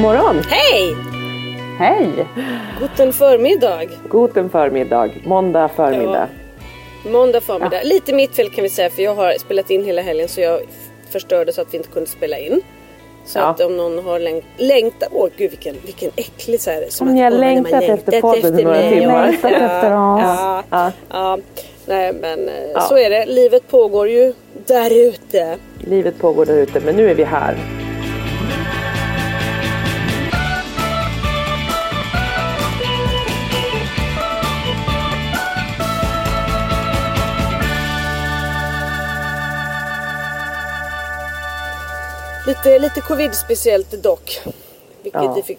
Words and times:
Morgon! 0.00 0.36
Hej! 0.48 0.96
Hej! 1.78 2.08
Guten 2.80 3.12
förmiddag. 3.12 3.80
Guten 4.10 4.50
förmiddag. 4.50 5.10
Måndag 5.24 5.68
förmiddag. 5.68 6.28
Måndag 7.06 7.40
förmiddag. 7.40 7.82
Lite 7.82 8.12
mitt 8.12 8.36
fel 8.36 8.50
kan 8.50 8.62
vi 8.62 8.68
säga 8.68 8.90
för 8.90 9.02
jag 9.02 9.14
har 9.14 9.32
spelat 9.38 9.70
in 9.70 9.84
hela 9.84 10.02
helgen 10.02 10.28
så 10.28 10.40
jag 10.40 10.60
förstörde 11.10 11.52
så 11.52 11.60
att 11.62 11.74
vi 11.74 11.76
inte 11.78 11.88
kunde 11.90 12.10
spela 12.10 12.38
in. 12.38 12.60
Så 13.24 13.38
Ja. 13.38 13.42
att 13.42 13.60
om 13.60 13.76
någon 13.76 14.04
har 14.04 14.18
längt, 14.18 14.44
längtat, 14.56 15.08
åh 15.12 15.28
gud 15.36 15.50
vilken, 15.50 15.76
vilken 15.84 16.10
äcklig 16.16 16.60
så 16.60 16.70
här. 16.70 16.84
Som 16.88 17.08
Om 17.08 17.14
ni 17.14 17.20
har 17.22 17.30
man 17.30 17.40
längtat 17.40 17.82
efter 17.82 18.20
podden 18.20 18.44
efter 18.52 18.64
några 18.64 18.76
mig. 18.78 18.98
timmar. 19.00 19.26
Längtat 19.26 19.52
efter 19.52 19.86
oss. 19.92 20.20
Ja, 20.22 20.62
ja, 20.70 20.92
Ja. 21.10 21.38
Nej 21.86 22.12
men 22.12 22.48
eh, 22.48 22.54
Ja. 22.74 22.80
så 22.80 22.98
är 22.98 23.10
det. 23.10 23.26
Livet 23.26 23.68
pågår 23.70 24.08
ju 24.08 24.32
där 24.66 25.08
ute. 25.08 25.56
Livet 25.78 26.18
pågår 26.18 26.46
där 26.46 26.56
ute 26.56 26.80
men 26.84 26.96
nu 26.96 27.10
är 27.10 27.14
vi 27.14 27.24
här. 27.24 27.56
Lite, 42.50 42.78
lite 42.78 43.00
covid 43.00 43.34
speciellt 43.34 44.02
dock. 44.02 44.40
Vilket 45.02 45.22
Ja. 45.22 45.32
vi 45.34 45.42
fick 45.42 45.58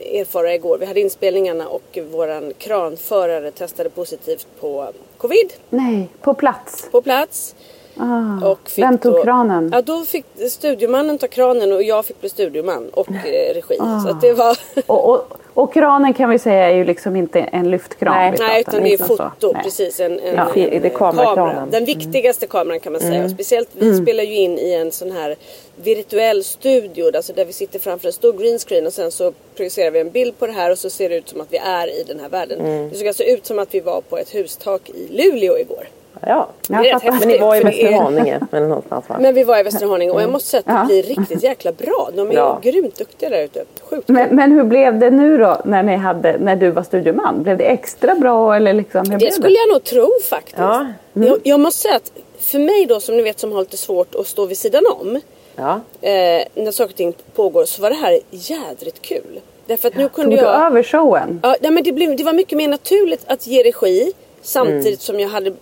erfara 0.00 0.54
igår. 0.54 0.78
Vi 0.78 0.86
hade 0.86 1.00
inspelningarna 1.00 1.68
och 1.68 1.98
våran 2.10 2.52
kranförare 2.58 3.50
testade 3.50 3.90
positivt 3.90 4.46
på 4.60 4.88
covid 5.16 5.52
Nej, 5.70 6.08
på 6.20 6.34
plats. 6.34 6.88
på 6.90 7.02
plats. 7.02 7.54
Ah. 7.96 8.50
Och 8.50 8.70
Vem 8.76 8.98
tog 8.98 9.12
då, 9.12 9.22
kranen? 9.22 9.70
Ja, 9.72 9.82
då 9.82 10.04
fick 10.04 10.24
studiomannen 10.50 11.18
ta 11.18 11.28
kranen 11.28 11.72
och 11.72 11.82
jag 11.82 12.04
fick 12.04 12.20
bli 12.20 12.28
studioman 12.28 12.88
och 12.88 13.10
eh, 13.10 13.54
regi. 13.54 13.76
Ah. 13.80 14.00
Så 14.00 14.12
det 14.12 14.32
var... 14.32 14.58
Och, 14.86 15.10
och, 15.10 15.38
och 15.54 15.72
kranen 15.72 16.14
kan 16.14 16.30
vi 16.30 16.38
säga 16.38 16.70
är 16.70 16.74
ju 16.74 16.84
liksom 16.84 17.16
inte 17.16 17.40
en 17.40 17.70
lyftkran. 17.70 18.14
Nej. 18.16 18.34
Nej, 18.38 18.60
utan 18.60 18.74
det 18.82 18.88
är 18.88 18.90
liksom 18.90 19.16
så. 19.16 19.16
foto. 19.16 19.52
Nej. 19.52 19.62
Precis, 19.62 20.00
en, 20.00 20.20
en, 20.20 20.34
Ja, 20.34 20.54
en, 20.54 20.84
är 20.84 20.88
kamerakranen. 20.88 21.70
Den 21.70 21.84
viktigaste 21.84 22.46
kameran 22.46 22.80
kan 22.80 22.92
man 22.92 23.00
säga. 23.00 23.24
Och 23.24 23.30
speciellt, 23.30 23.68
vi 23.72 23.86
Mm. 23.88 24.02
spelar 24.02 24.24
ju 24.24 24.34
in 24.34 24.58
i 24.58 24.72
en 24.74 24.92
sån 24.92 25.10
här 25.12 25.36
virtuell 25.76 26.44
studio. 26.44 27.16
Alltså 27.16 27.32
där 27.32 27.44
vi 27.44 27.52
sitter 27.52 27.78
framför 27.78 28.06
en 28.06 28.12
stor 28.12 28.32
green 28.32 28.58
screen 28.58 28.86
och 28.86 28.92
sen 28.92 29.10
så 29.10 29.32
projicerar 29.56 29.90
vi 29.90 30.00
en 30.00 30.10
bild 30.10 30.38
på 30.38 30.46
det 30.46 30.52
här 30.52 30.70
och 30.70 30.78
så 30.78 30.90
ser 30.90 31.08
det 31.08 31.16
ut 31.16 31.28
som 31.28 31.40
att 31.40 31.52
vi 31.52 31.56
är 31.56 32.00
i 32.00 32.04
den 32.06 32.20
här 32.20 32.28
världen. 32.28 32.60
Mm. 32.60 32.90
Det 32.90 32.96
såg 32.96 33.08
alltså 33.08 33.22
ut 33.22 33.46
som 33.46 33.58
att 33.58 33.74
vi 33.74 33.80
var 33.80 34.00
på 34.00 34.18
ett 34.18 34.34
hustak 34.34 34.90
i 34.90 35.08
Luleå 35.10 35.58
igår. 35.58 35.88
Ja. 36.20 36.48
Jag 36.68 36.82
Det 36.82 36.90
är 36.90 36.94
rätt. 37.00 37.18
Men 37.20 37.28
ni 37.28 37.38
var 37.38 37.54
i 37.56 37.58
det 37.58 37.64
Västerhaninge 37.64 38.40
eller 38.52 38.66
någonstans 38.68 39.08
va? 39.08 39.16
Men 39.20 39.34
vi 39.34 39.44
var 39.44 39.58
i 39.58 39.62
Västerhaninge 39.62 40.12
och 40.12 40.22
jag 40.22 40.30
måste 40.30 40.48
säga 40.48 40.62
att 40.66 40.88
det 40.88 41.02
blir 41.02 41.02
riktigt 41.16 41.42
jäkla 41.42 41.72
bra. 41.72 42.10
De 42.14 42.30
är 42.30 42.34
Ja. 42.34 42.58
grymt 42.62 42.94
duktiga 42.98 43.30
där 43.30 43.42
ute. 43.44 43.64
Sjukt 43.90 44.08
Men, 44.08 44.36
men 44.36 44.52
hur 44.52 44.64
blev 44.64 44.98
det 44.98 45.10
nu 45.10 45.38
då 45.38 45.60
när, 45.64 45.82
ni 45.82 45.96
hade, 45.96 46.38
när 46.38 46.56
du 46.56 46.70
var 46.70 46.82
studioman? 46.82 47.42
Blev 47.42 47.56
det 47.58 47.64
extra 47.64 48.14
bra 48.14 48.56
eller 48.56 48.72
liksom, 48.72 49.00
hur 49.00 49.18
blev 49.18 49.18
Det 49.18 49.32
skulle 49.32 49.56
jag 49.58 49.68
nog 49.74 49.84
tro 49.84 50.10
faktiskt. 50.30 50.58
Ja. 50.58 50.86
Jag, 51.12 51.38
jag 51.42 51.60
måste 51.60 51.80
säga 51.82 51.96
att 51.96 52.12
för 52.38 52.58
mig 52.58 52.86
då 52.86 53.00
som 53.00 53.16
ni 53.16 53.22
vet 53.22 53.38
som 53.40 53.52
har 53.52 53.60
lite 53.60 53.76
svårt 53.76 54.14
att 54.14 54.26
stå 54.26 54.46
vid 54.46 54.58
sidan 54.58 54.82
om. 55.00 55.20
Ja. 55.56 55.80
Eh, 56.00 56.42
när 56.54 56.70
saker 56.70 56.90
och 56.92 56.96
ting 56.96 57.14
pågår 57.34 57.64
så 57.64 57.82
var 57.82 57.90
det 57.90 57.96
här 57.96 58.18
jädrigt 58.30 59.02
kul. 59.02 59.40
Därför 59.66 59.88
att 59.88 59.96
nu 59.96 60.02
Tog 60.02 60.12
kunde 60.12 60.36
du 60.36 60.42
jag... 60.42 60.66
över 60.66 60.82
showen? 60.82 61.40
Ja, 61.42 61.56
nej, 61.60 61.70
men 61.70 61.82
det, 61.84 61.92
blev, 61.92 62.16
det 62.16 62.24
var 62.24 62.32
mycket 62.32 62.58
mer 62.58 62.68
naturligt 62.68 63.24
att 63.26 63.46
ge 63.46 63.62
regi 63.62 64.12
samtidigt 64.42 64.86
Mm. 64.86 64.98
som 64.98 65.20
jag 65.20 65.28
hade 65.28 65.52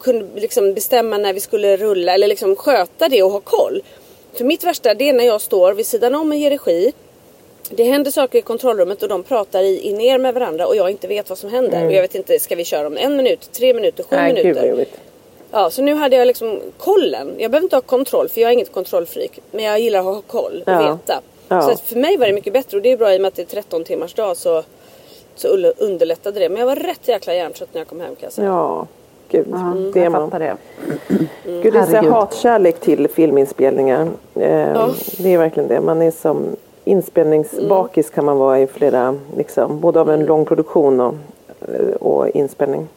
kunde 0.00 0.40
liksom 0.40 0.74
bestämma 0.74 1.18
när 1.18 1.32
vi 1.32 1.40
skulle 1.40 1.76
rulla 1.76 2.14
eller 2.14 2.28
liksom 2.28 2.56
sköta 2.56 3.08
det 3.08 3.22
och 3.22 3.30
ha 3.30 3.40
koll. 3.40 3.82
För 4.34 4.44
mitt 4.44 4.64
värsta 4.64 4.94
det 4.94 5.08
är 5.08 5.12
när 5.12 5.24
jag 5.24 5.40
står 5.40 5.72
vid 5.72 5.86
sidan 5.86 6.14
om 6.14 6.30
och 6.30 6.36
ger 6.36 6.50
regi. 6.50 6.92
Det 7.70 7.84
händer 7.84 8.10
saker 8.10 8.38
i 8.38 8.42
kontrollrummet 8.42 9.02
och 9.02 9.08
de 9.08 9.22
pratar 9.22 9.62
i, 9.62 9.78
in 9.80 9.96
ner 9.96 10.18
med 10.18 10.34
varandra 10.34 10.66
och 10.66 10.76
jag 10.76 10.90
inte 10.90 11.06
vet 11.08 11.28
vad 11.28 11.38
som 11.38 11.50
händer. 11.50 11.86
Och 11.86 11.92
jag 11.92 12.02
vet 12.02 12.14
inte, 12.14 12.38
ska 12.38 12.54
vi 12.54 12.64
köra 12.64 12.86
om 12.86 12.96
en 12.96 13.16
minut, 13.16 13.48
tre 13.52 13.74
minuter, 13.74 14.02
sju 14.04 14.16
Nej, 14.16 14.34
minuter? 14.34 14.86
Ja, 15.50 15.70
så 15.70 15.82
nu 15.82 15.94
hade 15.94 16.16
jag 16.16 16.26
liksom 16.26 16.60
kollen. 16.78 17.34
Jag 17.38 17.50
behöver 17.50 17.64
inte 17.64 17.76
ha 17.76 17.80
kontroll 17.80 18.28
för 18.28 18.40
jag 18.40 18.48
är 18.48 18.52
inget 18.52 18.72
kontrollfreak. 18.72 19.38
Men 19.50 19.64
jag 19.64 19.80
gillar 19.80 19.98
att 19.98 20.04
ha 20.04 20.22
koll 20.26 20.62
och 20.66 20.72
Ja. 20.72 20.92
veta. 20.92 21.20
Ja. 21.48 21.62
Så 21.62 21.76
för 21.76 21.96
mig 21.96 22.16
var 22.16 22.26
det 22.26 22.32
mycket 22.32 22.52
bättre 22.52 22.76
och 22.76 22.82
det 22.82 22.92
är 22.92 22.96
bra 22.96 23.14
i 23.14 23.16
och 23.16 23.20
med 23.20 23.28
att 23.28 23.34
det 23.34 23.42
är 23.42 23.46
13 23.46 23.84
timmars 23.84 24.14
dag 24.14 24.36
så, 24.36 24.62
så 25.36 25.48
underlättade 25.76 26.40
det. 26.40 26.48
Men 26.48 26.58
jag 26.58 26.66
var 26.66 26.76
rätt 26.76 27.08
jäkla 27.08 27.34
hjärntrött 27.34 27.68
när 27.72 27.80
jag 27.80 27.88
kom 27.88 28.00
hem 28.00 28.14
kan 28.16 28.26
jag 28.26 28.32
säga. 28.32 28.46
Ja. 28.46 28.86
Gud, 29.30 29.46
Ja, 29.50 29.74
det 29.94 30.04
är 30.04 30.10
man. 30.10 30.30
det. 30.30 30.56
Gud, 31.44 31.72
det 31.72 31.78
är 31.78 32.02
så 32.02 32.10
hatkärlek 32.10 32.80
till 32.80 33.08
filminspelningar. 33.08 34.02
Eh, 34.34 34.88
Det 35.18 35.34
är 35.34 35.38
verkligen 35.38 35.68
det. 35.68 35.80
Man 35.80 36.02
är 36.02 36.10
som 36.10 36.46
inspelningsbakis 36.84 38.10
kan 38.10 38.24
man 38.24 38.38
vara 38.38 38.60
i 38.60 38.66
flera, 38.66 39.16
liksom, 39.36 39.80
både 39.80 40.00
av 40.00 40.10
en 40.10 40.26
lång 40.26 40.44
produktion 40.44 41.00
och, 41.00 41.14
eh, 41.68 41.94
och 42.00 42.28
inspelning. 42.28 42.88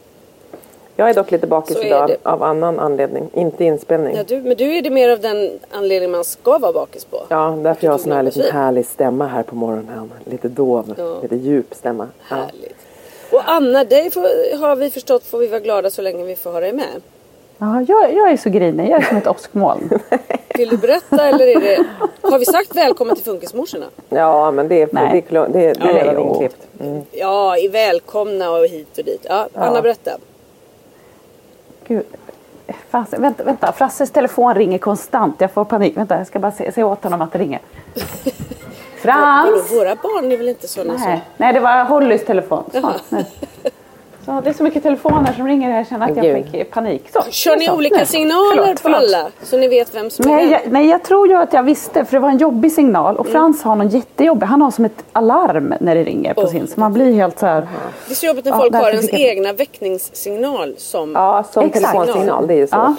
Jag 0.96 1.10
är 1.10 1.14
dock 1.14 1.30
lite 1.30 1.46
bakis 1.46 1.76
idag 1.84 2.08
det. 2.08 2.16
av 2.22 2.42
annan 2.42 2.78
anledning, 2.78 3.28
inte 3.32 3.64
inspelning. 3.64 4.16
Ja, 4.16 4.22
du, 4.28 4.42
men 4.42 4.56
du 4.56 4.76
är 4.76 4.82
det 4.82 4.90
mer 4.90 5.08
av 5.08 5.20
den 5.20 5.50
anledningen 5.70 6.10
man 6.10 6.24
ska 6.24 6.58
vara 6.58 6.72
bakis 6.72 7.04
på. 7.04 7.22
Ja, 7.28 7.58
därför 7.62 7.84
jag 7.86 7.92
har 7.92 7.98
sån 7.98 8.12
här 8.12 8.22
liten 8.22 8.42
härlig 8.52 8.86
stämma 8.86 9.26
här 9.26 9.42
på 9.42 9.54
morgonen. 9.54 10.10
Lite 10.24 10.48
dov, 10.48 10.94
Ja. 10.98 11.16
lite 11.22 11.36
djup 11.36 11.74
stämma. 11.74 12.08
Ja. 12.30 12.36
Och 13.32 13.42
Anna, 13.44 13.84
dig 13.84 14.10
får, 14.10 14.58
har 14.58 14.76
vi 14.76 14.90
förstått 14.90 15.24
får 15.24 15.38
vi 15.38 15.46
vara 15.46 15.60
glada 15.60 15.90
så 15.90 16.02
länge 16.02 16.24
vi 16.24 16.36
får 16.36 16.52
ha 16.52 16.60
dig 16.60 16.72
med. 16.72 17.02
Ja, 17.58 17.84
jag, 17.88 18.14
jag 18.14 18.30
är 18.30 18.36
så 18.36 18.50
grinig. 18.50 18.90
Jag 18.90 19.02
är 19.02 19.06
som 19.08 19.16
ett 19.16 19.26
åskmoln. 19.26 19.90
Vill 20.54 20.68
du 20.68 20.76
berätta 20.76 21.28
eller 21.28 21.46
är 21.46 21.60
det... 21.60 21.84
Har 22.22 22.38
vi 22.38 22.44
sagt 22.44 22.76
välkommen 22.76 23.16
till 23.16 23.24
Funkismorsorna? 23.24 23.86
Ja, 24.08 24.50
men 24.50 24.68
det 24.68 24.82
är, 24.82 24.86
det, 24.86 24.92
Nej. 24.92 25.24
är, 25.28 25.48
det, 25.48 25.52
det, 25.52 25.72
det 25.72 26.00
är 26.00 26.04
redan 26.04 26.28
inklippt. 26.28 26.66
Mm. 26.80 27.02
Ja, 27.12 27.58
i 27.58 27.68
välkomna 27.68 28.50
och 28.50 28.66
hit 28.66 28.98
och 28.98 29.04
dit. 29.04 29.26
Ja, 29.28 29.48
Anna 29.54 29.82
berätta. 29.82 30.10
Gud. 31.86 32.04
Frasse, 32.90 33.16
vänta, 33.18 33.44
vänta, 33.44 33.72
Frasses 33.72 34.10
telefon 34.10 34.54
ringer 34.54 34.78
konstant. 34.78 35.40
Jag 35.40 35.52
får 35.52 35.64
panik. 35.64 35.96
Vänta, 35.96 36.18
jag 36.18 36.26
ska 36.26 36.38
bara 36.38 36.52
se, 36.52 36.72
se 36.72 36.82
åt 36.82 37.04
honom 37.04 37.22
att 37.22 37.32
det 37.32 37.38
ringer. 37.38 37.60
Vadå, 39.04 39.56
Frans! 39.56 39.72
våra 39.72 39.94
barn 39.94 40.32
är 40.32 40.36
väl 40.36 40.48
inte 40.48 40.68
sådana 40.68 40.98
som... 40.98 41.08
Nej, 41.08 41.20
nej, 41.36 41.52
det 41.52 41.60
var 41.60 41.84
Hollys 41.84 42.24
telefon. 42.24 42.64
Så. 42.72 42.94
Så, 44.24 44.40
det 44.44 44.50
är 44.50 44.54
så 44.54 44.62
mycket 44.62 44.82
telefoner 44.82 45.32
som 45.36 45.46
ringer 45.46 45.70
här. 45.70 45.76
Jag 45.76 45.86
känner 45.88 46.10
att 46.10 46.16
jag 46.16 46.24
Gud. 46.26 46.46
fick 46.52 46.70
panik. 46.70 47.02
Så, 47.12 47.22
Kör 47.30 47.56
ni 47.56 47.66
så, 47.66 47.74
olika 47.76 47.96
nu. 47.96 48.06
signaler 48.06 48.62
Förlåt, 48.62 48.82
på 48.82 48.88
alla? 48.88 49.26
Så 49.42 49.56
ni 49.56 49.68
vet 49.68 49.94
vem 49.94 50.10
som 50.10 50.24
är 50.30 50.34
Nej 50.34 50.44
vem? 50.44 50.52
jag, 50.52 50.72
nej, 50.72 50.88
jag 50.88 51.02
tror 51.04 51.28
ju 51.28 51.34
att 51.34 51.52
jag 51.52 51.62
visste 51.62 52.04
för 52.04 52.12
det 52.12 52.20
var 52.20 52.28
en 52.28 52.38
jobbig 52.38 52.72
signal 52.72 53.16
och 53.16 53.26
Frans 53.26 53.62
har 53.62 53.76
någon 53.76 53.88
jättejobbig. 53.88 54.46
Han 54.46 54.62
har 54.62 54.70
som 54.70 54.84
ett 54.84 55.04
alarm 55.12 55.74
när 55.80 55.94
det 55.94 56.04
ringer 56.04 56.34
på 56.34 56.46
sin. 56.46 56.66
Så 56.66 56.80
man 56.80 56.92
blir 56.92 57.12
helt 57.14 57.38
så 57.38 57.46
här. 57.46 57.68
Det 58.06 58.12
är 58.12 58.14
så 58.14 58.26
jobbigt 58.26 58.44
när 58.44 58.52
Ja, 58.52 58.58
folk 58.58 58.74
har 58.74 58.90
ens 58.90 59.12
jag- 59.12 59.20
egna 59.20 59.52
väckningssignal 59.52 60.74
som... 60.78 61.12
Ja, 61.14 61.44
som 61.52 61.64
Exakt. 61.64 61.86
telefonsignal. 61.92 62.46
Det 62.46 62.54
är 62.54 62.58
ju 62.58 62.66
svårt. 62.66 62.78
Ja. 62.78 62.94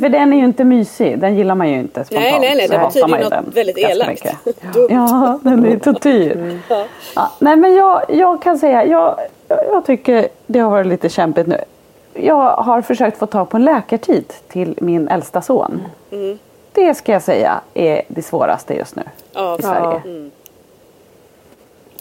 För 0.00 0.08
den 0.08 0.32
är 0.32 0.36
ju 0.36 0.44
inte 0.44 0.64
mysig. 0.64 1.18
Den 1.18 1.36
gillar 1.36 1.54
man 1.54 1.68
ju 1.68 1.74
inte 1.78 2.04
spontant. 2.04 2.30
Nej, 2.30 2.40
nej, 2.40 2.54
nej, 2.56 2.66
Så 2.68 2.72
det 2.72 2.78
betyder 2.78 3.08
ju 3.18 3.22
något 3.24 3.30
den 3.30 3.50
väldigt 3.54 3.78
elakt. 3.78 4.24
Dumt. 4.74 4.88
Ja, 4.90 5.38
den 5.42 5.66
är 5.66 5.78
tortyr. 5.78 6.60
Ja. 6.68 6.84
Ja, 7.14 7.30
nej 7.38 7.56
men 7.56 7.74
jag, 7.74 8.02
jag 8.08 8.42
kan 8.42 8.58
säga, 8.58 8.84
jag, 8.86 9.16
jag 9.72 9.84
tycker 9.86 10.28
det 10.46 10.58
har 10.58 10.70
varit 10.70 10.86
lite 10.86 11.08
kämpigt 11.08 11.46
nu. 11.46 11.58
Jag 12.14 12.56
har 12.56 12.82
försökt 12.82 13.18
få 13.18 13.26
tag 13.26 13.50
på 13.50 13.56
en 13.56 13.64
läkartid 13.64 14.32
till 14.48 14.74
min 14.80 15.08
äldsta 15.08 15.42
son. 15.42 15.82
Mm. 16.10 16.38
Det 16.72 16.94
ska 16.94 17.12
jag 17.12 17.22
säga 17.22 17.60
är 17.74 18.02
det 18.08 18.22
svåraste 18.22 18.74
just 18.74 18.96
nu 18.96 19.02
Ja, 19.32 19.56
i 19.58 19.62
Sverige. 19.62 20.00
Ja. 20.04 20.10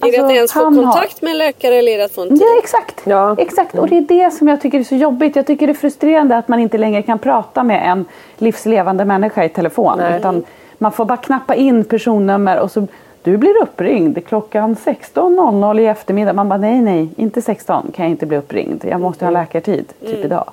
Är 0.08 0.12
det 0.12 0.18
att 0.18 0.24
Alltså, 0.24 0.36
ens 0.36 0.54
få 0.54 0.60
han 0.64 0.78
har- 0.78 0.84
kontakt 0.84 1.22
med 1.22 1.32
en 1.32 1.38
läkare 1.38 1.76
eller 1.76 1.92
är 1.92 1.98
det 1.98 2.06
att 2.06 2.12
få 2.12 2.22
en 2.22 2.30
tid? 2.30 2.42
Ja 2.42 2.60
exakt. 2.64 3.02
Ja. 3.04 3.36
exakt. 3.40 3.78
Och 3.78 3.88
det 3.90 3.98
är 3.98 4.02
det 4.02 4.32
som 4.32 4.48
jag 4.48 4.62
tycker 4.62 4.80
är 4.80 4.84
så 4.84 4.96
jobbigt. 4.96 5.36
Jag 5.36 5.48
tycker 5.48 5.68
det 5.68 5.74
är 5.74 5.76
frustrerande 5.76 6.38
att 6.38 6.48
man 6.48 6.60
inte 6.60 6.78
längre 6.78 7.02
kan 7.02 7.20
prata 7.20 7.64
med 7.64 7.92
en 7.92 8.06
livslevande 8.38 9.06
människa 9.06 9.44
i 9.44 9.50
telefon. 9.50 9.98
Nej. 9.98 10.20
Utan 10.20 10.44
man 10.78 10.92
får 10.92 11.06
bara 11.06 11.18
knappa 11.18 11.56
in 11.56 11.84
personnummer 11.84 12.60
och 12.60 12.72
så 12.72 12.88
du 13.24 13.38
blir 13.38 13.62
uppringd 13.62 14.28
klockan 14.28 14.76
16.00 14.76 15.80
i 15.80 15.86
eftermiddag. 15.86 16.34
Man 16.34 16.50
bara 16.50 16.60
nej 16.60 16.82
nej, 16.82 17.10
inte 17.18 17.42
16 17.42 17.92
kan 17.96 18.06
jag 18.06 18.12
inte 18.12 18.26
bli 18.26 18.38
uppringd. 18.38 18.86
Jag 18.86 19.02
måste 19.02 19.26
ha 19.26 19.32
läkartid 19.32 19.94
typ 20.00 20.26
idag. 20.26 20.52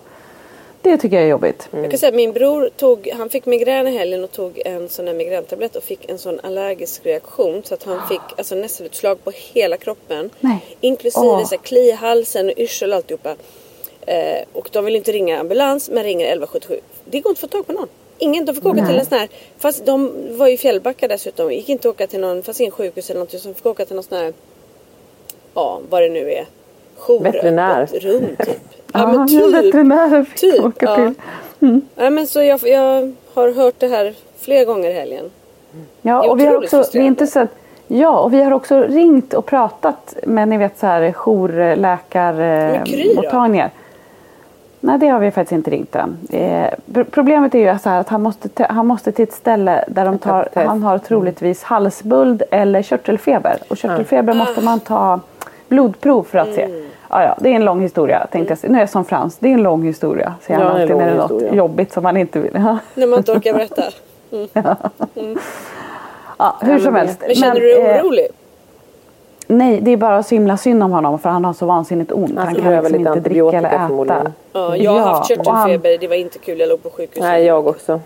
Det 0.83 0.97
tycker 0.97 1.17
jag 1.17 1.25
är 1.25 1.31
jobbigt. 1.31 1.69
Jag 1.71 1.91
kan 1.91 1.99
säga 1.99 2.09
att 2.09 2.15
min 2.15 2.33
bror 2.33 2.71
tog, 2.77 3.11
han 3.17 3.31
fick 3.31 3.47
migrän 3.47 3.87
i 3.87 3.99
helgen 3.99 4.25
och 4.25 4.33
tog 4.33 4.63
en 4.65 4.89
sån 4.89 5.07
här 5.07 5.15
migräntablett 5.15 5.77
och 5.77 5.83
fick 5.83 6.11
en 6.11 6.19
sån 6.19 6.41
allergisk 6.43 7.07
reaktion 7.07 7.63
så 7.65 7.75
att 7.75 7.83
han 7.83 8.09
fick 8.09 8.21
alltså 8.39 8.55
nässelutslag 8.55 9.25
på 9.25 9.33
hela 9.35 9.77
kroppen. 9.77 10.31
Nej. 10.41 10.77
Inklusive 10.81 11.27
Åh. 11.27 11.45
så 11.45 11.59
kli 11.59 11.89
i 11.89 11.93
halsen 11.93 12.47
och 12.47 12.55
yrsel 12.57 12.91
och 12.91 12.97
alltihopa. 12.97 13.35
Eh, 14.07 14.45
och 14.53 14.69
de 14.73 14.85
vill 14.85 14.97
inte 14.97 15.13
ringa 15.13 15.41
ambulans 15.41 15.91
men 15.91 16.05
ringer 16.05 16.27
1177. 16.27 16.81
Det 17.05 17.21
går 17.21 17.31
inte 17.31 17.47
att 17.47 17.51
få 17.51 17.57
tag 17.57 17.67
på 17.67 17.73
någon. 17.73 17.89
Ingen, 18.19 18.45
de 18.45 18.55
fick 18.55 18.67
åka 18.67 18.87
till 18.87 18.99
en 18.99 19.07
sån 19.07 19.19
här, 19.19 19.29
fast 19.59 19.87
de 19.87 20.13
var 20.39 20.47
ju 20.49 20.57
Fjällbacka 20.57 21.09
dessutom. 21.09 21.53
gick 21.53 21.69
inte 21.69 21.89
att 21.89 21.95
åka 21.95 22.07
till 22.07 22.21
någon, 22.21 22.43
fast 22.43 22.61
ingen 22.61 22.73
sjukhus 22.73 23.11
eller 23.11 23.19
någonting. 23.19 23.41
Så 23.41 23.49
de 23.49 23.55
fick 23.55 23.67
åka 23.67 23.85
till 23.85 23.95
någon 23.97 24.05
sån 24.05 24.19
här, 24.19 24.33
ja 25.55 25.81
vad 25.91 26.03
det 26.03 26.09
nu 26.09 26.31
är. 26.33 26.45
Jour, 26.97 27.21
Veterinär. 27.21 27.87
rum 28.01 28.27
typ. 28.39 28.49
Ja 28.93 29.01
Ja, 29.01 29.07
men 29.07 29.29
typ. 29.29 29.55
veterinärer 29.55 30.25
fick 30.25 30.41
Typ, 30.41 30.65
åka 30.65 30.87
ja. 30.87 30.97
till. 30.97 31.15
Nej, 31.97 32.11
men 32.11 32.27
så 32.27 32.43
jag, 32.43 32.61
jag 32.63 33.13
har 33.35 33.53
hört 33.53 33.75
det 33.79 33.89
här 33.89 34.15
flera 34.39 34.65
gånger 34.65 34.91
i 34.91 34.93
helgen. 34.93 35.31
Ja, 36.03 36.29
och 36.29 36.41
vi 36.41 36.45
har 36.47 36.57
också, 36.57 36.77
är 36.77 36.97
inte 37.01 37.27
så 37.27 37.41
att, 37.41 37.49
ja, 37.87 38.19
och 38.21 38.35
vi 38.35 38.43
har 38.43 38.53
också 38.53 38.81
ringt 38.81 39.35
och 39.35 39.47
pratat 39.47 40.17
med 40.23 40.49
ni 40.49 40.59
vet 40.59 40.79
så 40.79 40.87
här 40.87 41.07
då? 41.07 41.13
jourläkarmottagningar. 41.13 43.71
Nej, 44.81 44.99
det 44.99 45.07
har 45.09 45.19
vi 45.19 45.31
faktiskt 45.31 45.53
inte 45.53 45.71
ringt 45.71 45.97
än. 45.97 46.17
Eh, 46.31 46.71
pr- 46.93 47.07
problemet 47.11 47.55
är 47.55 47.73
ju 47.73 47.79
så 47.79 47.89
att 47.91 48.09
han 48.09 48.23
måste, 48.23 48.49
te- 48.49 48.67
han 48.69 48.87
måste 48.87 49.13
till 49.13 49.23
ett 49.23 49.33
ställe 49.33 49.85
där 49.89 50.05
de 50.05 50.19
tar, 50.19 50.49
han 50.55 50.83
har 50.83 50.99
troligtvis 50.99 51.63
halsbuld 51.63 52.43
eller 52.51 52.83
körtelfeber. 52.83 53.57
Och 53.69 53.77
körtelfeber 53.77 54.35
måste 54.35 54.61
man 54.61 54.81
ta 54.81 55.21
blodprov 55.69 56.23
för 56.23 56.39
att 56.39 56.55
se. 56.55 56.69
Ja, 57.11 57.23
ja, 57.23 57.37
det 57.41 57.49
är 57.49 57.53
en 57.55 57.65
lång 57.65 57.81
historia 57.81 58.27
tänkte 58.33 58.57
jag. 58.63 58.71
Nu 58.71 58.77
är 58.79 58.83
jag 58.83 58.91
som 58.91 59.05
Frans, 59.05 59.37
det 59.39 59.49
är 59.49 59.53
en 59.53 59.63
lång 59.63 59.83
historia. 59.83 60.35
Säger 60.41 60.61
Ja, 60.61 60.67
han 60.67 60.81
alltid 60.81 60.97
när 60.97 61.05
det 61.07 61.11
är 61.11 61.17
något 61.17 61.31
historia. 61.31 61.55
jobbigt 61.55 61.93
som 61.93 62.03
man 62.03 62.17
inte 62.17 62.39
vill. 62.41 62.53
När 62.95 63.07
man 63.07 63.19
inte 63.19 63.33
orkar 63.33 63.53
berätta. 63.53 63.83
ja 66.39 66.57
hur 66.63 66.79
som 66.79 66.95
helst. 66.95 67.23
Men 67.27 67.35
känner 67.35 67.55
du 67.55 67.61
dig 67.61 67.81
eh, 67.97 68.05
orolig? 68.05 68.27
Nej, 69.47 69.81
det 69.81 69.91
är 69.91 69.97
bara 69.97 70.23
så 70.23 70.35
himla 70.35 70.57
synd 70.57 70.83
om 70.83 70.91
honom 70.91 71.19
för 71.19 71.29
han 71.29 71.45
har 71.45 71.53
så 71.53 71.67
vansinnigt 71.67 72.13
ont. 72.13 72.33
Han 72.37 72.47
han 72.47 72.55
kan 72.55 72.73
liksom 72.75 72.95
inte 72.97 73.21
dricka 73.21 73.59
eller 73.59 73.69
äta. 73.69 74.33
Ja, 74.53 74.77
jag 74.77 74.91
har 74.93 75.01
haft 75.01 75.31
och 75.39 75.47
han- 75.53 75.69
körtelfeber. 75.69 75.99
Det 76.01 76.09
var 76.09 76.15
inte 76.17 76.39
kul. 76.39 76.61
Jag 76.61 76.69
låg 76.69 76.83
på 76.83 76.91
sjukhus. 76.91 77.23
Nej, 77.23 77.45
jag 77.45 77.67
också. 77.67 78.01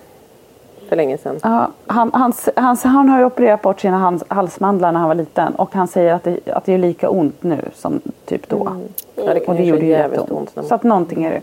För 0.88 0.96
länge 0.96 1.18
sedan. 1.18 1.38
Ja, 1.42 1.66
han, 1.86 2.10
han, 2.12 2.32
han, 2.56 2.76
han 2.84 3.08
har 3.08 3.18
ju 3.18 3.24
opererat 3.24 3.62
bort 3.62 3.80
sina 3.80 3.98
hals, 3.98 4.24
halsmandlar 4.28 4.92
när 4.92 5.00
han 5.00 5.08
var 5.08 5.14
liten 5.14 5.54
och 5.54 5.74
han 5.74 5.88
säger 5.88 6.14
att 6.14 6.24
det, 6.24 6.38
att 6.52 6.64
det 6.64 6.72
gör 6.72 6.78
lika 6.78 7.08
ont 7.10 7.42
nu 7.42 7.56
som 7.74 8.00
typ 8.24 8.48
då. 8.48 8.72
Ja, 9.16 9.22
det 9.34 9.40
Och 9.40 9.54
det 9.54 9.62
gjorde 9.64 9.80
ju 9.82 9.90
jävligt 9.90 10.30
ont. 10.30 10.56
man- 10.56 10.64
Så 10.64 10.74
att 10.74 10.82
någonting 10.82 11.24
är 11.24 11.30
det. 11.30 11.40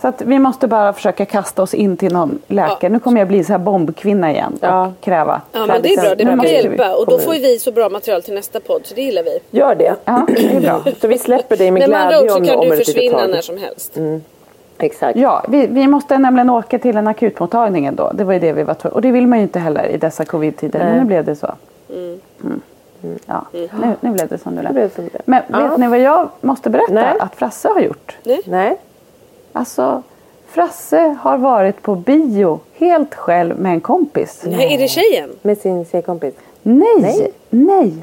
Så 0.00 0.08
att 0.08 0.22
vi 0.22 0.38
måste 0.38 0.66
bara 0.68 0.92
försöka 0.92 1.24
kasta 1.24 1.62
oss 1.62 1.74
in 1.74 1.96
till 1.96 2.12
någon 2.12 2.38
läkare. 2.46 2.76
Ja. 2.80 2.88
Nu 2.88 2.98
kommer 3.00 3.20
jag 3.20 3.28
bli 3.28 3.44
så 3.44 3.52
här 3.52 3.58
bombkvinna 3.58 4.30
igen 4.30 4.52
och 4.60 4.68
Ja. 4.68 4.92
kräva. 5.00 5.40
Ja, 5.52 5.66
men 5.66 5.82
det 5.82 5.94
är 5.94 6.00
bra. 6.00 6.14
Det 6.14 6.24
brukar 6.24 6.44
hjälpa. 6.44 6.94
Och 6.94 7.06
då 7.06 7.18
får 7.18 7.32
vi 7.32 7.58
så 7.58 7.72
bra 7.72 7.88
material 7.88 8.22
till 8.22 8.34
nästa 8.34 8.60
podd. 8.60 8.80
Så 8.84 8.94
det 8.94 9.02
gillar 9.02 9.22
vi. 9.22 9.38
Gör 9.58 9.74
det. 9.74 9.94
Ja, 10.04 10.26
det 10.28 10.56
är 10.56 10.60
bra. 10.60 10.82
Så 11.00 11.08
vi 11.08 11.18
släpper 11.18 11.56
dig 11.56 11.70
med 11.70 11.80
Men 11.80 12.08
glädje 12.08 12.28
så 12.28 12.36
om, 12.38 12.46
kan 12.46 12.56
om 12.58 12.60
du 12.66 12.72
ett 12.72 12.78
litet 12.78 12.94
försvinna 12.94 13.18
tag. 13.18 13.30
när 13.30 13.40
som 13.40 13.56
helst. 13.58 13.98
Exakt. 14.78 15.18
Ja, 15.18 15.44
vi, 15.48 15.66
vi 15.66 15.86
måste 15.86 16.18
nämligen 16.18 16.50
åka 16.50 16.78
till 16.78 16.96
en 16.96 17.08
akutmottagning 17.08 17.94
då. 17.96 18.10
Det 18.14 18.24
var 18.24 18.32
ju 18.32 18.38
det 18.38 18.52
vi 18.52 18.62
var 18.62 18.74
tvungna 18.74 18.94
Och 18.94 19.02
det 19.02 19.10
vill 19.10 19.26
man 19.26 19.38
ju 19.38 19.42
inte 19.42 19.58
heller 19.58 19.86
i 19.86 19.96
dessa 19.96 20.24
covid-tider. 20.24 20.78
Men 20.78 20.88
Nej. 20.88 20.98
nu 20.98 21.04
blev 21.04 21.24
det 21.24 21.36
så. 21.36 21.54
Mm. 21.90 22.20
Ja, 23.26 23.44
nu, 23.52 23.94
nu 24.00 24.10
blev 24.10 24.28
det 24.28 24.38
som 24.38 24.56
det 24.56 24.72
blev. 24.72 24.90
Men 25.24 25.42
Ja. 25.48 25.58
vet 25.68 25.78
ni 25.78 25.88
vad 25.88 25.98
jag 25.98 26.28
måste 26.40 26.70
berätta 26.70 26.92
Nej. 26.92 27.14
att 27.20 27.36
Frasse 27.36 27.68
har 27.68 27.80
gjort? 27.80 28.16
Nej. 28.44 28.76
Alltså, 29.52 30.02
Frasse 30.48 31.16
har 31.20 31.38
varit 31.38 31.82
på 31.82 31.94
bio 31.94 32.60
helt 32.74 33.14
själv 33.14 33.58
med 33.58 33.72
en 33.72 33.80
kompis. 33.80 34.42
Nej, 34.46 34.74
är 34.74 34.78
det 34.78 34.88
tjejen? 34.88 35.30
Med 35.42 35.58
sin 35.58 35.84
tjejkompis. 35.84 36.34
Nej, 36.62 36.88
Nej. 36.98 37.32
nej, 37.50 37.94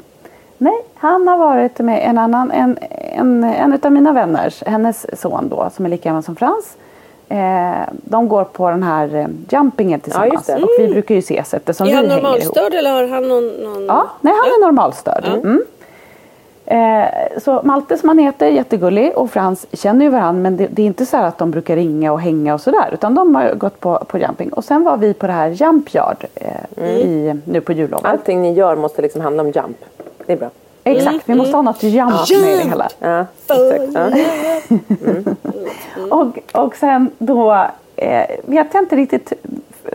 nej. 0.58 0.82
Han 0.94 1.28
har 1.28 1.38
varit 1.38 1.78
med 1.78 2.00
en 2.10 2.18
annan, 2.18 2.50
en, 2.50 2.78
en, 3.12 3.44
en 3.44 3.78
av 3.82 3.92
mina 3.92 4.12
vänners, 4.12 4.62
hennes 4.66 5.20
son 5.20 5.48
då, 5.48 5.70
som 5.76 5.84
är 5.84 5.88
lika 5.88 6.08
gammal 6.08 6.22
som 6.22 6.36
Frans. 6.36 6.76
Eh, 7.28 7.72
de 7.94 8.28
går 8.28 8.44
på 8.44 8.70
den 8.70 8.82
här 8.82 9.14
eh, 9.14 9.26
jumpingen 9.48 10.00
tillsammans. 10.00 10.32
just 10.32 10.46
det. 10.46 10.54
Och 10.62 10.68
vi 10.78 10.88
brukar 10.88 11.14
ju 11.14 11.18
ses 11.18 11.54
eftersom 11.54 11.86
Är 11.86 11.90
vi 11.90 11.96
han 11.96 12.04
hänger 12.04 12.16
ihop. 12.18 12.24
normalstörd 12.24 12.74
eller 12.74 12.90
har 12.92 13.08
han 13.08 13.28
någon... 13.28 13.48
någon... 13.48 13.86
Ja, 13.86 14.06
nej 14.20 14.34
han 14.42 14.62
är 14.62 14.66
normalstörd. 14.66 15.24
Mm. 15.26 15.56
Eh, 15.56 15.75
så 17.38 17.60
Malte 17.64 17.98
som 17.98 18.08
han 18.08 18.18
heter, 18.18 18.46
jättegullig 18.46 19.12
och 19.16 19.30
Frans 19.30 19.66
känner 19.72 20.04
ju 20.04 20.10
varandra 20.10 20.42
men 20.42 20.56
det, 20.56 20.66
det 20.66 20.82
är 20.82 20.86
inte 20.86 21.06
så 21.06 21.16
här 21.16 21.24
att 21.24 21.38
de 21.38 21.50
brukar 21.50 21.76
ringa 21.76 22.12
och 22.12 22.20
hänga 22.20 22.54
och 22.54 22.60
sådär 22.60 22.90
utan 22.92 23.14
de 23.14 23.34
har 23.34 23.54
gått 23.54 23.80
på, 23.80 23.98
på 24.08 24.18
jumping. 24.18 24.52
Och 24.52 24.64
sen 24.64 24.84
var 24.84 24.96
vi 24.96 25.14
på 25.14 25.26
det 25.26 25.32
här 25.32 25.48
Jump 25.48 25.94
Yard 25.94 26.24
eh, 26.34 26.84
i, 26.84 27.40
nu 27.44 27.60
på 27.60 27.72
jullovet. 27.72 28.06
Allting 28.06 28.42
ni 28.42 28.52
gör 28.52 28.76
måste 28.76 29.02
liksom 29.02 29.20
handla 29.20 29.42
om 29.42 29.50
jump. 29.50 29.76
Det 30.26 30.32
är 30.32 30.36
bra. 30.36 30.50
Exakt, 30.84 31.28
vi 31.28 31.34
måste 31.34 31.56
ha 31.56 31.62
något 31.62 31.82
jump 31.82 32.30
med 32.30 32.52
i 32.52 32.56
det 32.56 32.68
hela. 32.68 32.88
Ja, 32.98 33.26
exakt. 33.48 33.92
Ja. 33.94 34.08
Och, 36.16 36.38
och 36.52 36.76
sen 36.76 37.10
då 37.18 37.66
eh, 37.96 38.26
vet 38.44 38.74
jag 38.74 38.82
inte 38.82 38.96
riktigt. 38.96 39.32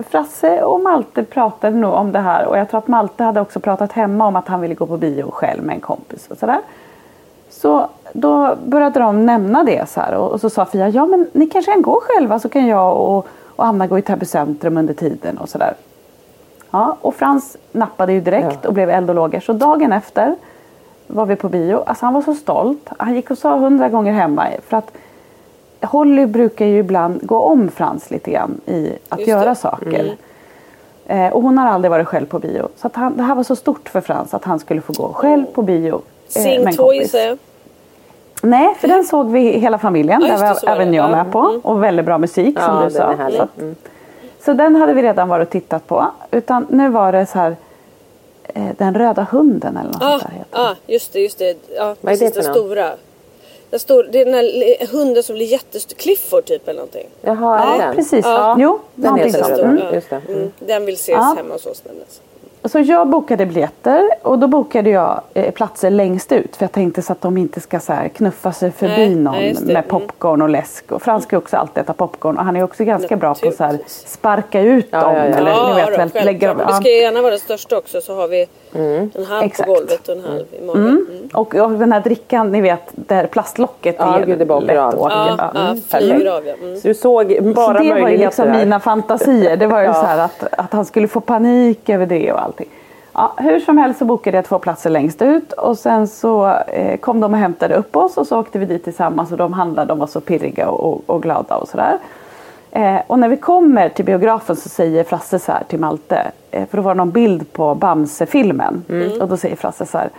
Frasse 0.10 0.64
och 0.64 0.80
Malte 0.82 1.24
pratade 1.24 1.76
nog 1.76 1.94
om 1.94 2.12
det 2.12 2.20
här 2.20 2.46
och 2.46 2.58
jag 2.58 2.70
tror 2.70 2.78
att 2.78 2.88
Malte 2.88 3.24
hade 3.24 3.42
också 3.42 3.60
pratat 3.60 3.92
hemma 3.92 4.28
om 4.28 4.36
att 4.36 4.48
han 4.48 4.62
ville 4.62 4.76
gå 4.76 4.86
på 4.86 4.98
bio 4.98 5.32
själv 5.32 5.64
med 5.64 5.74
en 5.76 5.82
kompis 5.82 6.28
och 6.28 6.38
sådär. 6.38 6.60
Så 7.50 7.88
då 8.14 8.56
började 8.66 9.00
de 9.00 9.26
nämna 9.26 9.64
det 9.64 9.90
så 9.90 10.00
här 10.02 10.16
och, 10.16 10.32
och 10.32 10.42
så 10.42 10.50
sa 10.50 10.66
Fia, 10.66 10.90
ja 10.90 11.06
men 11.06 11.28
ni 11.34 11.48
kanske 11.48 11.72
kan 11.72 11.82
gå 11.82 12.02
själva 12.04 12.40
så 12.40 12.50
kan 12.50 12.68
jag 12.68 12.98
och, 12.98 13.28
och 13.56 13.66
Anna 13.66 13.88
gå 13.88 13.98
i 13.98 14.02
Täby 14.02 14.26
centrum 14.26 14.78
under 14.78 14.94
tiden 14.94 15.38
och 15.38 15.50
sådär. 15.50 15.74
Ja, 16.72 16.98
och 17.02 17.16
Frans 17.16 17.58
nappade 17.72 18.14
ju 18.14 18.22
direkt 18.22 18.60
Ja. 18.62 18.68
och 18.68 18.74
blev 18.74 18.90
eld 18.90 19.10
och 19.10 19.16
lågor. 19.16 19.40
Så 19.40 19.54
dagen 19.54 19.92
efter 19.94 20.36
var 21.08 21.26
vi 21.26 21.36
på 21.36 21.50
bio. 21.50 21.84
Alltså 21.86 22.06
han 22.06 22.14
var 22.14 22.22
så 22.22 22.34
stolt. 22.36 22.90
Han 22.98 23.16
gick 23.16 23.32
och 23.32 23.38
sa 23.38 23.58
hundra 23.58 23.90
gånger 23.90 24.14
hemma 24.14 24.48
för 24.68 24.78
att 24.78 24.92
Holly 25.82 26.26
brukar 26.26 26.66
ju 26.66 26.78
ibland 26.78 27.20
gå 27.28 27.40
om 27.40 27.70
Frans 27.72 28.12
lite 28.12 28.32
grann 28.32 28.62
i 28.66 28.92
att 29.10 29.20
Just 29.20 29.30
göra 29.30 29.50
det. 29.50 29.56
saker. 29.56 30.16
Eh, 31.06 31.28
och 31.34 31.42
hon 31.42 31.58
har 31.58 31.68
aldrig 31.68 31.92
varit 31.92 32.08
själv 32.08 32.26
på 32.26 32.40
bio. 32.40 32.68
Så 32.78 32.88
att 32.88 32.96
han, 32.96 33.18
det 33.18 33.24
här 33.24 33.36
var 33.36 33.44
så 33.44 33.56
stort 33.56 33.90
för 33.90 34.02
Frans 34.02 34.34
att 34.34 34.44
han 34.46 34.60
skulle 34.60 34.82
få 34.82 34.94
gå 34.94 35.14
själv 35.14 35.46
på 35.46 35.62
bio. 35.62 35.96
eh, 35.96 36.02
Sing 36.42 36.64
en 36.66 36.74
2 36.76 36.84
kompis. 36.84 37.02
gissar 37.02 37.20
jag. 37.20 37.38
Nej, 38.44 38.76
för 38.80 38.88
den 38.88 39.04
såg 39.04 39.32
vi 39.32 39.40
hela 39.60 39.78
familjen. 39.78 40.22
Ja, 40.28 40.38
där 40.38 40.66
var 40.68 40.74
även 40.76 40.94
jag 40.94 41.12
Ja. 41.12 41.16
med 41.16 41.32
på. 41.32 41.60
Och 41.64 41.84
väldigt 41.84 42.06
bra 42.06 42.18
musik 42.18 42.60
som 42.60 42.68
Ja, 42.76 42.78
du 42.78 42.82
den 42.84 42.92
sa. 42.92 43.32
Så, 43.38 43.42
att- 43.44 43.58
Mm. 43.62 43.76
så 44.46 44.54
den 44.54 44.76
hade 44.76 44.94
vi 44.94 45.02
redan 45.02 45.30
varit 45.30 45.48
och 45.48 45.52
tittat 45.52 45.88
på. 45.88 46.06
Utan 46.32 46.68
nu 46.70 46.90
var 46.90 47.12
det 47.12 47.26
så 47.26 47.40
här. 47.40 47.56
Eh, 48.54 48.64
den 48.78 48.94
röda 48.96 49.28
hunden 49.32 49.78
eller 49.78 49.92
något 49.92 50.02
Ja, 50.02 50.10
sånt 50.10 50.24
där 50.24 50.30
heter 50.38 50.58
den. 50.58 50.62
ah, 50.66 50.76
just 50.88 51.14
det, 51.14 51.20
just 51.20 51.40
det. 51.40 51.56
Ja, 51.78 51.96
Vad 52.02 52.14
är 52.14 52.18
det 52.18 52.34
för 52.34 52.42
den 52.42 52.52
någon? 52.52 52.56
stora. 52.68 52.90
Den 53.72 53.80
stor, 53.80 54.08
det 54.12 54.22
är 54.22 54.26
den 54.26 54.34
här 54.34 54.88
hunden 54.92 55.24
som 55.24 55.36
blir 55.36 55.46
jättestor. 55.46 55.96
Clifford 55.98 56.46
typ 56.46 56.68
eller 56.68 56.78
någonting. 56.80 57.08
Jaha, 57.22 57.78
Ja, 57.80 57.86
den? 57.86 57.96
precis. 57.96 58.26
Ja. 58.26 58.56
Jo, 58.60 58.80
Den 58.96 59.16
heter 59.16 59.44
sånt. 59.44 59.56
den. 59.56 59.66
Mm. 59.70 59.78
Mm. 59.82 59.94
Just 59.94 60.10
det. 60.10 60.22
Mm. 60.30 60.52
Den 60.60 60.86
vill 60.86 60.96
ses 60.96 61.10
Ja. 61.18 61.34
hemma 61.38 61.54
hos 61.54 61.66
oss 61.66 61.82
nämligen. 61.86 62.08
Så 62.64 62.80
jag 62.80 63.08
bokade 63.08 63.46
biljetter 63.46 64.10
och 64.22 64.40
då 64.40 64.48
bokade 64.48 64.90
jag 64.90 65.22
eh, 65.34 65.52
platser 65.52 65.90
längst 65.90 66.32
ut 66.32 66.56
för 66.56 66.64
jag 66.64 66.72
tänkte 66.72 67.02
så 67.02 67.12
att 67.14 67.22
de 67.22 67.38
inte 67.38 67.60
ska 67.62 67.80
så 67.80 67.94
här 67.94 68.08
knuffa 68.08 68.52
sig 68.54 68.72
förbi 68.72 68.98
Nej, 68.98 69.16
någon 69.16 69.34
nej, 69.36 69.56
med 69.66 69.88
popcorn 69.88 70.42
och 70.42 70.50
läsk. 70.50 70.92
Och 70.92 71.02
Fransk 71.02 71.34
är 71.34 71.38
också 71.38 71.58
alltid 71.58 71.82
äta 71.84 71.94
popcorn 71.94 72.38
och 72.38 72.44
han 72.46 72.56
är 72.56 72.64
också 72.64 72.84
ganska 72.84 73.16
bra 73.16 73.36
på 73.36 73.48
att 73.64 73.90
sparka 73.90 74.62
ut 74.62 74.88
Ja, 74.92 75.00
dem. 75.02 75.16
ja, 75.16 75.28
ja. 75.28 75.36
Eller, 75.36 75.52
ja, 75.52 75.68
ni 75.70 75.76
vet, 75.76 75.86
då, 76.14 76.20
väl, 76.20 76.40
dem. 76.40 76.58
Det 76.58 76.64
Ja. 76.68 76.76
ska 76.76 76.90
ju 76.90 76.98
gärna 77.02 77.22
vara 77.22 77.32
den 77.32 77.40
största 77.40 77.78
också 77.78 78.02
så 78.02 78.16
har 78.16 78.28
vi 78.28 78.48
en 78.74 79.26
halv 79.28 79.44
Exakt. 79.46 79.68
på 79.68 79.74
golvet 79.74 80.08
och 80.08 80.16
en 80.16 80.24
halv 80.24 80.44
i 80.62 80.66
magen. 80.66 80.88
Mm. 80.88 81.30
Och, 81.34 81.56
och 81.56 81.72
den 81.72 81.92
här 81.92 82.00
drickan, 82.02 82.52
ni 82.52 82.62
vet, 82.62 82.82
där 82.94 83.28
plastlocket 83.28 83.96
Ja, 84.00 84.18
är 84.20 84.26
gud, 84.26 84.40
det 84.40 84.46
bara 84.46 84.60
lätt 84.60 84.78
av. 84.80 84.88
att 84.88 84.96
åka. 84.96 85.14
Ja, 85.16 85.52
Ja. 85.54 85.62
Mm, 85.62 85.82
flyger 85.82 86.38
av 86.38 86.46
ja. 86.48 86.54
Mm. 86.62 86.78
Så 86.80 86.88
du 86.88 86.94
såg 86.94 87.38
bara 87.56 87.78
Så 87.78 87.84
det 87.84 88.02
var 88.02 88.10
ju 88.10 88.18
liksom 88.18 88.48
här. 88.50 88.60
mina 88.60 88.80
fantasier. 88.80 89.58
Det 89.58 89.68
var 89.68 89.80
ju 89.80 89.86
Ja. 89.92 89.94
så 89.94 90.06
här 90.06 90.20
att, 90.26 90.44
att 90.58 90.74
han 90.74 90.86
skulle 90.86 91.08
få 91.08 91.20
panik 91.20 91.90
över 91.90 92.06
det 92.06 92.32
och 92.34 92.42
allting. 92.42 92.68
Ja, 93.14 93.34
hur 93.38 93.60
som 93.60 93.78
helst 93.78 94.00
så 94.00 94.06
bokade 94.06 94.38
jag 94.38 94.46
två 94.46 94.60
platser 94.60 94.90
längst 94.90 95.22
ut 95.22 95.54
och 95.54 95.78
sen 95.78 96.08
så 96.08 96.48
eh, 96.68 96.98
kom 96.98 97.20
de 97.20 97.34
och 97.34 97.40
hämtade 97.40 97.76
upp 97.76 97.96
oss 97.96 98.18
och 98.18 98.28
så 98.28 98.40
åkte 98.40 98.60
vi 98.60 98.66
dit 98.66 98.84
tillsammans 98.84 99.32
och 99.32 99.38
de 99.38 99.54
handlade, 99.54 99.88
de 99.88 100.00
var 100.00 100.08
så 100.08 100.22
pirriga 100.22 100.70
och, 100.70 100.94
och, 100.94 101.02
och 101.06 101.22
glada 101.24 101.56
och 101.58 101.68
sådär. 101.68 101.98
Eh, 102.72 102.98
och 103.08 103.20
när 103.20 103.30
vi 103.30 103.38
kommer 103.38 103.90
till 103.90 104.06
biografen 104.06 104.56
så 104.56 104.70
säger 104.70 105.04
Frasse 105.04 105.40
så 105.40 105.52
här 105.52 105.64
till 105.64 105.80
Malte, 105.80 106.32
eh, 106.52 106.66
för 106.68 106.78
då 106.78 106.84
var 106.84 106.94
det 106.94 106.98
någon 106.98 107.12
bild 107.12 107.54
på 107.54 107.76
Bamse-filmen 107.76 108.84
och 109.22 109.28
då 109.28 109.38
säger 109.38 109.56
Frasse 109.56 109.86
så 109.86 109.98
här 109.98 110.10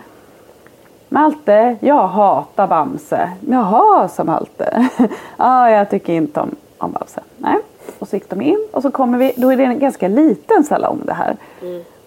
Malte, 1.09 1.75
jag 1.79 2.07
hatar 2.07 2.67
Bamse. 2.67 3.29
Jaha, 3.49 4.07
sa 4.07 4.23
Malte. 4.23 4.89
ja, 5.37 5.69
jag 5.69 5.89
tycker 5.89 6.13
inte 6.13 6.39
om, 6.39 6.55
om 6.77 6.91
Bamse. 6.91 7.21
Nej. 7.37 7.57
Och 7.99 8.07
så 8.07 8.15
gick 8.15 8.29
de 8.29 8.41
in 8.41 8.67
och 8.71 8.81
så 8.81 8.91
kommer 8.91 9.17
vi, 9.17 9.33
då 9.37 9.53
är 9.53 9.57
det 9.57 9.63
en 9.63 9.79
ganska 9.79 10.07
liten 10.07 10.63
salong 10.63 11.01
det 11.05 11.13
här. 11.13 11.35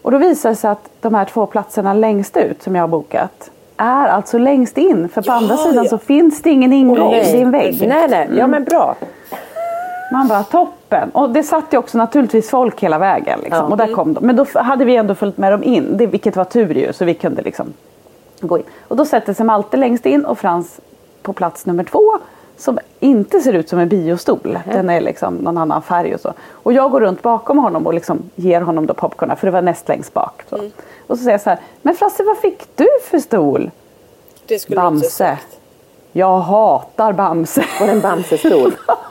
Och 0.03 0.11
då 0.11 0.19
visar 0.19 0.51
det 0.51 0.57
sig 0.57 0.71
att 0.71 0.89
de 1.01 1.15
här 1.15 1.25
två 1.25 1.47
platserna 1.47 1.95
längst 1.95 2.37
ut 2.37 2.63
som 2.63 2.75
jag 2.75 2.83
har 2.83 2.89
bokat 2.89 3.51
är 3.77 4.07
alltså 4.09 4.39
längst 4.39 4.79
in. 4.79 5.09
För 5.09 5.23
på 5.23 5.29
Ja, 5.29 5.35
andra 5.35 5.57
sidan 5.57 5.85
ja. 5.85 5.91
så 5.91 5.99
finns 5.99 6.43
det 6.43 6.51
ingen 6.51 6.73
ingång. 6.73 7.11
Nej. 7.11 7.33
Det 7.33 7.39
är 7.39 7.43
en 7.43 7.51
vägg. 7.51 7.89
Nej, 7.89 8.07
nej. 8.11 8.29
Ja, 8.39 8.47
men 8.47 8.65
bra. 8.65 8.95
Man 10.13 10.29
bara 10.29 10.43
toppen. 10.43 11.11
Och 11.11 11.31
det 11.31 11.43
satt 11.43 11.65
ju 11.71 11.79
också 11.79 11.99
naturligtvis 11.99 12.51
folk 12.51 12.81
hela 12.83 12.99
vägen. 12.99 13.41
Liksom. 13.41 13.59
Ja. 13.59 13.65
Och 13.65 13.77
där 13.77 13.95
kom 13.95 14.15
de. 14.15 14.27
Men 14.27 14.37
då 14.37 14.47
hade 14.55 14.85
vi 14.85 14.97
ändå 14.97 15.15
följt 15.15 15.39
med 15.39 15.53
dem 15.53 15.65
in. 15.65 15.97
Det, 15.97 16.07
vilket 16.07 16.37
var 16.37 16.45
tur 16.45 16.75
ju. 16.75 16.93
Så 16.93 17.05
vi 17.05 17.15
kunde 17.15 17.43
liksom 17.43 17.73
gå 18.41 18.59
in. 18.59 18.65
Och 18.89 18.97
då 18.97 19.05
sätter 19.05 19.35
sig 19.35 19.47
Malte 19.47 19.77
längst 19.77 20.07
in 20.07 20.25
och 20.25 20.39
Frans 20.39 20.81
på 21.23 21.33
plats 21.33 21.67
nummer 21.67 21.85
två. 21.85 22.19
Som 22.57 22.79
inte 23.01 23.41
ser 23.41 23.53
ut 23.53 23.69
som 23.69 23.79
en 23.79 23.89
biostol. 23.89 24.59
Den 24.65 24.91
är 24.91 25.01
liksom 25.01 25.35
någon 25.35 25.59
annan 25.59 25.83
färg 25.83 26.15
och 26.15 26.21
så. 26.21 26.33
Och 26.51 26.73
jag 26.73 26.91
går 26.91 27.01
runt 27.01 27.23
bakom 27.23 27.59
honom 27.59 27.87
och 27.87 27.95
liksom 27.95 28.31
ger 28.35 28.61
honom 28.61 28.87
då 28.87 28.95
popcornen. 28.95 29.37
För 29.37 29.47
det 29.47 29.51
var 29.51 29.63
näst 29.63 29.89
längst 29.89 30.15
bak. 30.15 30.43
Så. 30.51 30.57
Och 31.07 31.17
så 31.19 31.25
säger 31.25 31.31
jag 31.31 31.41
så 31.41 31.51
här. 31.51 31.59
Men 31.83 31.95
Frasse 31.95 32.25
vad 32.25 32.39
fick 32.39 32.77
du 32.77 32.89
för 33.11 33.19
stol? 33.19 33.71
Det 34.47 34.59
skulle 34.59 34.77
Bamse. 34.77 35.39
Jag 36.13 36.39
hatar 36.39 37.13
Bamse. 37.13 37.65
Och 37.81 37.89
en 37.89 38.01
Bamse-stol. 38.01 38.73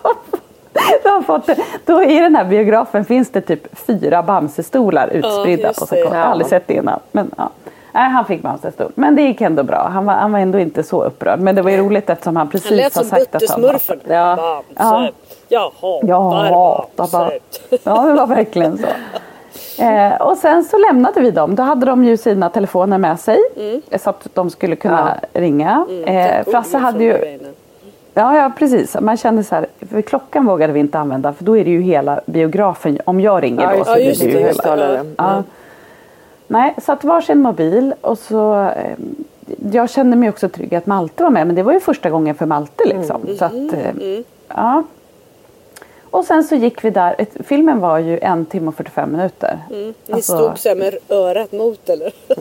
Har 1.15 1.22
fått. 1.22 1.50
Då 1.86 2.03
I 2.03 2.19
den 2.19 2.36
här 2.36 2.45
biografen 2.45 3.05
finns 3.05 3.29
det 3.29 3.41
typ 3.41 3.77
fyra 3.88 4.22
Bamse-stolar 4.24 5.07
utspridda 5.07 5.67
just 5.67 5.79
på. 5.79 5.86
Stockholm. 5.86 6.13
Jag 6.13 6.19
har 6.19 6.25
Ja. 6.25 6.31
aldrig 6.31 6.50
sett 6.50 6.67
det 6.67 6.74
innan. 6.74 7.00
Men, 7.12 7.31
ja. 7.38 7.50
Nej, 7.91 8.10
han 8.10 8.25
fick 8.25 8.41
Bamse-stol. 8.41 8.91
Men 8.95 9.15
det 9.15 9.22
gick 9.22 9.41
ändå 9.41 9.63
bra. 9.63 9.89
Han 9.93 10.05
var, 10.05 10.13
han 10.13 10.31
var 10.31 10.39
ändå 10.39 10.60
inte 10.60 10.84
så 10.84 11.03
upprörd. 11.03 11.39
Men 11.39 11.55
det 11.55 11.62
var 11.62 11.72
ju 11.72 11.77
roligt 11.77 12.10
eftersom 12.10 12.36
han 12.36 12.50
precis 12.50 12.69
Han 12.69 12.77
lät 12.77 12.95
har 12.95 13.01
som 13.03 13.10
sagt 13.10 13.36
att 13.36 13.50
han 13.50 13.62
Buttesmurfen. 13.62 14.00
Ja. 14.07 14.62
Bamse. 14.77 15.12
Ja. 15.48 15.72
Jag 15.72 15.72
hatar 15.81 16.07
Jag 16.07 16.22
hatar 16.22 17.12
Bamse. 17.12 17.39
Ja, 17.84 18.01
det 18.01 18.13
var 18.13 18.27
verkligen 18.27 18.77
så. 18.77 18.88
Eh, 19.84 20.22
och 20.22 20.38
sen 20.38 20.63
så 20.63 20.77
lämnade 20.77 21.22
vi 21.22 21.31
dem. 21.31 21.55
Då 21.55 21.63
hade 21.63 21.86
de 21.86 22.03
ju 22.03 22.17
sina 22.17 22.50
telefoner 22.50 22.98
med 22.98 23.19
sig. 23.19 23.38
Så 24.00 24.10
att 24.10 24.27
de 24.34 24.50
skulle 24.50 24.75
kunna 24.75 25.15
ringa. 25.34 25.86
Eh, 26.05 26.51
Frasse 26.51 26.77
hade 26.77 27.03
ju 27.03 27.39
Ja, 28.17 28.38
ja 28.38 28.51
precis. 28.57 28.95
Man 29.01 29.17
kände 29.17 29.43
så 29.43 29.55
här, 29.55 29.65
för 29.91 30.01
klockan 30.01 30.45
vågade 30.45 30.74
vi 30.74 30.79
inte 30.79 31.00
använda 31.00 31.34
för 31.34 31.43
då 31.45 31.57
är 31.57 31.63
det 31.65 31.72
ju 31.72 31.81
hela 31.81 32.22
biografen. 32.25 33.00
Om 33.05 33.19
jag 33.22 33.43
ringer 33.43 33.62
Ja, 33.62 33.77
då 33.77 33.84
så 33.86 33.95
det. 33.95 34.00
blir 34.00 34.15
det 34.19 34.25
ju 34.25 34.29
hela. 34.31 34.48
Högtalare. 34.48 35.05
Ja. 35.17 35.43
Nej, 36.48 36.75
satt 36.81 37.03
varsin 37.03 37.41
mobil 37.41 37.93
och 38.01 38.17
så 38.17 38.62
eh, 38.63 38.95
jag 39.72 39.89
kände 39.89 40.17
mig 40.17 40.29
också 40.29 40.50
trygg 40.50 40.75
att 40.75 40.86
Malte 40.86 41.24
var 41.24 41.29
med 41.29 41.48
men 41.48 41.55
det 41.55 41.63
var 41.63 41.74
ju 41.74 41.79
första 41.79 42.10
gången 42.10 42.36
för 42.36 42.45
Malte 42.45 42.84
liksom. 42.86 43.22
Så 43.39 43.45
att, 43.45 43.53
eh, 43.53 44.19
ja. 44.48 44.84
Och 46.15 46.25
sen 46.25 46.43
så 46.43 46.55
gick 46.55 46.84
vi 46.84 46.89
där, 46.89 47.15
ett, 47.17 47.29
filmen 47.48 47.79
var 47.79 48.00
ju 48.00 48.19
en 48.19 48.45
timme 48.45 48.67
och 48.67 48.75
45 48.75 49.12
minuter. 49.12 49.60
Ni 49.69 49.93
Alltså- 50.12 50.38
stod 50.38 50.60
så 50.60 50.69
här 50.69 50.75
med 50.75 50.98
örat 51.10 51.51
mot 51.51 51.89
eller? 51.89 52.12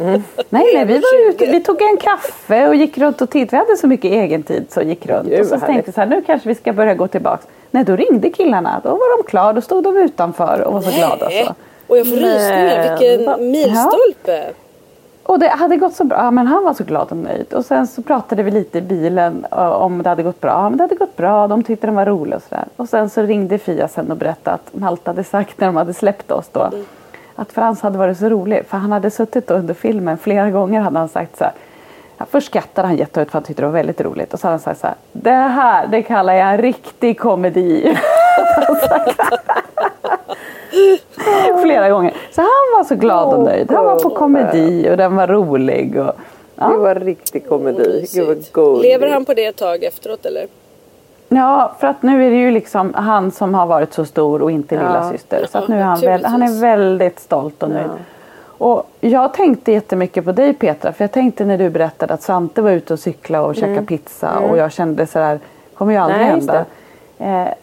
Nej, 0.48 0.70
nej, 0.74 0.84
vi 0.84 0.94
var 0.94 1.32
20. 1.32 1.44
ute, 1.44 1.52
vi 1.52 1.60
tog 1.62 1.82
en 1.82 1.96
kaffe 1.96 2.68
och 2.68 2.74
gick 2.74 2.98
runt 2.98 3.20
och 3.22 3.30
tittade. 3.30 3.50
Vi 3.62 3.66
hade 3.68 3.76
så 3.80 3.86
mycket 3.86 4.12
egen 4.12 4.42
tid 4.42 4.66
så 4.68 4.82
gick 4.82 5.06
runt. 5.06 5.28
Gud, 5.28 5.40
och 5.40 5.46
så 5.46 5.58
tänkte 5.58 5.88
jag 5.88 5.94
så 5.94 6.00
här, 6.00 6.08
nu 6.08 6.22
kanske 6.22 6.48
vi 6.48 6.54
ska 6.54 6.72
börja 6.72 6.94
gå 6.94 7.08
tillbaks. 7.08 7.46
Nej, 7.70 7.84
då 7.84 7.96
ringde 7.96 8.30
killarna. 8.30 8.80
Då 8.84 8.90
var 8.90 9.16
de 9.22 9.28
klara, 9.30 9.52
då 9.52 9.60
stod 9.60 9.84
de 9.84 9.96
utanför 9.96 10.60
och 10.66 10.72
var 10.72 10.80
så 10.80 10.90
glada. 10.90 11.30
Så. 11.30 11.54
Och 11.86 11.98
jag 11.98 12.06
får 12.08 12.16
rysningar. 12.16 12.98
Vilken 12.98 13.50
milstolpe. 13.50 14.44
Och 15.24 15.38
det 15.38 15.48
hade 15.48 15.76
gått 15.76 15.94
så 15.94 16.04
bra. 16.04 16.30
Men 16.30 16.46
han 16.46 16.64
var 16.64 16.74
så 16.74 16.84
glad 16.84 17.10
och 17.10 17.16
nöjd. 17.16 17.52
Och 17.52 17.64
sen 17.64 17.86
så 17.86 18.02
pratade 18.02 18.42
vi 18.42 18.50
lite 18.50 18.78
i 18.78 18.82
bilen 18.82 19.46
om 19.50 20.02
det 20.02 20.08
hade 20.08 20.22
gått 20.22 20.40
bra. 20.40 20.68
Men 20.70 20.76
det 20.76 20.84
hade 20.84 20.94
gått 20.94 21.16
bra. 21.16 21.48
De 21.48 21.62
tyckte 21.62 21.86
den 21.86 21.94
var 21.94 22.06
rolig 22.06 22.36
och 22.36 22.42
sådär. 22.42 22.64
Och 22.76 22.88
sen 22.88 23.10
så 23.10 23.22
ringde 23.22 23.58
Fia 23.58 23.88
sen 23.88 24.10
och 24.10 24.16
berättade 24.16 24.54
att 24.54 24.74
Malte 24.74 25.10
hade 25.10 25.24
sagt 25.24 25.60
när 25.60 25.66
de 25.66 25.76
hade 25.76 25.94
släppt 25.94 26.30
oss 26.30 26.48
då. 26.52 26.70
Att 27.34 27.52
Frans 27.52 27.80
hade 27.80 27.98
varit 27.98 28.18
så 28.18 28.28
rolig. 28.28 28.66
För 28.66 28.78
han 28.78 28.92
hade 28.92 29.10
suttit 29.10 29.50
under 29.50 29.74
filmen 29.74 30.18
flera 30.18 30.50
gånger 30.50 30.80
hade 30.80 30.98
han 30.98 31.08
sagt 31.08 31.38
så 31.38 31.44
här. 31.44 31.52
Först 32.30 32.46
skrattade 32.46 32.88
han 32.88 32.96
jättehögt 32.96 33.30
för 33.30 33.38
han 33.38 33.44
tyckte 33.44 33.62
det 33.62 33.66
var 33.66 33.72
väldigt 33.72 34.00
roligt. 34.00 34.34
Och 34.34 34.40
så 34.40 34.46
hade 34.46 34.52
han 34.52 34.60
sagt 34.60 34.80
så 34.80 34.86
här. 34.86 34.96
Det 35.12 35.30
här 35.30 35.86
det 35.86 36.02
kallar 36.02 36.34
jag 36.34 36.50
en 36.50 36.58
riktig 36.58 37.20
komedi. 37.20 37.98
Flera 41.62 41.88
gånger. 41.90 42.14
Så 42.32 42.40
han 42.40 42.78
var 42.78 42.84
så 42.84 42.94
glad 42.94 43.34
och 43.34 43.44
nöjd. 43.44 43.70
Han 43.72 43.84
var 43.84 43.98
på 43.98 44.10
komedi 44.10 44.88
och 44.90 44.96
den 44.96 45.16
var 45.16 45.26
rolig. 45.26 45.98
Och, 46.00 46.12
ja. 46.56 46.68
Det 46.68 46.76
var 46.76 46.94
riktig 46.94 47.48
komedi. 47.48 48.06
Gud 48.14 48.44
vad. 48.54 48.82
Lever 48.82 49.08
han 49.10 49.24
på 49.24 49.34
det 49.34 49.46
ett 49.46 49.56
tag 49.56 49.84
efteråt 49.84 50.26
eller? 50.26 50.46
Ja, 51.28 51.74
för 51.80 51.86
att 51.86 52.02
nu 52.02 52.26
är 52.26 52.30
det 52.30 52.36
ju 52.36 52.50
liksom 52.50 52.94
han 52.94 53.30
som 53.30 53.54
har 53.54 53.66
varit 53.66 53.92
så 53.94 54.04
stor 54.04 54.42
och 54.42 54.50
inte 54.50 54.74
Ja. 54.74 54.80
lilla 54.80 55.10
syster. 55.12 55.46
Så 55.52 55.58
att 55.58 55.64
Ja, 55.68 55.74
nu 55.74 55.80
är 55.80 55.84
han, 55.84 56.00
väl, 56.00 56.24
han 56.24 56.42
är 56.42 56.60
väldigt 56.60 57.20
stolt 57.20 57.62
och 57.62 57.70
nöjd. 57.70 57.90
Och 58.58 58.86
jag 59.00 59.34
tänkte 59.34 59.72
jättemycket 59.72 60.24
på 60.24 60.32
dig 60.32 60.54
Petra. 60.54 60.92
För 60.92 61.04
jag 61.04 61.12
tänkte 61.12 61.44
när 61.44 61.58
du 61.58 61.70
berättade 61.70 62.14
att 62.14 62.22
Svante 62.22 62.62
var 62.62 62.70
ute 62.70 62.92
och 62.92 62.98
cykla 62.98 63.42
och 63.42 63.56
käka 63.56 63.82
pizza. 63.82 64.38
Och 64.38 64.56
jag 64.58 64.72
kände 64.72 65.06
sådär, 65.06 65.40
kommer 65.74 65.92
ju 65.92 65.98
aldrig 65.98 66.20
Mm. 66.20 66.28
Nej, 66.28 66.36
just 66.38 66.50
hända. 67.18 67.44
Eh, 67.48 67.54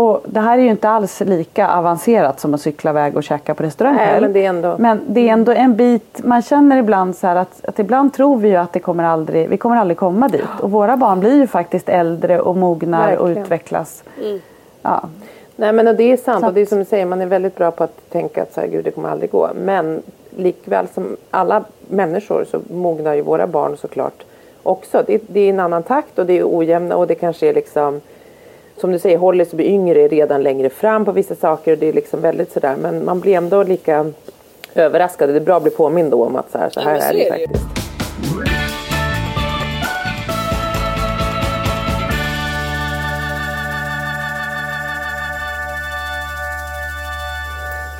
och 0.00 0.22
det 0.26 0.40
här 0.40 0.58
är 0.58 0.62
ju 0.62 0.68
inte 0.70 0.88
alls 0.88 1.20
lika 1.20 1.68
avancerat 1.68 2.40
som 2.40 2.54
att 2.54 2.60
cykla 2.60 2.90
iväg 2.90 3.16
och 3.16 3.22
käka 3.22 3.54
på 3.54 3.62
restaurang 3.62 3.94
Nej, 3.96 4.20
men 4.20 4.32
det 4.32 4.44
är 4.44 4.48
ändå- 4.48 4.76
Men 4.78 5.00
det 5.06 5.28
är 5.28 5.32
ändå 5.32 5.52
en 5.52 5.76
bit, 5.76 6.20
man 6.24 6.42
känner 6.42 6.76
ibland 6.78 7.16
så 7.16 7.26
att, 7.26 7.64
att 7.64 7.78
ibland 7.78 8.14
tror 8.14 8.36
vi 8.36 8.48
ju 8.48 8.56
att 8.56 8.72
det 8.72 8.80
kommer 8.80 9.04
aldrig, 9.04 9.48
vi 9.48 9.56
kommer 9.56 9.76
aldrig 9.76 9.96
komma 9.96 10.28
dit. 10.28 10.44
Och 10.60 10.70
våra 10.70 10.96
barn 10.96 11.20
blir 11.20 11.34
ju 11.36 11.46
faktiskt 11.46 11.88
äldre 11.88 12.40
och 12.40 12.56
mognar 12.56 13.16
och 13.16 13.26
Verkligen. 13.28 13.42
utvecklas. 13.44 14.04
Ja. 14.82 15.00
Nej 15.56 15.72
men 15.72 15.88
och 15.88 15.94
det 15.94 16.12
är 16.12 16.16
sant 16.16 16.40
Så 16.40 16.46
och 16.46 16.54
det 16.54 16.60
är 16.60 16.66
som 16.66 16.78
du 16.78 16.84
säger 16.84 17.06
man 17.06 17.20
är 17.20 17.26
väldigt 17.26 17.56
bra 17.56 17.70
på 17.70 17.84
att 17.84 18.10
tänka 18.10 18.42
att 18.42 18.54
så 18.54 18.60
här, 18.60 18.68
gud 18.68 18.84
det 18.84 18.90
kommer 18.90 19.08
aldrig 19.08 19.30
gå. 19.30 19.48
Men 19.64 20.02
likväl 20.36 20.86
som 20.94 21.16
alla 21.30 21.64
människor 21.88 22.44
så 22.50 22.60
mognar 22.74 23.14
ju 23.14 23.22
våra 23.22 23.46
barn 23.46 23.76
såklart 23.76 24.22
också. 24.62 25.02
Det, 25.06 25.22
det 25.26 25.40
är 25.40 25.50
en 25.50 25.60
annan 25.60 25.82
takt 25.82 26.18
och 26.18 26.26
det 26.26 26.38
är 26.38 26.44
ojämna 26.58 26.96
och 26.96 27.06
det 27.06 27.14
kanske 27.14 27.46
är 27.48 27.54
liksom 27.54 28.00
som 28.80 28.92
du 28.92 28.98
säger 28.98 29.18
Hollis 29.18 29.52
blir 29.52 29.66
yngre 29.66 30.00
är 30.00 30.08
redan 30.08 30.42
längre 30.42 30.70
fram 30.70 31.04
på 31.04 31.12
vissa 31.12 31.34
saker 31.34 31.72
och 31.72 31.78
det 31.78 31.88
är 31.88 31.92
liksom 31.92 32.20
väldigt 32.20 32.52
sådär 32.52 32.76
men 32.76 33.04
man 33.04 33.20
blir 33.20 33.36
ändå 33.36 33.62
lika 33.62 34.12
överraskad. 34.74 35.28
Det 35.28 35.36
är 35.36 35.40
bra 35.40 35.56
att 35.56 35.62
bli 35.62 35.72
påmind 35.72 36.10
då 36.10 36.24
om 36.24 36.36
att 36.36 36.50
så 36.50 36.58
här, 36.58 36.70
så 36.70 36.80
Ja, 36.80 36.84
här 36.84 36.92
men 36.92 37.00
så 37.02 37.08
är 37.08 37.12
det 37.12 37.28
är 37.28 37.38
det 37.38 37.46
faktiskt. 37.46 37.80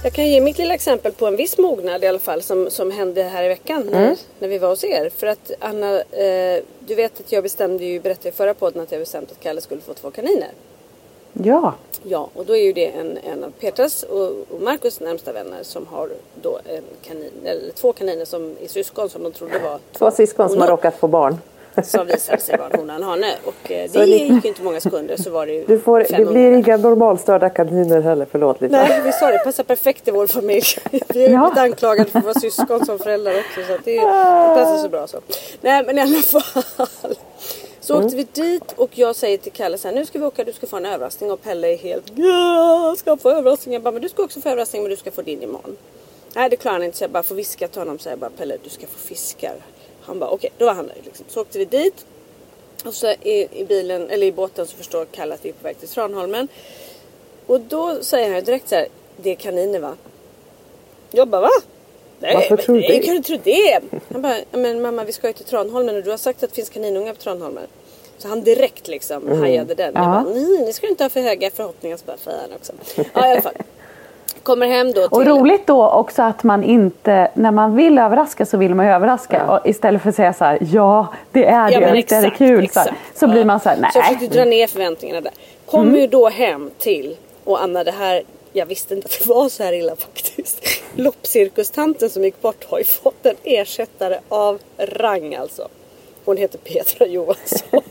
Jag 0.03 0.13
kan 0.13 0.29
ge 0.29 0.41
mitt 0.41 0.59
lilla 0.59 0.75
exempel 0.75 1.13
på 1.13 1.27
en 1.27 1.37
viss 1.37 1.59
mognad 1.59 2.05
i 2.05 2.07
alla 2.07 2.19
fall 2.19 2.43
som, 2.43 2.71
som 2.71 2.91
hände 2.91 3.23
här 3.23 3.45
i 3.45 3.49
veckan 3.49 3.89
när, 3.91 4.17
när 4.39 4.49
vi 4.49 4.59
var 4.59 4.69
hos 4.69 4.85
er. 4.85 5.11
För 5.17 5.27
att 5.27 5.51
Anna, 5.59 6.01
eh, 6.01 6.63
du 6.81 6.95
vet 6.95 7.21
att 7.21 7.33
jag 7.33 7.43
bestämde 7.43 7.85
ju, 7.85 8.01
berättade 8.01 8.29
i 8.29 8.33
förra 8.33 8.55
podden 8.55 8.83
att 8.83 8.93
jag 8.93 9.01
bestämt 9.01 9.31
att 9.31 9.41
Kalle 9.41 9.61
skulle 9.61 9.81
få 9.81 9.95
två 9.95 10.11
kaniner. 10.11 10.49
Ja. 11.33 11.75
Ja, 12.03 12.29
och 12.35 12.47
då 12.47 12.57
är 12.57 12.63
ju 12.63 12.73
det 12.73 12.87
en, 12.87 13.19
en 13.33 13.45
av 13.45 13.51
Petras 13.51 14.03
och, 14.03 14.29
och 14.29 14.61
Markus 14.61 15.01
närmsta 15.01 15.33
vänner 15.33 15.63
som 15.63 15.87
har 15.87 16.09
då 16.43 16.59
en 16.65 16.83
kanin, 17.03 17.31
eller 17.45 17.73
två 17.73 17.93
kaniner 17.93 18.25
som 18.25 18.57
är 18.65 18.69
syskon 18.69 19.09
som 19.09 19.23
de 19.23 19.33
trodde 19.33 19.59
var 19.59 19.79
Två 19.93 20.11
syskon 20.11 20.49
som 20.49 20.61
har 20.61 20.69
råkat 20.69 20.97
få 20.97 21.07
barn. 21.09 21.37
Som 21.85 22.07
visade 22.07 22.41
sig 22.41 22.59
vara 22.59 22.69
en 22.69 22.79
hona 22.81 22.95
och 22.95 22.99
en 23.03 23.09
hane. 23.09 23.35
Och 23.45 23.71
eh, 23.71 23.91
det 23.93 24.05
gick 24.07 24.45
ju 24.45 24.49
inte 24.49 24.63
många 24.63 24.81
sekunder 24.81 25.17
så 25.17 25.31
var 25.31 25.47
det 25.47 25.53
ju 25.53 25.65
Du 25.67 25.79
får, 25.79 26.07
det 26.17 26.25
blir 26.25 26.53
inga 26.53 26.77
normalstörda 26.77 27.51
kaniner 27.51 28.01
heller, 28.01 28.27
förlåt 28.31 28.61
lite. 28.61 28.77
Nej, 28.77 29.01
vi 29.05 29.13
sa 29.13 29.31
det. 29.31 29.39
passar 29.39 29.65
perfekt 29.65 30.09
i 30.09 30.11
vår 30.11 30.27
familj. 30.27 30.63
Vi 30.91 31.01
har 31.23 31.29
ju 31.29 31.33
Ja. 31.33 31.41
blivit 31.41 31.59
anklagade 31.59 32.11
för 32.11 32.19
att 32.19 32.25
vara 32.25 32.35
syskon 32.41 32.87
som 32.87 32.99
föräldrar 32.99 33.33
också. 33.39 33.61
Så 33.69 33.75
att 33.75 33.85
det, 33.85 33.95
det 33.95 34.01
passar 34.01 34.79
så 34.83 34.89
bra 34.89 35.07
så. 35.07 35.19
Nej, 35.61 35.85
men 35.87 35.99
i 35.99 36.01
alla 36.01 36.23
fall. 36.23 37.15
Så 37.81 38.03
åkte 38.03 38.17
vi 38.17 38.27
dit 38.33 38.73
och 38.77 38.99
jag 38.99 39.17
säger 39.17 39.39
till 39.39 39.53
Kalle 39.53 39.79
så 39.79 39.89
här, 39.89 39.95
nu 39.95 40.07
ska 40.07 40.19
vi 40.19 40.25
åka, 40.25 40.45
du 40.45 40.53
ska 40.53 40.67
få 40.67 40.77
en 40.77 40.87
överraskning. 40.87 41.31
Och 41.31 41.43
Pelle 41.43 41.73
är 41.73 41.77
helt, 41.77 42.05
ja, 42.15 42.89
jag 42.89 42.99
ska 42.99 43.17
få 43.17 43.31
överraskning. 43.31 43.73
Jag 43.73 43.83
bara, 43.83 43.93
men 43.93 44.03
du 44.03 44.09
ska 44.09 44.23
också 44.23 44.41
få 44.41 44.49
överraskning, 44.49 44.83
men 44.83 44.91
du 44.91 44.97
ska 44.97 45.11
få 45.11 45.23
din 45.23 45.43
imorgon. 45.43 45.77
Nej, 46.35 46.51
det 46.51 46.57
klarar 46.57 46.75
han 46.75 46.85
inte. 46.85 46.99
Så 46.99 47.05
jag 47.05 47.11
bara 47.11 47.23
får 47.23 47.35
viska 47.35 47.69
till 47.69 47.81
honom. 47.81 47.99
Så 47.99 48.09
jag 48.09 48.19
bara, 48.19 48.31
Pelle, 48.31 48.57
du 48.65 48.71
ska 48.71 48.87
få 48.87 48.99
fiskar. 48.99 49.55
Han 50.03 50.19
bara, 50.19 50.31
okej, 50.31 50.51
då 50.59 50.65
var 50.65 50.75
han 50.75 50.87
nöjd. 50.87 51.05
Liksom. 51.05 51.27
Så 51.29 51.41
åkte 51.41 51.59
vi 51.59 51.65
dit. 51.65 52.07
Och 52.85 52.95
så 52.95 53.07
i, 53.11 53.49
i 53.53 53.65
bilen, 53.65 54.11
eller 54.11 54.27
i 54.27 54.33
båten 54.33 54.67
så 54.67 54.77
förstår 54.77 55.05
Kalle 55.05 55.35
att 55.35 55.45
vi 55.45 55.49
är 55.49 55.53
på 55.53 55.65
väg 55.65 55.79
till 55.79 55.89
Tranholmen. 55.89 56.49
Och 57.47 57.61
då 57.61 58.03
säger 58.03 58.35
han 58.35 58.45
direkt 58.45 58.69
så 58.69 58.75
här, 58.75 58.89
det 59.17 59.31
är 59.31 59.35
kaniner 59.35 59.79
va? 59.79 59.97
Jag 61.11 61.29
bara 61.29 61.41
va? 61.41 61.51
Nej, 62.21 62.35
Varför 62.35 62.57
men 62.57 62.65
tror 62.65 62.75
du 62.75 62.81
nej, 62.81 62.99
det? 63.01 63.07
kan 63.07 63.15
du 63.17 63.23
tro 63.23 63.39
det? 63.45 63.81
Han 64.13 64.23
bara, 64.23 64.37
"Ja, 64.39 64.59
men 64.59 64.83
mamma 64.83 65.05
vi 65.05 65.13
ska 65.13 65.27
ju 65.27 65.33
till 65.33 65.45
Tranholmen 65.45 65.97
och 65.97 66.03
du 66.03 66.11
har 66.11 66.17
sagt 66.17 66.43
att 66.43 66.51
det 66.51 66.55
finns 66.57 66.69
kaninungar 66.69 67.13
på 67.15 67.21
Tranholmen. 67.21 67.67
Så 68.19 68.29
han 68.29 68.41
direkt 68.43 68.89
liksom 68.89 69.27
Mm. 69.27 69.41
hajade 69.41 69.75
den. 69.75 69.93
Jag 69.95 70.03
Ja. 70.05 70.07
bara, 70.09 70.23
nej 70.35 70.59
ni 70.65 70.73
ska 70.73 70.89
inte 70.89 71.05
ha 71.05 71.09
för 71.11 71.21
höga 71.21 71.51
förhoppningar. 71.51 71.97
Så 71.97 72.05
bara, 72.07 72.17
fan 72.17 72.35
också. 72.57 72.73
Ja 73.15 73.29
i 73.29 73.33
alla 73.33 73.43
fall. 73.43 73.53
Kommer 74.43 74.67
hem 74.69 74.87
då 74.93 74.93
till... 75.09 75.19
Och 75.19 75.27
roligt 75.27 75.67
då 75.67 75.89
också 75.91 76.23
att 76.23 76.43
man 76.45 76.65
inte, 76.65 77.31
när 77.35 77.51
man 77.51 77.77
vill 77.77 77.99
överraska 77.99 78.47
så 78.47 78.57
vill 78.57 78.75
man 78.75 78.87
ju 78.87 78.93
överraska. 78.93 79.51
Och 79.53 79.67
istället 79.69 80.03
för 80.03 80.09
att 80.09 80.17
säga 80.17 80.33
så 80.33 80.45
här, 80.45 80.59
ja 80.73 81.07
det 81.33 81.45
är 81.45 81.67
det, 81.67 81.73
Ja, 81.73 81.81
men 81.81 81.89
är 81.89 81.93
det 81.93 81.99
exakt, 81.99 82.39
kul. 82.39 82.69
Så, 82.71 82.81
här. 82.81 82.87
exakt. 82.87 83.19
så 83.19 83.27
blir 83.29 83.39
Ja. 83.41 83.45
man 83.47 83.61
så 83.61 83.69
här, 83.69 83.77
Så 83.77 83.83
jag 83.83 83.93
nej. 83.95 84.15
försökte 84.15 84.39
dra 84.39 84.45
ner 84.45 84.67
förväntningarna 84.67 85.21
där. 85.21 85.33
Kommer 85.67 85.99
ju 85.99 86.07
då 86.07 86.29
hem 86.29 86.71
till, 86.79 87.17
och 87.45 87.63
Anna 87.63 87.85
det 87.85 87.91
här, 87.91 88.23
jag 88.53 88.67
visste 88.67 88.95
inte 88.95 89.07
att 89.07 89.19
det 89.25 89.27
var 89.35 89.49
så 89.49 89.63
här 89.63 89.73
illa 89.73 89.97
faktiskt. 89.97 90.65
Loppcirkustanten 90.95 92.11
som 92.11 92.25
gick 92.25 92.41
bort 92.41 92.65
har 92.65 92.79
ju 92.79 92.85
fått 92.85 93.27
en 93.27 93.37
ersättare 93.45 94.19
av 94.29 94.59
rang 94.79 95.35
alltså. 95.35 95.69
Hon 96.25 96.37
heter 96.37 96.59
Petra 96.59 97.07
Johansson. 97.07 97.83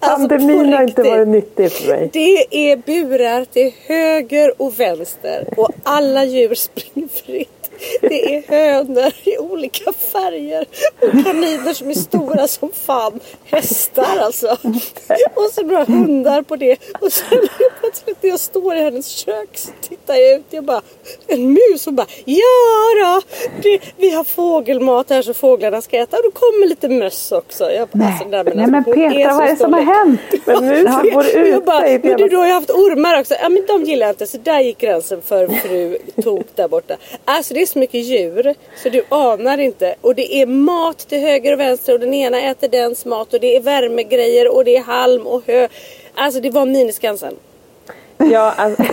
Alltså, 0.00 0.28
Pandemin 0.28 0.72
har 0.72 0.82
inte 0.82 1.02
varit 1.02 1.28
nyttig 1.28 1.72
för 1.72 1.88
mig. 1.88 2.10
Det 2.12 2.70
är 2.70 2.76
burar 2.76 3.44
till 3.44 3.72
höger 3.86 4.62
och 4.62 4.80
vänster 4.80 5.48
och 5.56 5.70
alla 5.82 6.24
djur 6.24 6.54
springer 6.54 7.08
fritt. 7.08 7.61
Det 8.00 8.36
är 8.36 8.42
hönor 8.48 9.12
i 9.24 9.38
olika 9.38 9.92
färger 9.92 10.66
och 11.00 11.24
kaniner 11.24 11.74
som 11.74 11.90
är 11.90 11.94
stora 11.94 12.48
som 12.48 12.72
fan. 12.72 13.20
Hästar 13.44 14.18
alltså. 14.20 14.56
Och 15.34 15.50
så 15.52 15.62
några 15.62 15.84
hundar 15.84 16.42
på 16.42 16.56
det. 16.56 16.76
Och 17.00 17.12
sen 17.12 17.38
plötsligt 17.80 18.22
när 18.22 18.30
jag 18.30 18.40
står 18.40 18.76
i 18.76 18.80
hennes 18.80 19.06
kök 19.06 19.48
så 19.54 19.70
tittar 19.88 20.14
jag 20.14 20.38
ut. 20.38 20.44
Jag 20.50 20.64
bara, 20.64 20.82
en 21.26 21.52
mus 21.52 21.86
och 21.86 21.92
bara 21.92 22.06
ja 22.24 22.44
då, 23.04 23.22
det, 23.62 23.80
vi 23.96 24.10
har 24.10 24.24
fågelmat 24.24 25.10
här 25.10 25.22
så 25.22 25.34
fåglarna 25.34 25.82
ska 25.82 25.98
äta. 25.98 26.16
Och 26.16 26.22
då 26.22 26.30
kommer 26.30 26.66
lite 26.66 26.88
möss 26.88 27.32
också. 27.32 27.70
Jag 27.70 27.88
bara, 27.88 27.98
Nej, 27.98 28.08
alltså, 28.08 28.28
nej, 28.28 28.44
nej 28.44 28.64
alltså, 28.64 28.70
men 28.70 28.84
hon 28.84 28.94
Petra 28.94 29.34
vad 29.34 29.46
är 29.46 29.50
det 29.50 29.56
som 29.56 29.72
har 29.72 29.80
hänt? 29.80 30.20
Men 30.44 31.12
får 31.12 31.18
Och 31.18 31.24
ut 31.24 31.48
jag 31.48 31.64
bara, 31.64 31.80
men 31.80 32.16
du, 32.16 32.28
du 32.28 32.36
har 32.36 32.46
ju 32.46 32.52
haft 32.52 32.70
ormar 32.70 33.20
också. 33.20 33.34
Ja 33.42 33.48
men 33.48 33.66
de 33.66 33.84
gillar 33.84 34.06
jag 34.06 34.12
inte. 34.14 34.26
Så 34.26 34.38
där 34.38 34.60
gick 34.60 34.78
gränsen 34.78 35.22
för 35.22 35.48
fru 35.48 35.98
Tok 36.22 36.46
där 36.54 36.68
borta. 36.68 36.94
Alltså 37.24 37.54
det 37.54 37.62
är 37.62 37.66
så 37.72 37.78
mycket 37.78 38.04
djur 38.04 38.54
så 38.82 38.88
du 38.88 39.04
anar 39.08 39.58
inte. 39.58 39.94
Och 40.00 40.14
det 40.14 40.34
är 40.34 40.46
mat 40.46 40.98
till 40.98 41.20
höger 41.20 41.52
och 41.52 41.60
vänster 41.60 41.92
och 41.94 42.00
den 42.00 42.14
ena 42.14 42.40
äter 42.40 42.68
dens 42.68 43.04
mat 43.04 43.34
och 43.34 43.40
det 43.40 43.56
är 43.56 43.60
värmegrejer 43.60 44.54
och 44.54 44.64
det 44.64 44.76
är 44.76 44.82
halm 44.82 45.26
och 45.26 45.42
hö. 45.46 45.68
Alltså 46.14 46.40
det 46.40 46.50
var 46.50 46.66
miniskansen. 46.66 47.34
Ja, 48.18 48.52
alltså, 48.56 48.82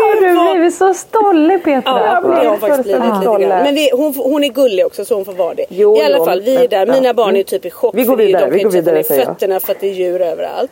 Har 0.00 0.20
du 0.20 0.52
blivit 0.52 0.74
så 0.74 0.94
stollig 0.94 1.64
Petra? 1.64 1.82
Ja, 1.84 2.20
det 2.20 2.28
har 2.28 2.44
hon 2.46 2.60
faktiskt 2.60 2.82
blivit 2.82 3.04
lite 3.04 3.24
grann. 3.24 3.64
Men 3.64 3.74
vi, 3.74 3.90
hon, 3.92 4.14
hon 4.14 4.44
är 4.44 4.48
gullig 4.48 4.86
också 4.86 5.04
så 5.04 5.14
hon 5.14 5.24
får 5.24 5.32
vara 5.32 5.54
det. 5.54 5.64
Jo, 5.68 5.96
I 5.96 6.02
alla 6.02 6.24
fall, 6.24 6.40
vi 6.40 6.56
är 6.56 6.68
där. 6.68 6.86
Mina 6.86 7.14
barn 7.14 7.34
är 7.34 7.38
ju 7.38 7.44
typ 7.44 7.64
i 7.64 7.70
chock. 7.70 7.94
Vi 7.94 8.04
går 8.04 8.12
för 8.12 8.16
det 8.16 8.26
vidare, 8.26 8.50
de 8.50 8.56
vi 8.56 8.62
går 8.62 8.70
vidare, 8.70 9.04
säger 9.04 9.20
jag. 9.20 9.28
fötterna 9.28 9.60
för 9.60 9.72
att 9.72 9.80
det 9.80 9.88
är 9.88 9.92
djur 9.92 10.20
överallt. 10.20 10.70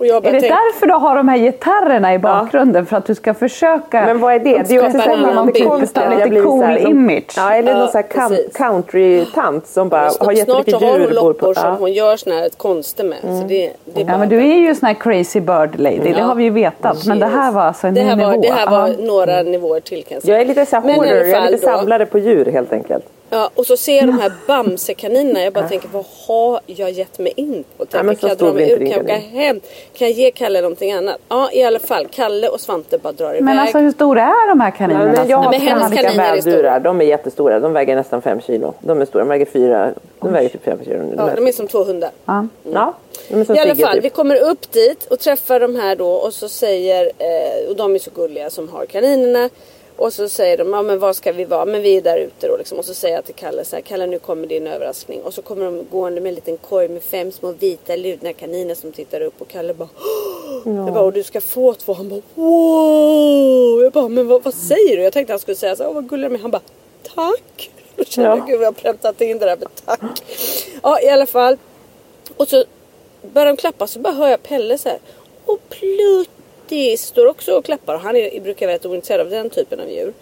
Och 0.00 0.06
jag 0.06 0.22
bara 0.22 0.28
Är 0.28 0.32
det 0.32 0.40
tänkte- 0.40 0.58
därför 0.72 0.86
du 0.86 0.92
har 0.92 1.16
de 1.16 1.28
här 1.28 1.38
gitarrerna 1.38 2.14
i 2.14 2.18
bakgrunden? 2.18 2.86
För 2.86 2.96
att 2.96 3.06
du 3.06 3.14
ska 3.14 3.34
försöka 3.34 4.04
men 4.06 4.20
vad 4.20 4.34
är 4.34 4.38
det? 4.38 4.44
Det 4.44 4.70
är 4.70 4.72
ju 4.72 4.80
också 4.86 4.98
så 4.98 5.10
en 5.10 5.18
här 5.24 5.30
annan 5.30 5.46
lite 5.46 6.40
cool 6.42 6.62
här, 6.62 6.88
image. 6.88 7.34
Ja, 7.36 7.54
eller 7.54 7.72
Ja, 7.72 7.78
någon 7.78 7.88
sån 7.88 8.02
här 8.14 8.48
country-tant 8.52 9.66
som 9.66 9.88
bara 9.88 10.00
har 10.02 10.10
Snart 10.10 10.34
jättemycket 10.36 10.74
så 10.80 10.84
har 10.86 10.92
hon 10.92 11.00
djur. 11.00 11.10
loppor 11.10 11.32
på- 11.32 11.54
som 11.54 11.68
ja. 11.68 11.76
hon 11.78 11.92
gör 11.92 12.16
såna 12.16 12.34
här 12.36 12.48
konster 12.56 13.04
med. 13.04 13.18
Så 13.22 13.44
det, 13.48 13.72
det 13.84 14.00
Ja 14.00 14.18
men 14.18 14.28
du 14.28 14.38
är 14.38 14.56
ju 14.58 14.74
sån 14.74 14.86
här 14.86 14.94
crazy 14.94 15.40
bird 15.40 15.78
lady, 15.80 15.98
det 15.98 16.08
Ja. 16.18 16.24
har 16.24 16.34
vi 16.34 16.44
ju 16.44 16.50
vetat. 16.50 17.06
Men 17.06 17.18
det 17.18 17.26
här 17.26 17.52
var 17.52 17.62
alltså 17.62 17.86
en 17.86 17.94
det 17.94 18.02
ny 18.16 18.22
var, 18.24 18.30
nivå. 18.30 18.42
Det 18.42 18.52
här 18.52 18.70
var 18.70 18.88
Ja. 18.88 18.94
några 18.98 19.42
nivåer 19.42 19.80
till 19.80 20.04
kan 20.04 20.14
jag 20.14 20.22
säga. 20.22 20.34
Jag 20.34 20.42
är 20.42 20.46
lite 20.46 20.66
så 20.66 20.76
här 20.76 20.82
alla 20.94 21.06
jag 21.06 21.30
är 21.30 21.50
lite 21.50 21.66
samlare 21.66 22.06
på 22.06 22.18
djur 22.18 22.52
helt 22.52 22.72
enkelt. 22.72 23.04
Ja, 23.32 23.50
och 23.54 23.66
så 23.66 23.76
ser 23.76 23.96
jag 23.96 24.06
de 24.06 24.18
här 24.20 24.32
Bamse-kaninerna. 24.46 25.42
Jag 25.44 25.52
bara 25.52 25.68
tänker, 25.68 25.88
vad 25.92 26.04
har 26.26 26.60
jag 26.66 26.90
gett 26.90 27.18
mig 27.18 27.32
in 27.36 27.64
på? 27.76 27.86
Ja, 27.90 28.02
men 28.02 28.06
Tänker, 28.16 28.20
så 28.20 28.20
kan 28.20 28.28
jag 28.28 28.38
dra 28.38 28.52
mig 28.60 28.70
ur? 28.70 28.76
Kan 28.78 28.86
jag 28.90 29.04
åka 29.04 29.16
hem? 29.16 29.60
Kan 29.98 30.08
jag 30.08 30.10
ge 30.10 30.30
Kalle 30.30 30.60
någonting 30.60 30.92
annat? 30.92 31.16
Ja, 31.28 31.48
i 31.52 31.62
alla 31.64 31.78
fall. 31.78 32.06
Kalle 32.10 32.48
och 32.48 32.60
Svante 32.60 32.98
bara 32.98 33.12
drar 33.12 33.30
iväg. 33.30 33.42
Men 33.42 33.58
alltså 33.58 33.78
hur 33.78 33.90
stora 33.90 34.22
är 34.22 34.48
de 34.48 34.60
här 34.60 34.68
Ja, 34.72 34.76
kaninerna? 34.78 35.12
men 35.12 35.28
jag 35.28 35.36
har 35.38 35.50
men 35.50 35.60
kaniner 35.96 36.36
är 36.36 36.40
stora. 36.40 36.78
de 36.78 37.00
är 37.00 37.04
jättestora. 37.04 37.60
De 37.60 37.72
väger 37.72 37.96
nästan 37.96 38.22
fem 38.22 38.40
kilo. 38.40 38.74
De 38.80 39.00
är 39.00 39.04
stora, 39.04 39.24
de 39.24 39.28
väger 39.28 39.46
fyra, 39.46 39.90
de 40.20 40.32
väger 40.32 40.48
typ 40.48 40.64
fem 40.64 40.78
kilo. 40.84 40.98
De 40.98 41.14
ja, 41.16 41.30
de 41.36 41.46
är 41.46 41.52
som 41.52 41.66
två 41.68 41.84
hundar. 41.84 42.10
Ja. 42.24 42.46
Ja, 42.72 42.94
är 43.28 43.44
som 43.44 43.56
I 43.56 43.58
alla 43.58 43.74
fall, 43.74 43.94
typ. 43.94 44.04
vi 44.04 44.10
kommer 44.10 44.36
upp 44.50 44.72
dit 44.72 45.04
och 45.10 45.18
träffar 45.18 45.60
de 45.60 45.76
här 45.76 45.96
då 45.96 46.10
och 46.12 46.34
så 46.34 46.48
säger, 46.48 47.04
eh, 47.04 47.70
och 47.70 47.76
de 47.76 47.94
är 47.94 47.98
så 47.98 48.10
gulliga 48.14 48.50
som 48.50 48.68
har 48.68 48.86
kaninerna. 48.86 49.48
Och 50.00 50.12
så 50.12 50.28
säger 50.28 50.56
de, 50.56 50.72
ja 50.72 50.82
men 50.82 50.98
var 50.98 51.12
ska 51.12 51.32
vi 51.32 51.44
vara? 51.44 51.64
Men 51.64 51.82
vi 51.82 51.96
är 51.96 52.02
där 52.02 52.18
ute 52.18 52.48
då 52.48 52.56
liksom. 52.56 52.78
Och 52.78 52.84
så 52.84 52.94
säger 52.94 53.14
jag 53.14 53.24
till 53.24 53.34
Kalle 53.34 53.64
så 53.64 53.76
här, 53.76 53.82
Kalle 53.82 54.06
nu 54.06 54.18
kommer 54.18 54.46
din 54.46 54.66
överraskning. 54.66 55.22
Och 55.22 55.34
så 55.34 55.42
kommer 55.42 55.64
de 55.64 55.86
gående 55.90 56.20
med 56.20 56.28
en 56.30 56.34
liten 56.34 56.56
korg 56.56 56.88
med 56.88 57.02
fem 57.02 57.32
små 57.32 57.52
vita 57.52 57.96
ludna 57.96 58.32
kaniner 58.32 58.74
som 58.74 58.92
tittar 58.92 59.20
upp. 59.20 59.34
Och 59.40 59.48
Kalle 59.48 59.74
bara, 59.74 59.88
"Åh!" 60.64 60.76
jag 60.76 60.92
bara, 60.94 61.04
och 61.04 61.12
du 61.12 61.22
ska 61.22 61.40
få 61.40 61.74
två. 61.74 61.92
Han 61.92 62.08
bara, 62.08 62.20
wow! 62.34 63.82
Jag 63.82 63.92
bara, 63.92 64.08
men 64.08 64.26
vad, 64.28 64.42
vad 64.42 64.54
säger 64.54 64.96
du? 64.96 65.02
Jag 65.02 65.12
tänkte 65.12 65.32
han 65.32 65.40
skulle 65.40 65.56
säga 65.56 65.76
så 65.76 65.82
här, 65.82 65.90
"Åh, 65.90 65.94
vad 65.94 66.08
gullig 66.08 66.30
de 66.30 66.34
är. 66.34 66.38
Han 66.38 66.50
bara, 66.50 66.62
tack! 67.14 67.70
Då 67.96 68.04
kände 68.04 68.30
jag, 68.30 68.38
Ja. 68.38 68.44
gud 68.44 68.58
vad 68.58 68.66
jag 68.66 68.72
har 68.72 68.72
präntat 68.82 69.20
in 69.20 69.38
det 69.38 69.46
där 69.46 69.56
med 69.56 69.68
tack. 69.84 70.22
Ja 70.82 71.00
i 71.00 71.08
alla 71.08 71.26
fall. 71.26 71.56
Och 72.36 72.48
så 72.48 72.64
börjar 73.32 73.46
de 73.46 73.56
klappa 73.56 73.86
så 73.86 73.98
bara 73.98 74.14
hör 74.14 74.28
jag 74.28 74.42
Pelle 74.42 74.78
så 74.78 74.88
här. 74.88 74.98
Och 75.44 75.60
Pluttis 76.70 77.02
står 77.02 77.26
också 77.26 77.52
och 77.52 77.64
klappar. 77.64 77.94
Och 77.94 78.00
han 78.00 78.16
är, 78.16 78.40
brukar 78.40 78.66
vara 78.66 78.74
rätt 78.74 78.86
ointresserad 78.86 79.20
av 79.20 79.30
den 79.30 79.50
typen 79.50 79.80
av 79.80 79.90
djur. 79.90 80.12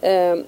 Ehm, 0.00 0.44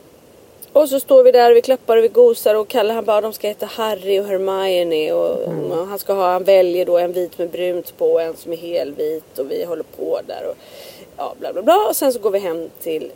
och 0.72 0.88
så 0.88 1.00
står 1.00 1.24
vi 1.24 1.32
där 1.32 1.50
och 1.50 1.56
vi 1.56 1.62
klappar 1.62 1.96
och 1.96 2.04
vi 2.04 2.08
gosar 2.08 2.54
och 2.54 2.68
Kalle 2.68 2.92
han 2.92 3.04
bara 3.04 3.20
de 3.20 3.32
ska 3.32 3.48
heta 3.48 3.66
Harry 3.66 4.20
och 4.20 4.24
Hermione 4.24 5.12
och, 5.12 5.40
och 5.42 5.86
han 5.86 5.98
ska 5.98 6.12
ha, 6.12 6.32
han 6.32 6.44
väljer 6.44 6.86
då 6.86 6.98
en 6.98 7.12
vit 7.12 7.38
med 7.38 7.50
brunt 7.50 7.98
på 7.98 8.06
och 8.06 8.22
en 8.22 8.36
som 8.36 8.52
är 8.52 8.56
helvit 8.56 9.38
och 9.38 9.50
vi 9.50 9.64
håller 9.64 9.84
på 9.96 10.20
där 10.26 10.46
och 10.48 10.56
ja 11.16 11.34
bla 11.38 11.52
bla 11.52 11.62
bla 11.62 11.86
och 11.88 11.96
sen 11.96 12.12
så 12.12 12.18
går 12.18 12.30
vi 12.30 12.38
hem 12.38 12.70
till 12.82 13.10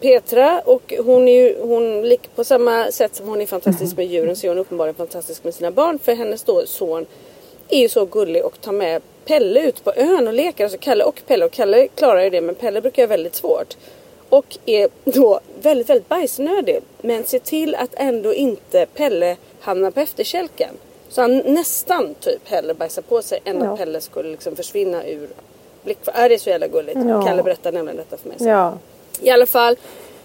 Petra 0.00 0.60
och 0.64 0.94
hon 1.04 1.28
är 1.28 1.42
ju, 1.42 1.60
hon, 1.60 2.16
på 2.34 2.44
samma 2.44 2.90
sätt 2.90 3.14
som 3.14 3.28
hon 3.28 3.40
är 3.40 3.46
fantastisk 3.46 3.96
med 3.96 4.06
djuren 4.06 4.36
så 4.36 4.46
är 4.46 4.48
hon 4.48 4.58
uppenbarligen 4.58 4.94
fantastisk 4.94 5.44
med 5.44 5.54
sina 5.54 5.70
barn 5.70 5.98
för 5.98 6.14
hennes 6.14 6.42
då 6.42 6.66
son 6.66 7.06
är 7.70 7.78
ju 7.78 7.88
så 7.88 8.04
gullig 8.04 8.44
och 8.44 8.60
tar 8.60 8.72
med 8.72 9.02
Pelle 9.24 9.60
ut 9.60 9.84
på 9.84 9.92
ön 9.96 10.28
och 10.28 10.34
leker. 10.34 10.64
Alltså 10.64 10.78
Kalle 10.78 11.04
och 11.04 11.20
Pelle. 11.26 11.44
Och 11.44 11.52
Kalle 11.52 11.88
klarar 11.88 12.22
ju 12.22 12.30
det 12.30 12.40
men 12.40 12.54
Pelle 12.54 12.80
brukar 12.80 13.02
ha 13.02 13.06
väldigt 13.08 13.34
svårt. 13.34 13.76
Och 14.28 14.58
är 14.66 14.88
då 15.04 15.40
väldigt, 15.62 15.90
väldigt 15.90 16.08
bajsnödig. 16.08 16.80
Men 17.02 17.24
ser 17.24 17.38
till 17.38 17.74
att 17.74 17.90
ändå 17.94 18.34
inte 18.34 18.86
Pelle 18.94 19.36
hamnar 19.60 19.90
på 19.90 20.00
efterkälken. 20.00 20.70
Så 21.08 21.20
han 21.20 21.38
nästan 21.38 22.14
typ 22.14 22.48
hellre 22.48 22.74
bajsar 22.74 23.02
på 23.02 23.22
sig 23.22 23.40
än 23.44 23.60
Ja. 23.64 23.72
att 23.72 23.78
Pelle 23.78 24.00
skulle 24.00 24.30
liksom 24.30 24.56
försvinna 24.56 25.06
ur 25.06 25.28
blick. 25.84 25.98
Är 26.04 26.28
det 26.28 26.34
är 26.34 26.38
så 26.38 26.50
jävla 26.50 26.68
gulligt? 26.68 26.98
Ja. 27.08 27.22
Kalle 27.22 27.42
berättar 27.42 27.72
nämligen 27.72 27.96
detta 27.96 28.16
för 28.16 28.28
mig. 28.28 28.36
Ja. 28.40 28.78
I 29.20 29.30
alla 29.30 29.46
fall 29.46 29.76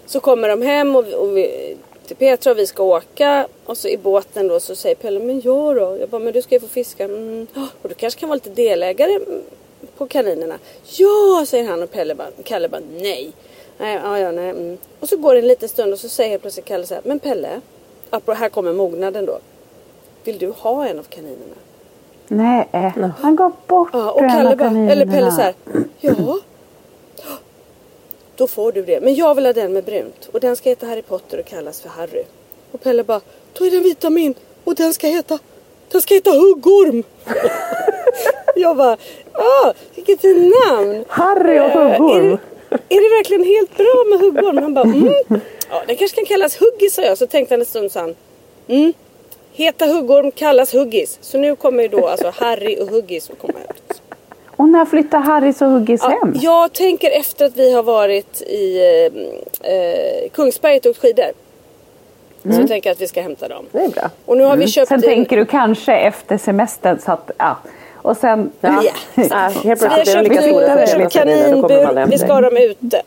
så 0.06 0.20
kommer 0.20 0.48
de 0.48 0.62
hem 0.62 0.96
och, 0.96 1.04
och 1.12 1.36
vi, 1.36 1.76
till 2.06 2.16
Petra 2.16 2.52
och 2.52 2.58
vi 2.58 2.66
ska 2.66 2.82
åka. 2.82 3.46
Och 3.64 3.76
så 3.78 3.88
i 3.88 3.98
båten 3.98 4.48
då 4.48 4.60
så 4.60 4.74
säger 4.76 4.94
Pelle, 4.96 5.20
men 5.20 5.40
jag 5.40 5.76
då? 5.76 5.96
Jag 6.00 6.08
bara, 6.08 6.18
men 6.18 6.32
du 6.32 6.42
ska 6.42 6.54
ju 6.54 6.60
få 6.60 6.66
fiska. 6.68 7.04
Mm. 7.04 7.46
"Ja, 7.54 7.66
Och 7.82 7.88
du 7.88 7.94
kanske 7.94 8.20
kan 8.20 8.28
vara 8.28 8.34
lite 8.34 8.50
delägare 8.50 9.12
mm, 9.14 9.42
på 9.96 10.06
kaninerna? 10.06 10.54
Ja, 10.84 11.44
säger 11.46 11.64
han 11.68 11.82
och 11.82 11.90
Pelle 11.92 12.14
bara, 12.14 12.28
Kalle 12.44 12.68
bara 12.68 12.80
nej. 12.96 13.32
Nej, 13.78 14.00
ja, 14.04 14.18
ja, 14.18 14.30
nej. 14.32 14.50
Mm. 14.50 14.78
Och 15.00 15.08
så 15.08 15.16
går 15.16 15.34
det 15.34 15.40
en 15.40 15.48
liten 15.48 15.68
stund 15.68 15.92
och 15.92 15.98
så 15.98 16.08
säger 16.08 16.38
plötsligt 16.38 16.64
Kalle 16.66 16.86
så 16.86 16.94
här, 16.94 17.02
men 17.04 17.18
Pelle, 17.18 17.60
här 18.26 18.48
kommer 18.48 18.72
mognaden 18.72 19.26
då. 19.26 19.38
Vill 20.24 20.38
du 20.38 20.52
ha 20.58 20.86
en 20.86 20.98
av 20.98 21.02
kaninerna? 21.02 21.54
Nej, 22.28 22.68
han 23.20 23.36
gav 23.36 23.52
bort 23.66 23.88
Ja, 23.92 24.10
och 24.10 24.20
Kalle 24.20 24.56
bara, 24.56 24.68
eller 24.92 25.06
Pelle 25.06 25.32
så 25.32 25.40
här, 25.40 25.54
ja. 26.00 26.38
Då 28.36 28.46
får 28.46 28.72
du 28.72 28.82
det. 28.82 29.00
Men 29.00 29.14
jag 29.14 29.34
vill 29.34 29.46
ha 29.46 29.52
den 29.52 29.72
med 29.72 29.84
brunt. 29.84 30.28
Och 30.32 30.40
den 30.40 30.56
ska 30.56 30.68
heta 30.68 30.86
Harry 30.86 31.02
Potter 31.02 31.38
och 31.38 31.46
kallas 31.46 31.80
för 31.80 31.88
Harry. 31.88 32.24
Och 32.72 32.82
Pelle 32.82 33.04
bara, 33.04 33.20
då 33.58 33.66
är 33.66 33.70
den 33.70 33.82
vita 33.82 34.10
min. 34.10 34.34
Och 34.64 34.74
den 34.74 34.94
ska 34.94 35.06
heta, 35.06 35.38
den 35.88 36.00
ska 36.02 36.14
heta 36.14 36.30
Huggorm. 36.30 37.02
jag 38.56 38.76
bara, 38.76 38.96
ah, 39.32 39.72
vilket 39.94 40.20
fint 40.20 40.54
namn. 40.68 41.04
Harry 41.08 41.58
och 41.58 41.64
Eh, 41.64 41.90
huggorm. 41.92 42.38
det, 42.68 42.96
är 42.96 43.10
det 43.10 43.16
verkligen 43.16 43.44
helt 43.44 43.76
bra 43.76 44.04
med 44.10 44.20
huggorm? 44.20 44.58
Han 44.58 44.74
bara, 44.74 44.84
mm. 44.84 45.12
Ja, 45.70 45.82
den 45.86 45.96
kanske 45.96 46.16
kan 46.16 46.24
kallas 46.24 46.56
Huggis 46.56 46.94
sa 46.94 47.02
jag. 47.02 47.18
Så 47.18 47.26
tänkte 47.26 47.54
han 47.54 47.60
en 47.60 47.66
stund 47.66 47.92
så 47.92 47.98
han, 47.98 48.14
mm. 48.68 48.92
Heta 49.52 49.86
huggorm 49.86 50.30
kallas 50.30 50.74
Huggis. 50.74 51.18
Så 51.20 51.38
nu 51.38 51.56
kommer 51.56 51.82
ju 51.82 51.88
då 51.88 52.06
alltså 52.06 52.32
Harry 52.36 52.76
och 52.80 52.88
Huggis 52.88 53.30
att 53.30 53.38
komma 53.38 53.58
ut. 53.68 54.02
Och 54.56 54.68
när 54.68 54.84
flyttar 54.84 55.18
Harrys 55.18 55.62
och 55.62 55.68
Huggis 55.68 56.00
Ja, 56.02 56.08
hem? 56.08 56.34
jag 56.40 56.72
tänker 56.72 57.10
efter 57.10 57.44
att 57.44 57.56
vi 57.56 57.72
har 57.74 57.82
varit 57.82 58.42
i 58.42 58.78
eh, 59.62 59.72
eh, 59.72 60.28
Kungsberget 60.32 60.86
och 60.86 60.90
åkt 60.90 61.00
skidor. 61.00 61.32
Så 62.42 62.60
jag 62.60 62.68
tänker 62.68 62.90
att 62.90 63.00
vi 63.00 63.08
ska 63.08 63.22
hämta 63.22 63.48
dem. 63.48 63.64
Det 63.72 63.78
är 63.78 63.88
bra. 63.88 64.10
Och 64.24 64.36
nu 64.36 64.44
har 64.44 64.56
vi 64.56 64.66
köpt 64.66 64.88
Sen 64.88 65.02
tänker 65.02 65.36
du 65.36 65.44
kanske 65.44 65.92
efter 65.96 66.38
semestern 66.38 66.98
så 67.04 67.12
att, 67.12 67.30
ja. 67.38 67.56
Och 67.94 68.16
sen... 68.16 68.50
Ja. 68.60 68.82
Ja. 69.14 69.22
Ja, 69.64 69.76
Så 69.76 69.82
vi 69.82 69.86
har 69.86 70.04
köpt, 70.04 70.98
man 70.98 71.10
kaninbur, 71.10 72.06
vi 72.06 72.18
ska 72.18 72.32
ha 72.32 72.40
dem 72.40 72.56
ute. 72.56 73.02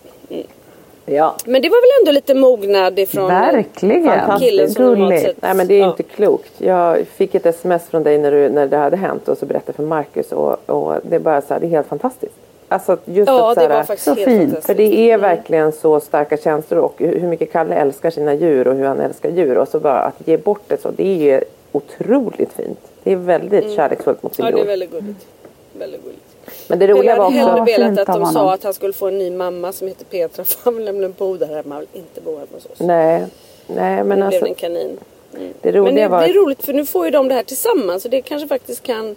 Ja. 1.12 1.36
Men 1.46 1.62
det 1.62 1.70
var 1.70 1.78
väl 1.82 2.02
ändå 2.02 2.12
lite 2.12 2.34
mognad 2.34 3.00
ifrån 3.00 3.28
Verkligen. 3.28 4.40
Killen 4.40 4.70
som 4.70 4.86
Gulligt. 4.86 5.24
sett... 5.26 5.42
Nej 5.42 5.54
men 5.54 5.68
det 5.68 5.74
är 5.74 5.80
Ja. 5.80 5.90
inte 5.90 6.04
klokt. 6.04 6.52
Jag 6.58 7.06
fick 7.08 7.36
ett 7.36 7.46
sms 7.46 7.84
från 7.88 8.04
dig 8.04 8.18
när, 8.18 8.32
du, 8.32 8.50
när 8.50 8.68
det 8.68 8.78
hade 8.78 8.98
hänt 8.98 9.28
och 9.28 9.38
så 9.38 9.46
berättade 9.46 9.74
för 9.76 9.84
Marcus 9.84 10.32
och, 10.32 10.70
och 10.70 10.96
det 11.04 11.16
är 11.16 11.20
bara 11.20 11.42
så 11.42 11.54
här, 11.54 11.60
det 11.62 11.66
är 11.68 11.70
helt 11.70 11.88
fantastiskt. 11.88 12.34
Alltså 12.72 12.98
just 13.06 13.28
Ja, 13.28 13.52
att 13.52 13.58
så 13.58 13.62
det 13.68 13.68
här, 13.68 13.78
var 13.78 13.84
faktiskt 13.84 14.06
så 14.06 14.14
helt 14.14 14.26
fint. 14.52 14.66
För 14.66 14.74
det 14.76 15.12
är 15.12 15.18
verkligen 15.18 15.72
så 15.72 16.00
starka 16.00 16.38
känslor 16.38 16.80
och 16.80 16.94
hur 16.98 17.28
mycket 17.28 17.52
Kalle 17.52 17.76
älskar 17.76 18.10
sina 18.12 18.34
djur 18.34 18.68
och 18.68 18.76
hur 18.76 18.86
han 18.86 19.00
älskar 19.00 19.30
djur 19.30 19.58
och 19.58 19.68
så 19.68 19.80
bara 19.80 20.00
att 20.00 20.28
ge 20.28 20.38
bort 20.38 20.62
det 20.68 20.82
så 20.82 20.92
det 20.92 21.32
är 21.32 21.44
otroligt 21.72 22.54
fint. 22.54 22.80
Det 23.04 23.12
är 23.12 23.16
väldigt 23.16 23.76
kärleksfullt 23.76 24.24
mot 24.24 24.36
sin 24.36 24.46
Mm. 24.46 24.58
Ja, 24.60 24.66
det 24.66 24.74
är 24.74 24.78
bror. 24.78 24.86
väldigt 24.88 24.92
gulligt. 24.92 25.26
Väldigt 25.74 26.04
gulligt. 26.04 26.22
Men 26.68 26.80
det 26.80 26.88
roliga 26.88 27.16
var 27.16 27.24
hade 27.24 27.36
hellre 27.36 27.52
också... 27.52 27.60
Vad 27.60 27.80
velat 27.80 28.10
att 28.10 28.20
de 28.20 28.26
sa 28.26 28.54
att 28.54 28.64
han 28.64 28.74
skulle 28.74 28.94
få 28.94 29.08
en 29.08 29.18
ny 29.18 29.32
mamma 29.32 29.72
som 29.72 29.88
heter 29.88 30.06
Petra 30.06 30.44
för 30.44 30.58
han 30.64 30.76
vill 30.76 30.86
nämligen 30.86 31.14
bo 31.18 31.38
där 31.38 31.48
hemma. 31.48 31.76
Han 31.76 31.80
vill 31.80 32.02
inte 32.02 32.22
bo 32.22 32.32
hemma 32.32 32.48
hos 32.52 32.66
oss. 32.66 32.80
Nej, 32.80 33.26
nej 33.68 34.04
men 34.04 34.08
nu 34.08 34.16
blev 34.16 34.24
alltså 34.26 34.40
det 34.42 34.50
en 34.50 34.56
kanin. 34.56 34.98
det 35.32 35.42
Men 35.62 35.74
roliga 35.74 36.04
det, 36.04 36.08
var... 36.08 36.22
det 36.22 36.30
är 36.30 36.34
roligt 36.34 36.66
för 36.66 36.74
nu 36.74 36.86
får 36.86 37.06
ju 37.06 37.12
de 37.12 37.28
det 37.28 37.36
här 37.36 37.44
tillsammans 37.44 38.04
så 38.04 38.10
det 38.10 38.22
kanske 38.22 38.48
faktiskt 38.48 38.84
kan 38.84 39.16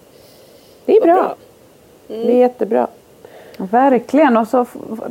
Det 0.84 0.96
är 0.96 1.00
bra. 1.00 1.14
bra. 1.14 1.36
Det 2.06 2.32
är 2.32 2.38
jättebra. 2.38 2.86
Verkligen. 3.56 4.36
Och 4.36 4.48
så 4.48 4.66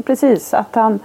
precis 0.06 0.54
att 0.54 0.76
han 0.76 1.00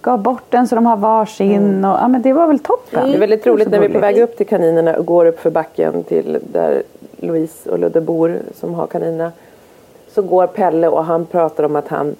gav 0.00 0.18
bort 0.18 0.42
den 0.50 0.68
så 0.68 0.74
de 0.74 0.86
har 0.86 0.96
varsin. 0.96 1.52
Mm. 1.54 1.90
Och, 1.90 1.98
ja, 1.98 2.08
men 2.08 2.22
det 2.22 2.32
var 2.32 2.46
väl 2.46 2.58
toppen. 2.58 3.10
Det 3.10 3.16
är 3.16 3.20
väldigt 3.20 3.46
roligt 3.46 3.70
när 3.70 3.78
vi 3.78 3.86
är 3.86 3.90
på 3.90 3.98
väg 3.98 4.18
upp 4.18 4.36
till 4.36 4.46
kaninerna 4.46 4.96
och 4.96 5.06
går 5.06 5.26
upp 5.26 5.40
för 5.40 5.50
backen 5.50 6.04
till 6.04 6.38
där 6.52 6.82
Louise 7.16 7.70
och 7.70 7.78
Ludde 7.78 8.00
bor 8.00 8.38
som 8.54 8.74
har 8.74 8.86
kaninerna. 8.86 9.32
Så 10.18 10.22
går 10.22 10.46
Pelle 10.46 10.88
och 10.88 11.04
han 11.04 11.26
pratar 11.26 11.64
om 11.64 11.76
att 11.76 11.88
han 11.88 12.16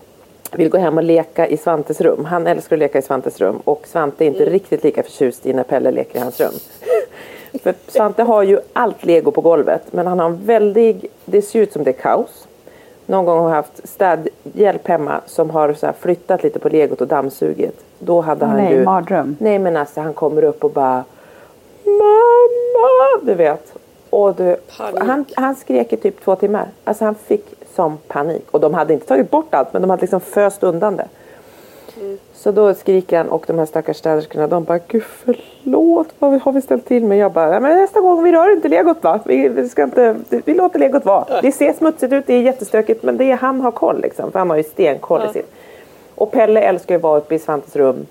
vill 0.52 0.68
gå 0.68 0.78
hem 0.78 0.98
och 0.98 1.04
leka 1.04 1.46
i 1.46 1.56
Svantes 1.56 2.00
rum. 2.00 2.24
Han 2.24 2.46
älskar 2.46 2.76
att 2.76 2.80
leka 2.80 2.98
i 2.98 3.02
Svantes 3.02 3.40
rum 3.40 3.56
och 3.64 3.86
Svante 3.86 4.24
är 4.24 4.26
inte 4.26 4.44
riktigt 4.44 4.84
lika 4.84 5.02
förtjust 5.02 5.46
i 5.46 5.52
när 5.52 5.62
Pelle 5.62 5.90
leker 5.90 6.18
i 6.18 6.22
hans 6.22 6.40
rum. 6.40 6.52
För 7.62 7.74
Svante 7.88 8.22
har 8.22 8.42
ju 8.42 8.60
allt 8.72 9.04
lego 9.04 9.30
på 9.30 9.40
golvet 9.40 9.82
men 9.90 10.06
han 10.06 10.18
har 10.18 10.26
en 10.26 10.44
väldig, 10.44 11.06
det 11.24 11.42
ser 11.42 11.60
ut 11.60 11.72
som 11.72 11.84
det 11.84 11.90
är 11.90 11.92
kaos. 11.92 12.48
Någon 13.06 13.24
gång 13.24 13.38
har 13.38 13.48
jag 13.48 13.56
haft 13.56 13.88
städhjälp 13.88 14.88
hemma 14.88 15.20
som 15.26 15.50
har 15.50 15.72
så 15.72 15.86
här 15.86 15.94
flyttat 16.00 16.42
lite 16.42 16.58
på 16.58 16.68
legot 16.68 17.00
och 17.00 17.08
dammsugit. 17.08 17.84
Då 17.98 18.20
hade 18.20 18.46
han 18.46 18.56
nej, 18.56 18.74
ju... 18.74 18.84
mardröm. 18.84 19.36
Nej 19.40 19.58
men 19.58 19.76
alltså 19.76 20.00
han 20.00 20.14
kommer 20.14 20.44
upp 20.44 20.64
och 20.64 20.70
bara 20.70 21.04
Mamma! 21.84 23.20
Du 23.22 23.34
vet. 23.34 23.72
Och 24.10 24.34
du, 24.34 24.56
han, 24.98 25.24
han 25.34 25.54
skrek 25.54 25.92
i 25.92 25.96
typ 25.96 26.24
två 26.24 26.36
timmar. 26.36 26.68
Alltså 26.84 27.04
han 27.04 27.14
fick 27.14 27.57
som 27.74 27.98
panik. 28.08 28.46
Och 28.50 28.60
de 28.60 28.74
hade 28.74 28.92
inte 28.94 29.06
tagit 29.06 29.30
bort 29.30 29.54
allt 29.54 29.72
men 29.72 29.82
de 29.82 29.90
hade 29.90 30.00
liksom 30.00 30.20
föst 30.20 30.62
undan 30.62 30.96
det. 30.96 31.08
Så 32.34 32.50
då 32.52 32.74
skriker 32.74 33.16
han 33.16 33.28
och 33.28 33.44
de 33.46 33.58
här 33.58 33.66
stackars 33.66 33.96
städerskorna 33.96 34.46
de 34.46 34.64
bara 34.64 34.78
Gud 34.88 35.02
förlåt 35.02 36.08
vad 36.18 36.40
har 36.40 36.52
vi 36.52 36.62
ställt 36.62 36.86
till 36.86 37.04
med? 37.04 37.18
Jag 37.18 37.32
bara 37.32 37.50
"Nej, 37.50 37.60
men 37.60 37.76
nästa 37.76 38.00
gång 38.00 38.22
vi 38.24 38.32
rör 38.32 38.52
inte 38.52 38.68
legot 38.68 39.02
va? 39.02 39.20
Vi, 39.24 39.48
vi, 39.48 39.68
ska 39.68 39.82
inte, 39.82 40.16
vi 40.44 40.54
låter 40.54 40.78
legot 40.78 41.04
vara. 41.04 41.40
Det 41.42 41.52
ser 41.52 41.72
smutsigt 41.72 42.12
ut, 42.12 42.26
det 42.26 42.34
är 42.34 42.40
jättestökigt 42.42 43.02
men 43.02 43.16
det 43.16 43.24
är, 43.24 43.36
han 43.36 43.60
har 43.60 43.70
koll 43.70 44.00
liksom. 44.00 44.32
För 44.32 44.38
han 44.38 44.50
har 44.50 44.56
ju 44.56 44.62
stenkoll 44.62 45.22
i 45.30 45.32
sitt. 45.32 45.50
Och 46.14 46.32
Pelle 46.32 46.60
älskar 46.60 46.94
ju 46.94 46.96
att 46.96 47.02
vara 47.02 47.18
uppe 47.18 47.34
i 47.34 47.38
Svantes 47.38 47.76
rum 47.76 48.06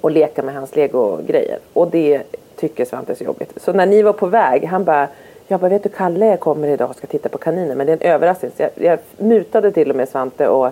och 0.00 0.10
leka 0.10 0.42
med 0.42 0.54
hans 0.54 0.76
legogrejer. 0.76 1.58
Och 1.72 1.90
det 1.90 2.22
tycker 2.56 2.84
Svante 2.84 3.12
är 3.12 3.16
så 3.16 3.24
jobbigt. 3.24 3.52
Så 3.56 3.72
när 3.72 3.86
ni 3.86 4.02
var 4.02 4.12
på 4.12 4.26
väg, 4.26 4.64
han 4.64 4.84
bara 4.84 5.08
jag 5.50 5.60
bara, 5.60 5.68
vet 5.68 5.82
du 5.82 5.88
Kalle 5.88 6.36
kommer 6.36 6.68
idag 6.68 6.90
och 6.90 6.96
ska 6.96 7.06
titta 7.06 7.28
på 7.28 7.38
kaniner 7.38 7.74
men 7.74 7.86
det 7.86 7.92
är 7.92 7.96
en 7.96 8.14
överraskning. 8.14 8.50
Så 8.56 8.62
jag, 8.62 8.70
jag 8.74 8.98
mutade 9.16 9.72
till 9.72 9.90
och 9.90 9.96
med 9.96 10.08
Svante 10.08 10.48
och 10.48 10.70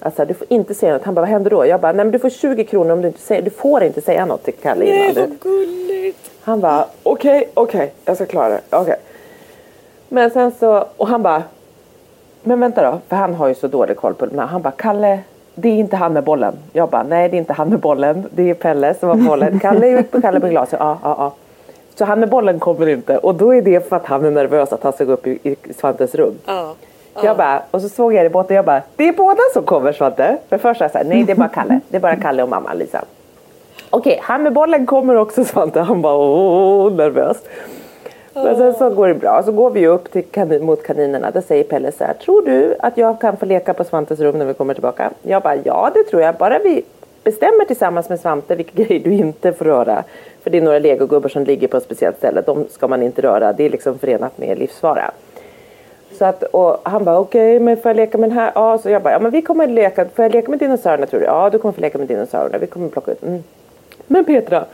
alltså, 0.00 0.24
du 0.24 0.34
får 0.34 0.46
inte 0.50 0.74
säga 0.74 0.92
något. 0.92 1.04
Han 1.04 1.14
bara, 1.14 1.20
vad 1.20 1.28
händer 1.28 1.50
då? 1.50 1.66
Jag 1.66 1.80
bara, 1.80 1.92
nej 1.92 2.04
men 2.04 2.12
du 2.12 2.18
får 2.18 2.30
20 2.30 2.64
kronor 2.64 2.92
om 2.92 3.02
du 3.02 3.08
inte 3.08 3.20
säger, 3.20 3.42
du 3.42 3.50
får 3.50 3.82
inte 3.82 4.00
säga 4.00 4.26
något 4.26 4.44
till 4.44 4.54
Kalle 4.54 4.84
Nej 4.84 5.10
innan. 5.10 5.14
Du, 5.14 5.20
vad 5.20 5.40
gulligt. 5.40 6.30
han 6.40 6.60
bara, 6.60 6.86
okej, 7.02 7.48
okej, 7.54 7.92
jag 8.04 8.16
ska 8.16 8.26
klara 8.26 8.48
det. 8.48 8.60
Okej. 8.70 8.96
Men 10.08 10.30
sen 10.30 10.52
så, 10.60 10.84
och 10.96 11.08
han 11.08 11.22
bara, 11.22 11.42
men 12.42 12.60
vänta 12.60 12.90
då, 12.90 12.98
för 13.08 13.16
han 13.16 13.34
har 13.34 13.48
ju 13.48 13.54
så 13.54 13.68
dålig 13.68 13.96
koll 13.96 14.14
på 14.14 14.26
det. 14.26 14.40
Han 14.40 14.62
bara, 14.62 14.70
Kalle, 14.70 15.20
det 15.54 15.68
är 15.68 15.74
inte 15.76 15.96
han 15.96 16.12
med 16.12 16.24
bollen. 16.24 16.54
Jag 16.72 16.90
bara, 16.90 17.02
nej 17.02 17.28
det 17.28 17.36
är 17.36 17.38
inte 17.38 17.52
han 17.52 17.68
med 17.68 17.78
bollen. 17.80 18.26
Det 18.30 18.50
är 18.50 18.54
Pelle 18.54 18.94
som 18.94 19.08
har 19.08 19.28
bollen. 19.28 19.60
Kalle 19.60 19.88
gick 19.88 20.10
på 20.10 20.20
Kalle 20.20 20.38
med 20.40 20.50
glaset. 20.50 20.80
Ja, 20.80 20.98
ja, 21.02 21.16
ja. 21.18 21.32
Så 21.98 22.04
han 22.04 22.20
med 22.20 22.28
bollen 22.28 22.58
kommer 22.58 22.88
inte. 22.88 23.18
Och 23.18 23.34
då 23.34 23.54
är 23.54 23.62
det 23.62 23.88
för 23.88 23.96
att 23.96 24.06
han 24.06 24.24
är 24.24 24.30
nervös 24.30 24.72
att 24.72 24.82
han 24.82 24.92
ska 24.92 25.04
gå 25.04 25.12
upp 25.12 25.26
i, 25.26 25.38
i 25.42 25.56
Svantes 25.72 26.14
rum. 26.14 26.34
Ja. 26.46 26.74
Jag 27.22 27.36
bara, 27.36 27.62
och 27.70 27.82
så 27.82 27.88
såg 27.88 28.14
jag 28.14 28.22
det 28.24 28.26
i 28.26 28.30
båten 28.30 28.56
jag 28.56 28.64
bara, 28.64 28.82
det 28.96 29.08
är 29.08 29.12
båda 29.12 29.40
som 29.52 29.64
kommer 29.64 29.92
Svante. 29.92 30.36
För 30.48 30.58
först 30.58 30.78
sa 30.78 30.84
jag 30.84 30.92
så 30.92 30.98
här, 30.98 31.04
nej 31.04 31.24
det 31.24 31.32
är 31.32 31.36
bara 31.36 31.48
Kalle. 31.48 31.80
Det 31.88 31.96
är 31.96 32.00
bara 32.00 32.16
Kalle 32.16 32.42
och 32.42 32.48
mamma 32.48 32.74
Lisa. 32.74 33.04
Okej, 33.90 34.18
han 34.22 34.42
med 34.42 34.52
bollen 34.52 34.86
kommer 34.86 35.14
också 35.14 35.44
Svante. 35.44 35.80
Han 35.80 36.02
bara, 36.02 36.16
åh, 36.16 36.92
nervös. 36.92 37.36
Men 38.32 38.56
sen 38.56 38.74
så 38.74 38.90
går 38.90 39.08
det 39.08 39.14
bra. 39.14 39.42
Så 39.42 39.52
går 39.52 39.70
vi 39.70 39.86
upp 39.86 40.12
till 40.12 40.24
kanin, 40.24 40.64
mot 40.64 40.82
kaninerna. 40.82 41.30
Då 41.30 41.40
säger 41.40 41.64
Pelle 41.64 41.92
så 41.92 42.04
här, 42.04 42.14
tror 42.14 42.42
du 42.42 42.74
att 42.80 42.96
jag 42.96 43.20
kan 43.20 43.36
få 43.36 43.46
leka 43.46 43.74
på 43.74 43.84
Svantes 43.84 44.20
rum 44.20 44.38
när 44.38 44.44
vi 44.44 44.54
kommer 44.54 44.74
tillbaka? 44.74 45.10
Jag 45.22 45.42
bara, 45.42 45.56
ja 45.56 45.90
det 45.94 46.04
tror 46.04 46.22
jag. 46.22 46.34
Bara 46.34 46.58
vi 46.58 46.84
bestämmer 47.24 47.64
tillsammans 47.64 48.08
med 48.08 48.20
Svante 48.20 48.54
vilka 48.54 48.72
grejer 48.82 49.04
du 49.04 49.12
inte 49.12 49.52
får 49.52 49.64
röra. 49.64 50.04
För 50.48 50.52
det 50.52 50.58
är 50.58 50.62
några 50.62 50.78
legogubbar 50.78 51.28
som 51.28 51.44
ligger 51.44 51.68
på 51.68 51.76
ett 51.76 51.82
speciellt 51.82 52.16
ställe. 52.16 52.40
De 52.40 52.66
ska 52.70 52.88
man 52.88 53.02
inte 53.02 53.22
röra. 53.22 53.52
Det 53.52 53.64
är 53.64 53.70
liksom 53.70 53.98
förenat 53.98 54.38
med 54.38 54.58
livsfara. 54.58 55.10
Så 56.18 56.24
att, 56.24 56.42
och 56.42 56.80
han 56.82 57.04
bara 57.04 57.18
okej, 57.18 57.60
men 57.60 57.76
får 57.76 57.88
jag 57.88 57.96
leka 57.96 58.18
med 58.18 58.30
den 58.30 58.38
här? 58.38 58.52
Ja, 58.54 58.78
så 58.78 58.90
jag 58.90 59.02
bara, 59.02 59.12
ja 59.12 59.18
men 59.18 59.30
vi 59.30 59.42
kommer 59.42 59.64
att 59.64 59.70
leka, 59.70 60.04
får 60.14 60.24
jag 60.24 60.32
leka 60.32 60.50
med 60.50 60.58
dinosaurierna 60.58 61.06
tror 61.06 61.20
du? 61.20 61.26
Ja, 61.26 61.50
du 61.50 61.58
kommer 61.58 61.72
få 61.72 61.80
leka 61.80 61.98
med 61.98 62.06
dinosaurierna, 62.06 62.58
vi 62.58 62.66
kommer 62.66 62.88
plocka 62.88 63.12
ut. 63.12 63.22
Mm. 63.22 63.42
Men 64.06 64.24
Petra, 64.24 64.64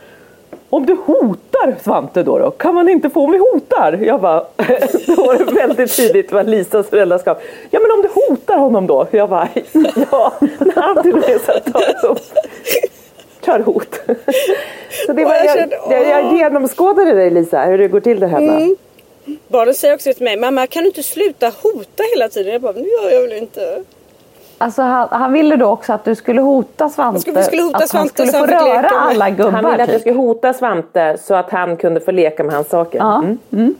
om 0.69 0.85
du 0.85 0.93
hotar 1.05 1.75
Svante 1.83 2.23
då, 2.23 2.39
då 2.39 2.51
kan 2.51 2.75
man 2.75 2.89
inte 2.89 3.09
få 3.09 3.23
om 3.23 3.31
vi 3.31 3.37
hotar? 3.37 3.99
Jag 4.01 4.21
bara, 4.21 4.39
då 5.07 5.15
var 5.15 5.45
det 5.45 5.55
väldigt 5.55 5.97
tydligt 5.97 6.31
vad 6.31 6.49
Lisas 6.49 6.89
föräldraskap. 6.89 7.41
Ja 7.69 7.79
men 7.79 7.91
om 7.91 8.01
du 8.01 8.09
hotar 8.21 8.57
honom 8.57 8.87
då? 8.87 9.07
Jag 9.11 9.29
bara, 9.29 9.47
ja, 10.11 10.33
när 10.59 10.81
han 10.81 11.03
till 11.03 11.13
och 11.13 11.29
med 11.29 11.41
satt 11.41 12.03
upp 12.03 12.19
kör 13.45 13.59
hot. 13.59 13.87
Så 15.05 15.13
det 15.13 15.25
var, 15.25 15.35
jag 15.35 15.73
jag, 15.89 16.07
jag, 16.09 16.33
genomskådade 16.37 17.13
dig 17.13 17.29
Lisa, 17.29 17.61
hur 17.65 17.77
det 17.77 17.87
går 17.87 17.99
till 17.99 18.19
där 18.19 18.27
hemma. 18.27 18.75
Barnen 19.47 19.73
säger 19.73 19.93
också 19.95 20.13
till 20.13 20.23
mig, 20.23 20.37
mamma 20.37 20.67
kan 20.67 20.83
du 20.83 20.87
inte 20.89 21.03
sluta 21.03 21.45
hota 21.61 22.03
hela 22.15 22.29
tiden? 22.29 22.53
Jag 22.53 22.61
bara, 22.61 22.71
nu 22.73 22.87
gör 23.01 23.11
jag 23.11 23.21
väl 23.21 23.33
inte. 23.33 23.83
Alltså 24.57 24.81
han, 24.81 25.07
han 25.11 25.33
ville 25.33 25.55
då 25.55 25.65
också 25.65 25.93
att 25.93 26.05
du 26.05 26.15
skulle 26.15 26.41
hota 26.41 26.89
Svante. 26.89 27.21
skulle- 27.21 27.43
skulle 27.43 27.61
hota 27.61 27.77
att 27.77 27.89
Svante 27.89 28.21
han 28.21 28.27
skulle 28.27 28.31
han 28.37 28.47
få 28.47 28.65
fick 28.65 28.83
röra 28.83 28.89
alla 28.89 29.29
gubbar. 29.29 29.51
Han 29.51 29.63
ville 29.71 29.73
att 29.83 29.89
jag 29.89 29.89
typ. 29.89 30.01
skulle 30.01 30.15
hota 30.15 30.53
Svante 30.53 31.17
så 31.23 31.33
att 31.33 31.49
han 31.49 31.77
kunde 31.77 31.99
få 31.99 32.11
leka 32.11 32.43
med 32.43 32.55
hans 32.55 32.69
saker. 32.69 32.99
Ja. 32.99 33.23
Mm. 33.53 33.75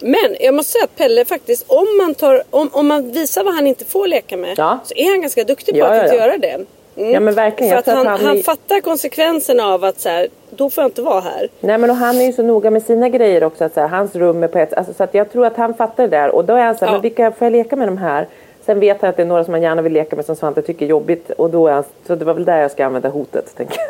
Men 0.00 0.36
jag 0.40 0.54
måste 0.54 0.72
säga 0.72 0.84
att 0.84 0.96
Pelle 0.96 1.24
faktiskt, 1.24 1.64
om 1.68 1.86
man, 1.98 2.14
tar, 2.14 2.42
om, 2.50 2.68
om 2.72 2.86
man 2.86 3.12
visar 3.12 3.44
vad 3.44 3.54
han 3.54 3.66
inte 3.66 3.84
får 3.84 4.06
leka 4.06 4.36
med, 4.36 4.54
Ja. 4.58 4.78
så 4.84 4.94
är 4.96 5.10
han 5.10 5.20
ganska 5.20 5.44
duktig 5.44 5.74
på 5.74 5.78
Ja, 5.80 5.86
att 5.86 5.96
ja, 5.96 6.02
inte 6.04 6.16
ja. 6.16 6.22
göra 6.26 6.38
det. 6.38 6.64
Mm. 6.96 7.12
Ja, 7.12 7.20
men 7.20 7.34
verkligen. 7.34 7.70
För 7.72 7.78
att 7.78 7.86
han, 7.86 7.98
att 8.08 8.20
han, 8.20 8.26
han 8.26 8.42
fattar 8.42 8.80
konsekvenserna 8.80 9.64
av 9.66 9.84
att 9.84 10.00
så 10.00 10.08
här, 10.08 10.28
då 10.50 10.70
får 10.70 10.82
jag 10.82 10.88
inte 10.88 11.02
vara 11.02 11.20
här. 11.20 11.48
Nej 11.60 11.78
men 11.78 11.90
och 11.90 11.96
han 11.96 12.20
är 12.20 12.24
ju 12.24 12.32
så 12.32 12.42
noga 12.42 12.70
med 12.70 12.82
sina 12.82 13.08
grejer 13.08 13.44
också. 13.44 13.64
Att 13.64 13.74
så 13.74 13.80
här, 13.80 13.88
hans 13.88 14.14
rum 14.14 14.42
är 14.42 14.48
på 14.48 14.58
ett... 14.58 14.72
Alltså, 14.74 14.94
så 14.94 15.04
att 15.04 15.14
jag 15.14 15.32
tror 15.32 15.46
att 15.46 15.56
han 15.56 15.74
fattar 15.74 16.02
det 16.02 16.08
där. 16.16 16.28
Och 16.34 16.44
då 16.44 16.54
är 16.54 16.64
han 16.64 16.76
så 16.78 16.84
här, 16.84 16.92
Ja. 16.92 16.92
men 16.92 17.02
vilka 17.02 17.32
får 17.32 17.44
jag 17.46 17.52
leka 17.52 17.76
med 17.76 17.88
de 17.88 17.98
här? 17.98 18.26
Sen 18.66 18.80
vet 18.80 19.00
han 19.00 19.10
att 19.10 19.16
det 19.16 19.22
är 19.22 19.26
några 19.26 19.44
som 19.44 19.54
han 19.54 19.62
gärna 19.62 19.82
vill 19.82 19.92
leka 19.92 20.16
med 20.16 20.24
som 20.24 20.36
Svante 20.36 20.62
tycker 20.62 20.86
är 20.86 20.90
jobbigt. 20.90 21.30
Och 21.30 21.50
då 21.50 21.68
är 21.68 21.72
han, 21.72 21.84
så 22.06 22.14
det 22.14 22.24
var 22.24 22.34
väl 22.34 22.44
där 22.44 22.58
jag 22.58 22.70
ska 22.70 22.86
använda 22.86 23.08
hotet. 23.08 23.56
Tänker 23.56 23.76
jag. 23.78 23.86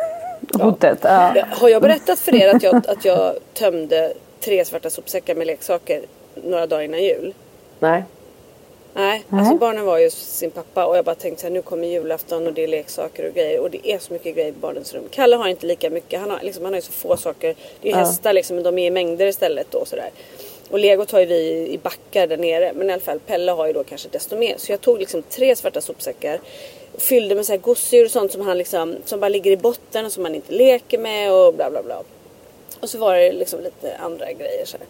Hotet. 0.65 0.99
Ja. 1.03 1.35
Har 1.51 1.69
jag 1.69 1.83
berättat 1.83 2.19
för 2.19 2.35
er 2.35 2.55
att 2.55 2.63
jag, 2.63 2.77
att 2.77 3.05
jag 3.05 3.33
tömde 3.55 4.13
tre 4.41 4.65
svarta 4.65 4.91
sopsäckar 4.91 5.35
med 5.35 5.47
leksaker 5.47 6.01
några 6.35 6.67
dagar 6.67 6.83
innan 6.83 7.05
jul? 7.05 7.35
Nej. 7.79 8.05
Nej, 8.97 9.25
Nej. 9.29 9.41
alltså 9.41 9.57
barnen 9.57 9.85
var 9.85 9.99
ju 9.99 10.11
sin 10.11 10.51
pappa 10.51 10.87
och 10.87 10.97
jag 10.97 11.05
bara 11.05 11.15
tänkte 11.15 11.41
så 11.41 11.47
här, 11.47 11.55
nu 11.55 11.63
kommer 11.63 11.89
julafton 11.89 12.47
och 12.47 12.53
det 12.53 12.65
är 12.65 12.69
leksaker 12.69 13.29
och 13.29 13.35
grejer 13.35 13.61
och 13.61 13.71
det 13.71 13.89
är 13.91 13.99
så 13.99 14.13
mycket 14.13 14.35
grejer 14.35 14.49
i 14.49 14.53
barnens 14.53 14.95
rum. 14.95 15.05
Kalle 15.11 15.37
har 15.37 15.49
inte 15.49 15.67
lika 15.67 15.91
mycket, 15.91 16.21
han 16.21 16.31
har, 16.31 16.41
liksom, 16.43 16.65
han 16.65 16.73
har 16.73 16.79
ju 16.79 16.83
så 16.83 16.93
få 16.93 17.17
saker. 17.17 17.55
Det 17.81 17.89
är 17.89 17.93
Ja. 17.93 17.99
hästar 17.99 18.33
liksom, 18.33 18.57
men 18.57 18.65
de 18.65 18.79
är 18.79 18.87
i 18.87 18.91
mängder 18.91 19.27
istället 19.27 19.67
då 19.71 19.85
sådär. 19.85 20.11
Och 20.71 20.79
legot 20.79 21.11
har 21.11 21.21
ju 21.21 21.27
vi 21.27 21.69
i 21.69 21.79
backar 21.83 22.27
där 22.27 22.37
nere 22.37 22.73
men 22.75 22.91
i 22.91 22.93
alla 22.93 23.03
fall 23.03 23.19
Pelle 23.27 23.53
har 23.53 23.67
ju 23.67 23.73
då 23.73 23.85
kanske 23.85 24.09
desto 24.09 24.37
mer. 24.37 24.55
Så 24.59 24.73
jag 24.73 24.81
tog 24.81 24.99
liksom 24.99 25.23
tre 25.23 25.57
svarta 25.57 25.81
sopsäckar 25.81 26.41
fyllde 26.99 27.35
med 27.35 27.47
så 27.47 27.53
här 27.53 27.59
gosedjur 27.59 28.05
och 28.05 28.11
sånt 28.11 28.33
som 28.33 28.41
han 28.41 28.59
liksom, 28.59 28.97
som 29.05 29.21
bara 29.21 29.29
ligger 29.29 29.51
i 29.51 29.57
botten 29.57 30.07
och 30.07 30.13
som 30.13 30.23
man 30.23 30.35
inte 30.35 30.53
leker 30.53 30.99
med 30.99 31.33
och 31.33 31.55
bla 31.55 31.71
bla 31.71 31.83
bla. 31.83 32.03
Och 32.81 32.91
så 32.91 32.99
var 32.99 33.17
det 33.17 33.33
liksom 33.33 33.61
lite 33.61 33.97
andra 33.97 34.33
grejer 34.33 34.65
så 34.65 34.77
här. 34.77 34.87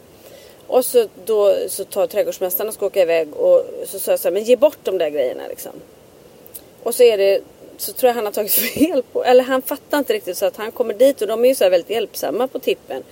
Och 0.66 0.84
så 0.84 1.06
då 1.24 1.54
så 1.68 1.84
tar 1.84 2.06
trädgårdsmästaren 2.06 2.68
och 2.68 2.74
ska 2.74 2.86
åka 2.86 3.02
iväg 3.02 3.34
och 3.36 3.64
så 3.86 3.98
sa 3.98 4.10
jag 4.10 4.20
så 4.20 4.28
här, 4.28 4.32
men 4.32 4.44
ge 4.44 4.56
bort 4.56 4.78
de 4.82 4.98
där 4.98 5.10
grejerna 5.10 5.42
liksom. 5.48 5.72
Och 6.82 6.94
så 6.94 7.02
är 7.02 7.18
det, 7.18 7.40
så 7.76 7.92
tror 7.92 8.08
jag 8.08 8.14
han 8.14 8.24
har 8.24 8.32
tagit 8.32 8.52
fel 8.74 9.02
på, 9.12 9.24
eller 9.24 9.44
han 9.44 9.62
fattar 9.62 9.98
inte 9.98 10.12
riktigt 10.12 10.36
så 10.36 10.46
att 10.46 10.56
han 10.56 10.72
kommer 10.72 10.94
dit 10.94 11.22
och 11.22 11.28
de 11.28 11.44
är 11.44 11.48
ju 11.48 11.54
så 11.54 11.64
här 11.64 11.70
väldigt 11.70 11.90
hjälpsamma 11.90 12.48
på 12.48 12.58
tippen. 12.58 13.02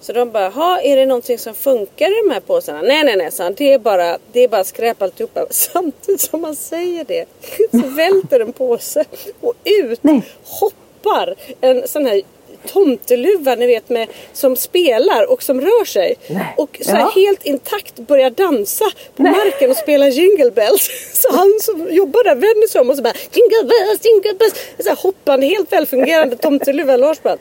Så 0.00 0.12
de 0.12 0.30
bara, 0.30 0.48
ha 0.48 0.80
är 0.80 0.96
det 0.96 1.06
någonting 1.06 1.38
som 1.38 1.54
funkar 1.54 2.06
i 2.06 2.28
de 2.28 2.32
här 2.32 2.40
påsarna? 2.40 2.82
Nej 2.82 3.04
nej 3.04 3.16
nej 3.16 3.30
sa 3.30 3.44
han, 3.44 3.54
det 3.54 3.72
är 3.72 3.78
bara, 3.78 4.18
det 4.32 4.40
är 4.40 4.48
bara 4.48 4.64
skräp 4.64 5.02
alltihopa. 5.02 5.46
Samtidigt 5.50 6.20
som 6.20 6.40
man 6.40 6.56
säger 6.56 7.04
det 7.04 7.26
så 7.70 7.88
välter 7.88 8.40
en 8.40 8.52
påse 8.52 9.04
och 9.40 9.54
ut 9.64 10.04
Nej. 10.04 10.22
hoppar 10.44 11.34
en 11.60 11.88
sån 11.88 12.06
här 12.06 12.22
tomteluva 12.68 13.54
ni 13.54 13.66
vet 13.66 13.88
med, 13.88 14.08
som 14.32 14.56
spelar 14.56 15.30
och 15.32 15.42
som 15.42 15.60
rör 15.60 15.84
sig. 15.84 16.14
Nej. 16.26 16.54
Och 16.56 16.78
så 16.84 16.90
här 16.90 17.00
Ja. 17.00 17.12
helt 17.14 17.46
intakt 17.46 17.94
börjar 17.98 18.30
dansa 18.30 18.84
på 19.16 19.22
marken 19.22 19.70
och 19.70 19.76
spela 19.76 20.08
jingle 20.08 20.50
bells. 20.50 20.90
Så 21.12 21.36
han 21.36 21.58
som 21.60 21.88
jobbar 21.90 22.24
där 22.24 22.34
vänder 22.34 22.68
sig 22.68 22.80
om 22.80 22.90
och 22.90 22.96
så 22.96 23.02
bara 23.02 23.14
jingle 23.32 23.62
bells, 23.68 24.00
jingle 24.04 24.34
bells. 24.38 24.54
Så 24.78 24.88
här 24.88 24.96
hoppande, 25.02 25.46
helt 25.46 25.72
välfungerande 25.72 26.36
tomteluva. 26.36 26.96
Lars 26.96 27.22
bara 27.22 27.36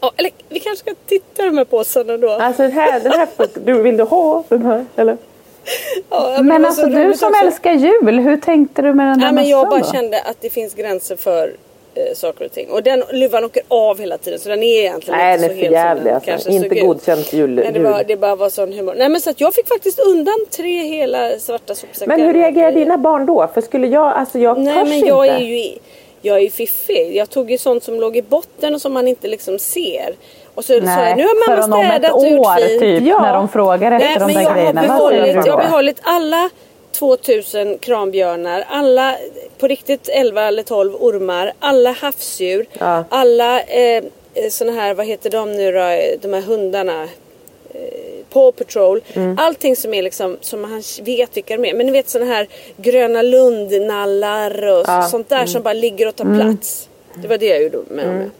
Ja, 0.00 0.12
eller 0.16 0.30
vi 0.48 0.60
kanske 0.60 0.84
ska 0.84 0.94
titta 1.06 1.42
i 1.42 1.46
de 1.46 1.58
här 1.58 1.64
påsarna 1.64 2.16
då. 2.16 2.30
Alltså 2.30 2.62
den 2.62 2.72
här, 2.72 3.00
den 3.00 3.12
här 3.12 3.28
du, 3.64 3.82
vill 3.82 3.96
du 3.96 4.04
ha 4.04 4.44
den 4.48 4.62
här? 4.66 4.86
Eller? 4.96 5.16
Ja, 6.10 6.36
Men 6.42 6.62
var 6.62 6.68
alltså 6.68 6.82
så 6.82 6.88
du 6.88 7.14
som 7.14 7.28
också. 7.32 7.44
älskar 7.44 7.72
jul, 7.72 8.18
hur 8.18 8.36
tänkte 8.36 8.82
du 8.82 8.94
med 8.94 9.06
den 9.06 9.18
där 9.18 9.26
Nej, 9.26 9.34
men 9.34 9.48
jag 9.48 9.68
bara 9.68 9.80
då? 9.80 9.92
kände 9.92 10.20
att 10.22 10.36
det 10.40 10.50
finns 10.50 10.74
gränser 10.74 11.16
för 11.16 11.56
eh, 11.94 12.14
saker 12.14 12.44
och 12.44 12.52
ting. 12.52 12.70
Och 12.70 12.82
den 12.82 13.02
luvan 13.12 13.44
åker 13.44 13.62
av 13.68 13.98
hela 13.98 14.18
tiden 14.18 14.38
så 14.38 14.48
den 14.48 14.62
är 14.62 14.80
egentligen 14.80 15.18
Nej, 15.18 15.34
inte 15.34 15.48
så 15.48 15.54
hel 15.54 15.58
som 15.64 15.66
förjävlig 15.68 16.04
den 16.04 16.14
alltså. 16.14 16.30
kanske 16.30 16.50
Inte 16.52 16.68
godkänt 16.80 17.32
jul. 17.32 17.50
Nej, 17.54 17.70
det, 17.72 17.80
var, 17.80 17.98
jul. 17.98 18.04
det 18.08 18.16
bara 18.16 18.36
var 18.36 18.50
sån 18.50 18.72
humor. 18.72 18.94
Nej 18.98 19.08
men 19.08 19.20
så 19.20 19.30
att 19.30 19.40
jag 19.40 19.54
fick 19.54 19.68
faktiskt 19.68 19.98
undan 19.98 20.46
tre 20.50 20.82
hela 20.82 21.38
svarta 21.38 21.74
sopsäckar. 21.74 22.06
Men 22.06 22.20
hur 22.20 22.32
reagerar 22.34 22.70
grejer. 22.70 22.84
dina 22.84 22.98
barn 22.98 23.26
då? 23.26 23.48
För 23.54 23.60
skulle 23.60 23.86
jag, 23.86 24.12
alltså 24.12 24.38
jag 24.38 24.58
Nej 24.60 24.74
törs 24.74 24.88
men 24.88 25.06
jag 25.06 25.26
inte. 25.26 25.36
är 25.36 25.46
ju 25.46 25.78
jag 26.22 26.36
är 26.36 26.40
ju 26.40 26.50
fiffig. 26.50 27.16
Jag 27.16 27.30
tog 27.30 27.50
ju 27.50 27.58
sånt 27.58 27.84
som 27.84 28.00
låg 28.00 28.16
i 28.16 28.22
botten 28.22 28.74
och 28.74 28.80
som 28.80 28.92
man 28.92 29.08
inte 29.08 29.28
liksom 29.28 29.58
ser. 29.58 30.14
Och 30.54 30.64
så 30.64 30.72
sa 30.72 30.80
Nej, 30.80 31.08
jag, 31.08 31.16
nu 31.16 31.22
har 31.22 31.68
mamma 31.68 31.88
städat 31.88 32.12
och 32.12 32.28
gjort 32.28 32.60
fint. 32.68 32.80
typ 32.80 33.02
Ja. 33.02 33.22
när 33.22 33.34
de 33.34 33.48
frågar 33.48 33.90
Nej, 33.90 34.02
efter 34.02 34.20
de 34.20 34.26
men 34.26 34.34
där 34.34 34.42
jag 34.42 34.48
har, 34.50 34.56
grejerna. 34.56 34.80
Säger 34.82 34.96
behållit, 34.98 35.46
jag 35.46 35.52
har 35.52 35.62
behållit 35.62 35.96
alla 36.02 36.50
2000 36.98 37.78
kranbjörnar, 37.78 38.64
alla 38.68 39.14
på 39.58 39.66
riktigt 39.66 40.08
11 40.08 40.42
eller 40.42 40.62
12 40.62 40.94
ormar, 40.94 41.52
alla 41.60 41.92
havsdjur, 41.92 42.66
Ja. 42.78 43.04
alla 43.08 43.60
eh, 43.60 44.04
såna 44.50 44.72
här, 44.72 44.94
vad 44.94 45.06
heter 45.06 45.30
de 45.30 45.52
nu 45.52 45.72
då, 45.72 45.78
de 46.28 46.34
här 46.34 46.42
hundarna? 46.42 47.02
Eh, 47.02 47.78
Paw 48.32 48.52
Patrol. 48.64 49.00
Mm. 49.14 49.36
Allting 49.40 49.76
som 49.76 49.94
är 49.94 50.02
liksom, 50.02 50.36
som 50.40 50.64
han 50.64 50.82
vet 51.02 51.36
vilka 51.36 51.56
de 51.56 51.68
är. 51.68 51.74
Men 51.74 51.86
ni 51.86 51.92
vet 51.92 52.08
såna 52.08 52.24
här 52.24 52.48
Gröna 52.76 53.22
Lund-nallar 53.22 54.66
och 54.68 54.84
Ja. 54.86 55.02
sånt 55.02 55.28
där 55.28 55.46
som 55.46 55.62
bara 55.62 55.74
ligger 55.74 56.08
och 56.08 56.16
tar 56.16 56.24
plats. 56.40 56.88
Det 57.14 57.28
var 57.28 57.38
det 57.38 57.46
jag 57.46 57.62
gjorde 57.62 57.78
med 57.90 58.06
dem. 58.06 58.30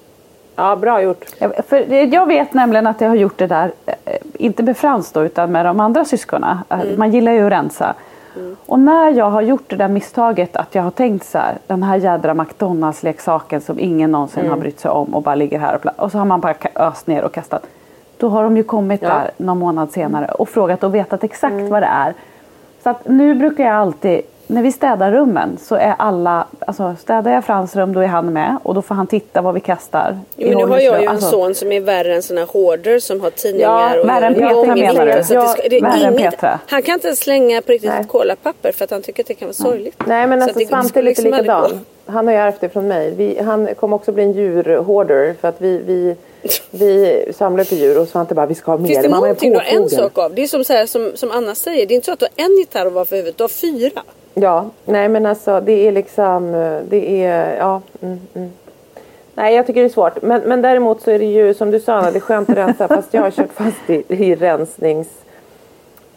Ja, 0.57 0.77
bra 0.77 1.03
gjort. 1.03 1.25
Jag, 1.39 1.53
för 1.69 1.93
jag 2.15 2.27
vet 2.27 2.55
nämligen 2.55 2.87
att 2.87 3.01
jag 3.01 3.09
har 3.09 3.17
gjort 3.17 3.39
det 3.39 3.47
där, 3.47 3.73
eh, 3.87 4.15
inte 4.39 4.63
med 4.63 4.77
Frans 4.77 5.13
då, 5.13 5.25
utan 5.25 5.53
med 5.53 5.65
de 5.67 5.81
andra 5.81 6.05
syskonen. 6.05 6.59
Eh, 6.71 6.81
Mm. 6.81 6.99
Man 6.99 7.13
gillar 7.13 7.33
ju 7.33 7.47
att 7.47 7.53
rensa. 7.53 7.95
Och 8.67 8.79
när 8.79 9.11
jag 9.11 9.31
har 9.31 9.43
gjort 9.43 9.71
det 9.71 9.77
där 9.77 9.89
misstaget 9.89 10.57
att 10.57 10.75
jag 10.75 10.83
har 10.83 10.91
tänkt 10.91 11.27
så 11.27 11.39
här, 11.39 11.59
den 11.67 11.83
här 11.83 11.97
jädra 11.97 12.35
McDonalds-leksaken 12.35 13.61
som 13.61 13.79
ingen 13.79 14.11
någonsin 14.13 14.41
Mm. 14.41 14.51
har 14.51 14.59
brytt 14.59 14.81
sig 14.81 14.91
om 14.91 15.15
och 15.15 15.23
bara 15.23 15.35
ligger 15.35 15.59
här 15.59 15.75
och, 15.75 16.05
och 16.05 16.13
så 16.13 16.19
har 16.19 16.25
man 16.25 16.41
bara 16.41 16.55
öst 16.75 17.07
ner 17.07 17.25
och 17.25 17.33
kastat. 17.33 17.67
Då 18.19 18.29
har 18.29 18.43
de 18.43 18.57
ju 18.57 18.63
kommit 18.63 19.03
Ja. 19.03 19.09
där 19.09 19.31
någon 19.37 19.59
månad 19.59 19.91
senare 19.91 20.27
och 20.27 20.49
frågat 20.49 20.85
och 20.85 20.95
vetat 20.95 21.25
exakt 21.25 21.53
Mm. 21.53 21.69
vad 21.71 21.83
det 21.83 21.87
är. 21.87 22.15
Så 22.83 22.91
att 22.91 23.09
nu 23.09 23.35
brukar 23.35 23.65
jag 23.65 23.75
alltid, 23.75 24.21
när 24.51 24.63
vi 24.63 24.73
städar 24.73 25.13
rummen 25.13 25.59
så 25.63 25.75
är 25.75 25.95
alla, 25.99 26.47
alltså 26.67 26.97
städar 27.01 27.33
jag 27.33 27.45
Frans 27.45 27.77
rum 27.77 27.93
då 27.93 28.01
är 28.01 28.07
han 28.07 28.33
med 28.33 28.57
och 28.63 28.75
då 28.75 28.83
får 28.83 28.95
han 28.95 29.07
titta 29.07 29.43
vad 29.43 29.55
vi 29.55 29.61
kastar. 29.61 30.19
Jo, 30.37 30.49
men 30.49 30.59
nu 30.59 30.65
har 30.75 30.81
jag 30.81 31.01
ju 31.01 31.05
en 31.05 31.09
Alltså- 31.09 31.31
son 31.31 31.55
som 31.55 31.73
är 31.73 31.81
värre 31.81 32.15
än 32.15 32.23
såna 32.23 32.41
här 32.41 32.49
hoarder 32.53 32.99
som 32.99 33.21
har 33.21 33.31
tidningar 33.31 33.95
Ja, 33.97 34.01
och 34.01 34.09
värre 34.09 34.27
än 34.27 34.35
Petra 34.35 34.75
menar 34.75 35.07
du? 35.07 35.35
Ja, 35.35 35.55
värre 35.83 36.07
än 36.07 36.17
Petra. 36.17 36.61
Han 36.67 36.83
kan 36.83 36.95
inte 36.95 37.07
ens 37.07 37.21
slänga 37.21 37.63
på 37.63 37.73
riktigt 37.73 37.91
Nej. 37.91 38.05
kolapapper 38.09 38.73
för 38.73 38.85
att 38.85 38.91
han 38.91 39.03
tycker 39.03 39.23
att 39.23 39.27
det 39.27 39.35
kan 39.35 39.49
vara 39.49 39.55
sorgligt. 39.55 40.03
Nej 40.07 40.27
men 40.27 40.41
Så 40.41 40.45
alltså 40.45 40.61
Svante 40.67 40.99
är 40.99 41.03
lite 41.03 41.23
liksom 41.23 41.41
likadan. 41.41 41.81
Han 42.07 42.27
har 42.27 42.35
ju 42.35 42.41
ärvt 42.41 42.61
det 42.61 42.69
från 42.69 42.89
mig. 42.89 43.15
Vi, 43.17 43.41
han 43.43 43.69
kommer 43.75 43.97
också 43.97 44.13
bli 44.13 44.23
en 44.23 44.33
djurhoarder 44.33 45.35
för 45.41 45.49
att 45.49 45.61
vi, 45.61 45.79
vi, 45.87 46.17
vi 46.71 47.25
samlar 47.37 47.65
på 47.65 47.75
djur 47.75 47.99
och 48.01 48.09
Svante 48.09 48.35
bara 48.35 48.47
vi 48.47 48.55
ska 48.55 48.71
ha 48.71 48.79
mer. 48.79 48.89
Finns 48.89 49.03
det 49.03 49.09
Mamma 49.09 49.21
någonting 49.21 49.51
du 49.53 49.57
har 49.59 49.65
en 49.83 49.91
sak 49.91 50.19
av? 50.19 50.35
Det 50.35 50.43
är 50.43 50.47
som, 50.47 50.65
så 50.65 50.73
här, 50.73 50.87
som, 50.87 51.11
som 51.15 51.31
Anna 51.31 51.55
säger, 51.55 51.87
det 51.87 51.95
är 51.95 51.97
inte 51.97 52.07
så 52.07 52.13
att 52.13 52.19
du 52.19 52.27
har 52.37 52.45
en 52.45 52.57
gitarr 52.59 52.87
att 52.87 52.93
vara 52.93 53.05
för 53.05 53.17
huvudet, 53.17 53.37
du 53.37 53.45
har 53.45 53.49
fyra. 53.49 54.03
Ja, 54.35 54.71
nej 54.85 55.09
men 55.09 55.27
alltså 55.27 55.61
det 55.61 55.89
är 55.89 55.93
liksom, 55.93 56.55
eh, 56.55 56.79
det 56.89 57.25
är, 57.25 57.57
ja. 57.57 57.83
Mm, 58.03 58.21
mm. 58.35 58.51
Nej 59.35 59.55
jag 59.55 59.67
tycker 59.67 59.81
det 59.81 59.87
är 59.87 59.91
svårt. 59.91 60.23
Men, 60.23 60.41
men 60.41 60.63
däremot 60.63 61.03
så 61.03 61.11
är 61.11 61.19
det 61.19 61.25
ju 61.25 61.55
som 61.55 61.71
du 61.71 61.81
sa 61.81 61.95
Anna, 61.95 62.11
det 62.11 62.19
är 62.19 62.21
skönt 62.21 62.51
att 62.51 62.57
rensa 62.57 62.89
fast 62.89 63.15
jag 63.15 63.23
har 63.23 63.31
kört 63.31 63.53
fast 63.53 63.91
i, 63.91 64.05
i 64.09 64.35
rensnings... 64.35 65.09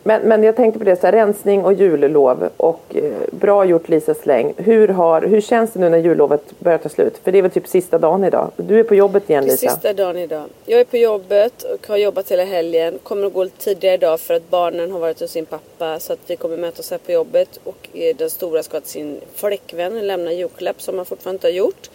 Men, 0.03 0.21
men 0.21 0.43
jag 0.43 0.55
tänkte 0.55 0.79
på 0.79 0.85
det, 0.85 0.95
så 0.95 1.07
här, 1.07 1.11
rensning 1.11 1.65
och 1.65 1.73
jullov 1.73 2.49
och 2.57 2.81
eh, 2.95 3.11
bra 3.31 3.65
gjort 3.65 3.89
Lisa 3.89 4.13
Släng. 4.13 4.53
Hur, 4.57 4.87
har, 4.87 5.21
hur 5.21 5.41
känns 5.41 5.73
det 5.73 5.79
nu 5.79 5.89
när 5.89 5.97
jullovet 5.97 6.59
börjar 6.59 6.77
ta 6.77 6.89
slut? 6.89 7.19
För 7.23 7.31
det 7.31 7.37
är 7.37 7.41
väl 7.41 7.51
typ 7.51 7.67
sista 7.67 7.97
dagen 7.97 8.23
idag. 8.23 8.51
Du 8.57 8.79
är 8.79 8.83
på 8.83 8.95
jobbet 8.95 9.29
igen 9.29 9.45
Lisa. 9.45 9.57
sista 9.57 9.93
dagen 9.93 10.17
idag. 10.17 10.43
Jag 10.65 10.79
är 10.79 10.85
på 10.85 10.97
jobbet 10.97 11.63
och 11.63 11.87
har 11.87 11.97
jobbat 11.97 12.31
hela 12.31 12.43
helgen. 12.43 12.99
Kommer 13.03 13.27
att 13.27 13.33
gå 13.33 13.43
lite 13.43 13.63
tidigare 13.63 13.95
idag 13.95 14.19
för 14.19 14.33
att 14.33 14.49
barnen 14.49 14.91
har 14.91 14.99
varit 14.99 15.19
hos 15.19 15.31
sin 15.31 15.45
pappa. 15.45 15.99
Så 15.99 16.13
att 16.13 16.19
vi 16.27 16.35
kommer 16.35 16.57
mötas 16.57 16.91
här 16.91 16.97
på 16.97 17.11
jobbet. 17.11 17.59
Och 17.63 17.89
eh, 17.93 18.15
den 18.15 18.29
stora 18.29 18.63
ska 18.63 18.79
till 18.79 18.89
sin 18.89 19.21
flickvän 19.35 20.07
lämna 20.07 20.33
julklapp 20.33 20.81
som 20.81 20.97
han 20.97 21.05
fortfarande 21.05 21.35
inte 21.35 21.47
har 21.47 21.51
gjort. 21.51 21.89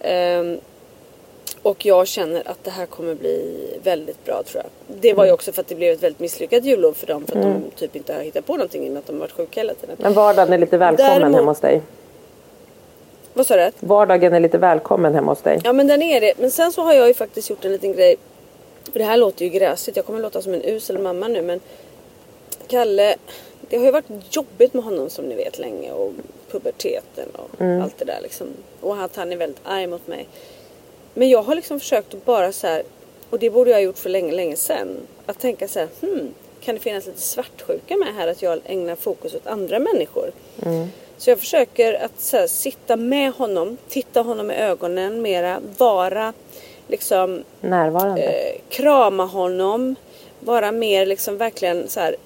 Ehm, 0.00 0.58
och 1.64 1.86
jag 1.86 2.06
känner 2.06 2.48
att 2.48 2.64
det 2.64 2.70
här 2.70 2.86
kommer 2.86 3.14
bli 3.14 3.66
väldigt 3.82 4.24
bra 4.24 4.42
tror 4.42 4.62
jag. 4.62 4.96
Det 5.00 5.12
var 5.14 5.24
ju 5.24 5.32
också 5.32 5.52
för 5.52 5.60
att 5.60 5.68
det 5.68 5.74
blev 5.74 5.92
ett 5.92 6.02
väldigt 6.02 6.20
misslyckat 6.20 6.64
jullov 6.64 6.92
för 6.92 7.06
dem. 7.06 7.26
För 7.26 7.36
att 7.38 7.42
de 7.42 7.62
typ 7.76 7.96
inte 7.96 8.12
har 8.14 8.20
hittat 8.20 8.46
på 8.46 8.52
någonting 8.52 8.84
i 8.86 8.88
och 8.88 8.92
med 8.92 9.00
att 9.00 9.06
de 9.06 9.18
varit 9.18 9.32
sjuka 9.32 9.60
hela 9.60 9.74
tiden. 9.74 9.96
Men 9.98 10.12
vardagen 10.14 10.52
är 10.52 10.58
lite 10.58 10.78
välkommen 10.78 11.10
Däremot- 11.20 11.36
hemma 11.36 11.50
hos 11.50 11.60
dig. 11.60 11.82
Vad 13.34 13.46
sa 13.46 13.56
du? 13.56 13.70
Vardagen 13.80 14.34
är 14.34 14.40
lite 14.40 14.58
välkommen 14.58 15.14
hemma 15.14 15.32
hos 15.32 15.40
dig. 15.40 15.60
Ja 15.64 15.72
men 15.72 15.86
den 15.86 16.02
är 16.02 16.20
det. 16.20 16.32
Men 16.38 16.50
sen 16.50 16.72
så 16.72 16.82
har 16.82 16.92
jag 16.92 17.08
ju 17.08 17.14
faktiskt 17.14 17.50
gjort 17.50 17.64
en 17.64 17.72
liten 17.72 17.92
grej. 17.92 18.16
Och 18.92 18.98
det 18.98 19.04
här 19.04 19.16
låter 19.16 19.44
ju 19.44 19.50
gräsligt. 19.50 19.96
Jag 19.96 20.06
kommer 20.06 20.20
låta 20.20 20.42
som 20.42 20.54
en 20.54 20.62
usel 20.64 20.98
mamma 20.98 21.28
nu 21.28 21.42
men 21.42 21.60
Kalle, 22.68 23.16
det 23.68 23.76
har 23.76 23.84
ju 23.84 23.90
varit 23.90 24.36
jobbigt 24.36 24.74
med 24.74 24.84
honom 24.84 25.10
som 25.10 25.24
ni 25.24 25.34
vet 25.34 25.58
länge 25.58 25.92
och 25.92 26.12
puberteten 26.50 27.28
och 27.32 27.62
allt 27.82 27.98
det 27.98 28.04
där 28.04 28.18
liksom. 28.22 28.46
Och 28.80 29.02
att 29.02 29.16
han 29.16 29.32
är 29.32 29.36
väldigt 29.36 29.60
arg 29.64 29.86
mot 29.86 30.06
mig. 30.06 30.28
Men 31.14 31.28
jag 31.28 31.42
har 31.42 31.54
liksom 31.54 31.80
försökt 31.80 32.14
att 32.14 32.24
bara 32.24 32.52
så 32.52 32.66
här, 32.66 32.82
och 33.30 33.38
det 33.38 33.50
borde 33.50 33.70
jag 33.70 33.76
ha 33.76 33.82
gjort 33.82 33.98
för 33.98 34.10
länge, 34.10 34.32
länge 34.32 34.56
sedan. 34.56 34.96
Att 35.26 35.38
tänka 35.38 35.68
så 35.68 35.78
här, 35.78 35.88
hmm, 36.00 36.34
kan 36.60 36.74
det 36.74 36.80
finnas 36.80 37.06
lite 37.06 37.20
svartsjuka 37.20 37.96
med 37.96 38.14
här 38.14 38.28
att 38.28 38.42
jag 38.42 38.60
ägnar 38.66 38.96
fokus 38.96 39.34
åt 39.34 39.46
andra 39.46 39.78
människor? 39.78 40.32
Så 41.18 41.30
jag 41.30 41.38
försöker 41.38 41.94
att 41.94 42.20
så 42.20 42.36
här, 42.36 42.46
sitta 42.46 42.96
med 42.96 43.32
honom, 43.32 43.76
titta 43.88 44.22
honom 44.22 44.50
i 44.50 44.54
ögonen 44.54 45.22
mera, 45.22 45.60
vara 45.78 46.32
liksom 46.88 47.44
Närvarande. 47.60 48.22
eh, 48.22 48.60
krama 48.68 49.24
honom, 49.24 49.96
vara 50.40 50.72
mer 50.72 51.06
liksom 51.06 51.36
verkligen 51.36 51.88
så 51.88 52.00
här, 52.00 52.16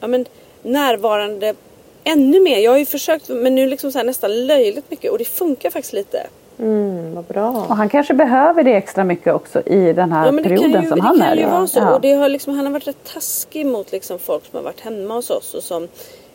ja 0.00 0.06
men 0.06 0.26
närvarande 0.62 1.54
ännu 2.04 2.40
mer. 2.40 2.58
Jag 2.58 2.70
har 2.70 2.78
ju 2.78 2.86
försökt 2.86 3.28
men 3.28 3.54
nu 3.54 3.66
liksom 3.66 3.92
så 3.92 3.98
här 3.98 4.04
nästan 4.04 4.46
löjligt 4.46 4.90
mycket 4.90 5.10
och 5.10 5.18
det 5.18 5.24
funkar 5.24 5.70
faktiskt 5.70 5.92
lite. 5.92 6.26
Mm, 6.58 7.14
vad 7.14 7.24
bra. 7.24 7.48
Och 7.50 7.76
han 7.76 7.88
kanske 7.88 8.14
behöver 8.14 8.62
det 8.64 8.74
extra 8.74 9.04
mycket 9.04 9.34
också 9.34 9.62
i 9.66 9.92
den 9.92 10.12
här 10.12 10.26
Ja, 10.26 10.32
men 10.32 10.44
det 10.44 10.48
kan 10.48 10.58
perioden 10.58 10.82
ju, 10.82 10.88
som 10.88 10.98
det 10.98 11.02
han 11.04 11.18
kan 11.18 11.28
är 11.28 11.36
ju 11.36 11.42
i. 11.42 11.44
vara 11.44 11.66
så. 11.66 11.78
Ja. 11.78 11.94
Och 11.94 12.00
det 12.00 12.12
har 12.12 12.28
liksom, 12.28 12.54
han 12.54 12.66
har 12.66 12.72
varit 12.72 12.88
rätt 12.88 13.04
taskig 13.14 13.66
mot 13.66 13.92
liksom 13.92 14.18
folk 14.18 14.44
som 14.50 14.56
har 14.56 14.64
varit 14.64 14.80
hemma 14.80 15.14
hos 15.14 15.30
oss 15.30 15.54
och 15.54 15.62
som 15.62 15.88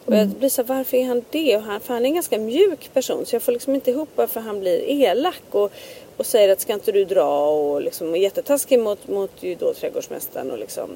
Och 0.05 0.15
jag 0.15 0.27
blir 0.27 0.49
så 0.49 0.61
här, 0.61 0.67
varför 0.67 0.97
är 0.97 1.05
han 1.05 1.23
det? 1.29 1.57
Och 1.57 1.63
han, 1.63 1.79
för 1.79 1.93
han 1.93 2.03
är 2.03 2.07
en 2.07 2.13
ganska 2.13 2.37
mjuk 2.37 2.89
person 2.93 3.25
så 3.25 3.35
jag 3.35 3.41
får 3.41 3.51
liksom 3.51 3.75
inte 3.75 3.91
ihop 3.91 4.09
varför 4.15 4.39
han 4.39 4.59
blir 4.59 4.89
elak 4.89 5.43
och, 5.51 5.71
och 6.17 6.25
säger 6.25 6.49
att 6.49 6.61
ska 6.61 6.73
inte 6.73 6.91
du 6.91 7.05
dra 7.05 7.49
och 7.49 7.81
liksom 7.81 8.15
är 8.15 8.19
jättetaskig 8.19 8.79
mot, 8.79 9.07
mot 9.07 9.31
ju 9.39 9.55
då 9.55 9.73
trädgårdsmästaren 9.73 10.51
och 10.51 10.59
liksom 10.59 10.89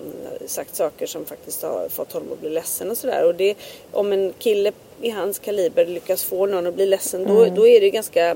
sagt 0.45 0.75
saker 0.75 1.05
som 1.05 1.25
faktiskt 1.25 1.63
har 1.63 1.89
fått 1.89 2.13
honom 2.13 2.31
att 2.31 2.41
bli 2.41 2.49
ledsen 2.49 2.91
och 2.91 2.97
sådär. 2.97 3.25
Och 3.27 3.35
det, 3.35 3.55
om 3.91 4.11
en 4.13 4.33
kille 4.37 4.71
i 5.01 5.09
hans 5.09 5.39
kaliber 5.39 5.85
lyckas 5.85 6.23
få 6.23 6.45
någon 6.45 6.67
att 6.67 6.75
bli 6.75 6.85
ledsen 6.85 7.27
då, 7.27 7.45
då 7.45 7.67
är 7.67 7.81
det 7.81 7.89
ganska 7.89 8.35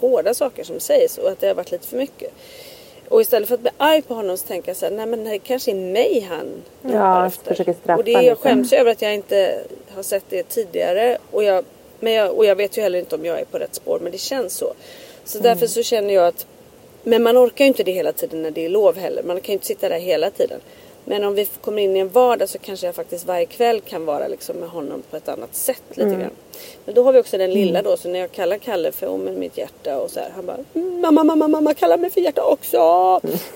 hårda 0.00 0.34
saker 0.34 0.64
som 0.64 0.80
sägs 0.80 1.18
och 1.18 1.30
att 1.30 1.40
det 1.40 1.46
har 1.46 1.54
varit 1.54 1.70
lite 1.70 1.86
för 1.86 1.96
mycket. 1.96 2.32
Och 3.08 3.20
istället 3.20 3.48
för 3.48 3.54
att 3.54 3.60
bli 3.60 3.70
arg 3.76 4.02
på 4.02 4.14
honom 4.14 4.36
så 4.36 4.46
tänker 4.46 4.68
jag 4.68 4.76
så 4.76 4.86
här, 4.86 4.92
nej 4.92 5.06
men 5.06 5.24
det 5.24 5.38
kanske 5.38 5.70
är 5.70 5.74
mig 5.74 6.20
han 6.20 6.62
Ja, 6.82 7.26
efter. 7.26 7.50
försöker 7.50 7.72
straffa 7.72 7.98
och 7.98 8.04
det, 8.04 8.12
jag 8.12 8.38
skäms 8.38 8.72
över 8.72 8.90
att 8.90 9.02
jag 9.02 9.14
inte 9.14 9.60
har 9.94 10.02
sett 10.02 10.24
det 10.28 10.42
tidigare. 10.42 11.18
Och 11.30 11.44
jag, 11.44 11.64
men 12.00 12.12
jag, 12.12 12.32
och 12.36 12.44
jag 12.44 12.56
vet 12.56 12.78
ju 12.78 12.82
heller 12.82 12.98
inte 12.98 13.14
om 13.14 13.24
jag 13.24 13.40
är 13.40 13.44
på 13.44 13.58
rätt 13.58 13.74
spår 13.74 13.98
men 14.02 14.12
det 14.12 14.18
känns 14.18 14.56
så. 14.56 14.72
Så 15.24 15.38
därför 15.38 15.66
så 15.66 15.82
känner 15.82 16.14
jag 16.14 16.26
att 16.26 16.46
men 17.02 17.22
man 17.22 17.36
orkar 17.38 17.64
ju 17.64 17.68
inte 17.68 17.82
det 17.82 17.92
hela 17.92 18.12
tiden 18.12 18.42
när 18.42 18.50
det 18.50 18.64
är 18.64 18.68
lov 18.68 18.96
heller. 18.96 19.22
Man 19.22 19.40
kan 19.40 19.46
ju 19.46 19.52
inte 19.52 19.66
sitta 19.66 19.88
där 19.88 19.98
hela 19.98 20.30
tiden. 20.30 20.60
Men 21.10 21.24
om 21.24 21.34
vi 21.34 21.46
kommer 21.60 21.82
in 21.82 21.96
i 21.96 21.98
en 21.98 22.08
vardag 22.08 22.48
så 22.48 22.58
kanske 22.58 22.86
jag 22.86 22.94
faktiskt 22.94 23.26
varje 23.26 23.46
kväll 23.46 23.80
kan 23.80 24.04
vara 24.04 24.28
liksom 24.28 24.56
med 24.56 24.68
honom 24.68 25.02
på 25.10 25.16
ett 25.16 25.28
annat 25.28 25.54
sätt 25.54 25.82
lite 25.90 26.10
grann. 26.10 26.30
Men 26.84 26.94
då 26.94 27.02
har 27.04 27.12
vi 27.12 27.20
också 27.20 27.38
den 27.38 27.50
lilla 27.50 27.82
då 27.82 27.96
så 27.96 28.08
när 28.08 28.18
jag 28.18 28.32
kallar 28.32 28.58
Kalle 28.58 28.92
för 28.92 29.06
oh, 29.06 29.18
men 29.18 29.38
mitt 29.38 29.58
hjärta 29.58 29.98
och 29.98 30.10
så 30.10 30.20
här. 30.20 30.30
Han 30.36 30.46
bara 30.46 30.56
"Mm, 30.74 31.00
mamma, 31.00 31.24
mamma, 31.24 31.48
mamma 31.48 31.74
kalla 31.74 31.96
mig 31.96 32.10
för 32.10 32.20
hjärta 32.20 32.42
också. 32.44 32.78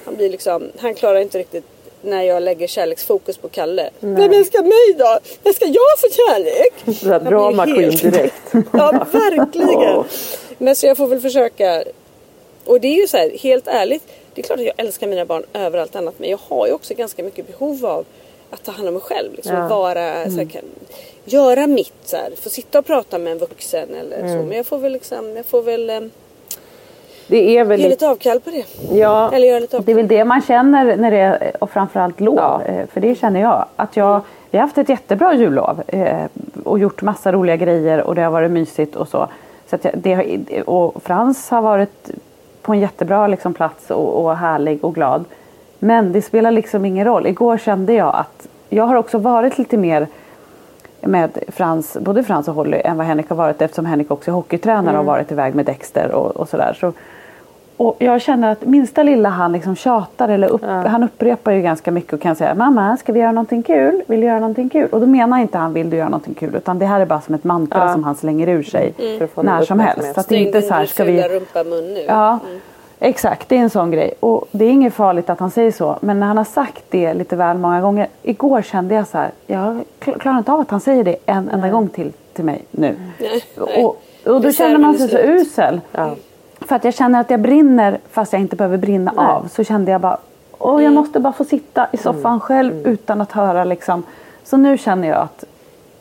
Han 0.04 0.16
blir 0.16 0.30
liksom, 0.30 0.62
han 0.78 0.94
klarar 0.94 1.20
inte 1.20 1.38
riktigt 1.38 1.64
när 2.02 2.22
jag 2.22 2.42
lägger 2.42 2.66
kärleksfokus 2.66 3.36
på 3.36 3.48
Kalle. 3.48 3.90
Vem 4.00 4.32
älskar 4.32 4.62
mig 4.62 4.98
då? 4.98 5.18
Vem 5.42 5.52
ska 5.54 5.66
jag 5.66 5.98
få 6.00 6.08
kärlek? 6.10 7.00
Drama 7.24 7.64
helt- 7.64 8.02
direkt. 8.02 8.34
Ja, 8.72 9.06
verkligen. 9.12 10.04
Men 10.58 10.76
så 10.76 10.86
jag 10.86 10.96
får 10.96 11.06
väl 11.06 11.20
försöka. 11.20 11.84
Och 12.66 12.81
det 12.81 12.88
är 12.88 13.01
ju 13.01 13.07
så 13.07 13.16
här, 13.16 13.31
helt 13.38 13.68
ärligt. 13.68 14.03
Det 14.35 14.40
är 14.40 14.44
klart 14.44 14.59
att 14.59 14.64
jag 14.64 14.75
älskar 14.77 15.07
mina 15.07 15.25
barn 15.25 15.42
över 15.53 15.79
allt 15.79 15.96
annat. 15.96 16.14
Men 16.18 16.31
jag 16.31 16.38
har 16.48 16.66
ju 16.66 16.72
också 16.72 16.94
ganska 16.94 17.22
mycket 17.22 17.46
behov 17.46 17.87
av 17.87 18.05
att 18.51 18.62
ta 18.64 18.72
hand 18.72 18.88
om 18.88 18.94
mig 18.94 19.03
själv. 19.03 19.33
Liksom, 19.35 19.57
Ja. 19.57 19.68
vara, 19.68 20.25
så 20.31 20.37
här, 20.37 20.44
kan, 20.44 20.62
göra 21.25 21.66
mitt. 21.66 21.92
Så 22.05 22.16
här, 22.16 22.31
få 22.42 22.48
sitta 22.48 22.79
och 22.79 22.87
prata 22.87 23.18
med 23.18 23.33
en 23.33 23.38
vuxen 23.38 23.88
eller 23.94 24.18
så. 24.18 24.46
Men 24.46 24.57
jag 24.57 24.66
får 24.66 24.79
väl 24.79 24.92
liksom, 24.92 25.37
jag 25.37 25.46
får 25.46 25.62
väl 25.62 25.90
eh, 25.90 26.01
Det 27.27 27.57
är 27.59 27.64
väl 27.64 27.81
ge 27.81 27.88
lite... 27.88 28.09
avkall 28.09 28.40
på 28.40 28.51
det. 28.51 28.64
Ja, 28.98 29.31
Eller 29.33 29.48
göra 29.48 29.59
lite 29.59 29.77
Det 29.77 29.77
är 29.77 29.81
avkall. 29.81 29.94
väl 29.94 30.09
det 30.09 30.25
man 30.25 30.42
känner 30.42 30.96
när 30.96 31.11
det 31.11 31.18
är, 31.18 31.53
och 31.61 31.70
framförallt 31.70 32.20
lov. 32.20 32.37
Ja. 32.38 32.62
Eh, 32.66 32.87
För 32.92 33.01
det 33.01 33.14
känner 33.14 33.40
jag. 33.40 33.66
Att 33.77 33.96
jag 33.96 34.20
vi 34.51 34.59
har 34.59 34.66
haft 34.66 34.79
ett 34.79 34.88
jättebra 34.88 35.35
jullov 35.35 35.83
eh, 35.87 36.25
och 36.64 36.79
gjort 36.79 37.03
massa 37.03 37.33
roliga 37.33 37.57
grejer 37.57 38.01
och 38.03 38.14
det 38.14 38.22
har 38.22 38.31
varit 38.31 38.51
mysigt 38.51 38.96
och 38.96 39.09
så. 39.09 39.29
så 39.70 39.77
att 39.77 39.85
jag, 39.85 39.92
det, 39.96 40.62
och 40.62 41.03
Frans 41.03 41.48
har 41.51 41.62
varit 41.62 42.11
på 42.62 42.72
en 42.72 42.81
jättebra 42.81 43.27
liksom, 43.27 43.55
plats 43.55 43.90
och, 43.90 44.25
och 44.25 44.37
härlig 44.37 44.85
och 44.85 44.94
glad. 44.94 45.25
Men 45.79 46.12
det 46.12 46.22
spelar 46.22 46.51
liksom 46.51 46.85
ingen 46.85 47.05
roll. 47.05 47.27
Igår 47.27 47.59
kände 47.59 47.92
jag 47.92 48.14
att 48.14 48.48
jag 48.68 48.85
har 48.85 48.94
också 48.94 49.18
varit 49.18 49.59
lite 49.59 49.77
mer 49.77 50.07
med 51.01 51.38
Frans, 51.48 51.96
både 52.01 52.22
Frans 52.22 52.48
och 52.48 52.55
Holly 52.55 52.81
än 52.85 52.96
vad 52.96 53.07
Henrik 53.07 53.29
har 53.29 53.37
varit 53.37 53.62
eftersom 53.62 53.87
Henrik 53.87 54.11
också 54.11 54.31
är 54.31 54.35
hockeytränare 54.35 54.98
och 54.98 55.05
har 55.05 55.12
varit 55.12 55.33
iväg 55.33 55.55
med 55.55 55.66
Dexter 55.66 56.11
och, 56.12 56.37
och 56.37 56.48
sådär. 56.48 56.77
Så, 56.81 56.92
och 57.86 57.96
jag 57.98 58.20
känner 58.20 58.52
att 58.52 58.64
minsta 58.64 59.02
lilla 59.02 59.28
han 59.28 59.52
liksom 59.52 59.76
tjatar 59.76 60.28
eller 60.28 60.48
upp, 60.48 60.64
han 60.64 61.02
upprepar 61.02 61.52
ju 61.52 61.62
ganska 61.62 61.90
mycket 61.90 62.12
och 62.12 62.20
kan 62.20 62.36
säga 62.36 62.54
Mamma, 62.54 62.96
ska 62.96 63.12
vi 63.12 63.20
göra 63.20 63.32
någonting 63.32 63.62
kul? 63.62 64.02
Vill 64.06 64.20
du 64.20 64.26
göra 64.26 64.38
någonting 64.40 64.68
kul? 64.68 64.88
Och 64.92 65.00
då 65.00 65.06
menar 65.06 65.38
inte 65.38 65.58
han 65.58 65.72
vill 65.72 65.90
du 65.90 65.96
göra 65.96 66.08
någonting 66.08 66.34
kul 66.34 66.54
utan 66.56 66.78
det 66.78 66.86
här 66.86 67.00
är 67.00 67.06
bara 67.06 67.20
som 67.20 67.34
ett 67.34 67.44
mantra 67.44 67.80
Ja. 67.86 67.92
som 67.92 68.04
han 68.04 68.14
slänger 68.14 68.48
ur 68.48 68.62
sig 68.62 68.94
få 69.34 69.42
när 69.42 69.62
som 69.62 69.80
helst. 69.80 70.14
Så 70.14 70.20
att 70.20 70.28
det 70.28 70.36
är 70.36 70.46
inte 70.46 70.62
så 70.62 70.74
här, 70.74 70.86
ska 70.86 71.04
vi... 71.04 71.22
fula 71.22 71.34
rumpa 71.34 71.64
mun 71.64 71.94
nu. 71.94 72.04
Ja, 72.08 72.38
exakt. 73.00 73.48
Det 73.48 73.56
är 73.56 73.60
en 73.60 73.70
sån 73.70 73.90
grej. 73.90 74.14
Och 74.20 74.48
det 74.50 74.64
är 74.64 74.70
inget 74.70 74.94
farligt 74.94 75.30
att 75.30 75.40
han 75.40 75.50
säger 75.50 75.72
så. 75.72 75.98
Men 76.00 76.20
när 76.20 76.26
han 76.26 76.36
har 76.36 76.44
sagt 76.44 76.84
det 76.90 77.14
lite 77.14 77.36
väl 77.36 77.58
många 77.58 77.80
gånger. 77.80 78.06
Igår 78.22 78.62
kände 78.62 78.94
jag 78.94 79.06
så 79.06 79.18
här. 79.18 79.30
Jag 79.46 79.80
kl- 80.00 80.18
klarar 80.18 80.38
inte 80.38 80.52
av 80.52 80.60
att 80.60 80.70
han 80.70 80.80
säger 80.80 81.04
det 81.04 81.16
en 81.26 81.48
enda 81.48 81.68
gång 81.70 81.88
till, 81.88 82.12
till 82.32 82.44
mig 82.44 82.62
nu. 82.70 82.96
Nej. 83.18 83.42
Och, 83.84 84.02
och 84.34 84.40
då 84.40 84.52
känner 84.52 84.78
man 84.78 84.94
sig 84.98 85.08
så 85.08 85.18
usel. 85.18 85.80
Ja. 85.92 86.10
För 86.68 86.77
att 86.77 86.85
jag 86.85 86.94
känner 86.94 87.20
att 87.20 87.31
jag 87.31 87.40
brinner 87.40 87.98
fast 88.11 88.33
jag 88.33 88.42
inte 88.42 88.57
behöver 88.57 88.77
brinna 88.77 89.12
Nej. 89.16 89.27
av. 89.27 89.48
Så 89.48 89.64
kände 89.64 89.90
jag 89.92 90.01
bara. 90.01 90.16
Åh, 90.59 90.72
Mm. 90.72 90.85
jag 90.85 90.92
måste 90.92 91.20
bara 91.20 91.33
få 91.33 91.44
sitta 91.44 91.87
i 91.92 91.96
soffan 91.96 92.40
själv 92.40 92.87
utan 92.87 93.20
att 93.20 93.33
höra 93.33 93.64
liksom. 93.64 94.03
Så 94.44 94.57
nu 94.57 94.79
känner 94.79 95.09
jag 95.09 95.16
att. 95.18 95.44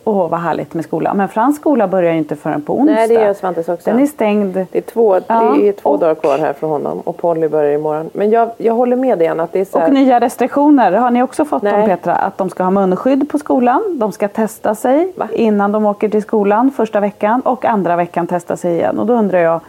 Åh 0.04 0.30
vad 0.30 0.40
härligt 0.40 0.74
med 0.74 0.86
skolan. 0.86 1.18
Men 1.18 1.28
Frans 1.28 1.56
skola 1.56 1.88
börjar 1.88 2.12
ju 2.12 2.18
inte 2.18 2.36
förrän 2.36 2.62
på 2.62 2.74
onsdag. 2.80 2.94
Nej, 2.94 3.08
det 3.08 3.14
gör 3.14 3.34
Svantes 3.34 3.70
också. 3.70 3.90
Den 3.90 4.00
är 4.00 4.06
stängd. 4.06 4.54
Det 4.72 4.78
är 4.78 4.82
två, 4.82 5.16
Ja, 5.28 5.54
det 5.58 5.68
är 5.68 5.72
två 5.74 5.90
och- 5.90 6.00
dagar 6.00 6.16
kvar 6.16 6.38
här 6.38 6.54
för 6.54 6.68
honom 6.68 7.00
och 7.04 7.18
Polly 7.18 7.48
börjar 7.48 7.72
imorgon. 7.74 8.10
Men 8.14 8.30
jag, 8.32 8.50
jag 8.58 8.74
håller 8.74 8.96
med 8.96 9.18
dig 9.20 9.28
Anna, 9.28 9.44
att 9.44 9.52
det 9.54 9.60
är 9.60 9.66
så 9.66 9.80
här, 9.80 9.88
Och 9.88 9.94
nya 9.94 10.20
restriktioner 10.20 10.92
har 10.92 11.12
ni 11.12 11.24
också 11.24 11.46
fått 11.46 11.62
Nej. 11.64 11.74
om 11.82 11.86
Petra. 11.90 12.16
Att 12.16 12.38
de 12.38 12.50
ska 12.50 12.64
ha 12.64 12.72
munskydd 12.72 13.30
på 13.30 13.38
skolan. 13.38 13.82
De 14.00 14.12
ska 14.12 14.28
testa 14.28 14.76
sig 14.76 15.12
Va? 15.16 15.28
innan 15.34 15.72
de 15.72 15.86
åker 15.86 16.10
till 16.10 16.22
skolan 16.22 16.72
första 16.72 17.00
veckan. 17.00 17.42
Och 17.42 17.66
andra 17.66 17.96
veckan 17.96 18.28
testa 18.28 18.58
sig 18.58 18.74
igen. 18.74 19.00
Och 19.00 19.06
då 19.06 19.14
undrar 19.14 19.40
jag. 19.40 19.60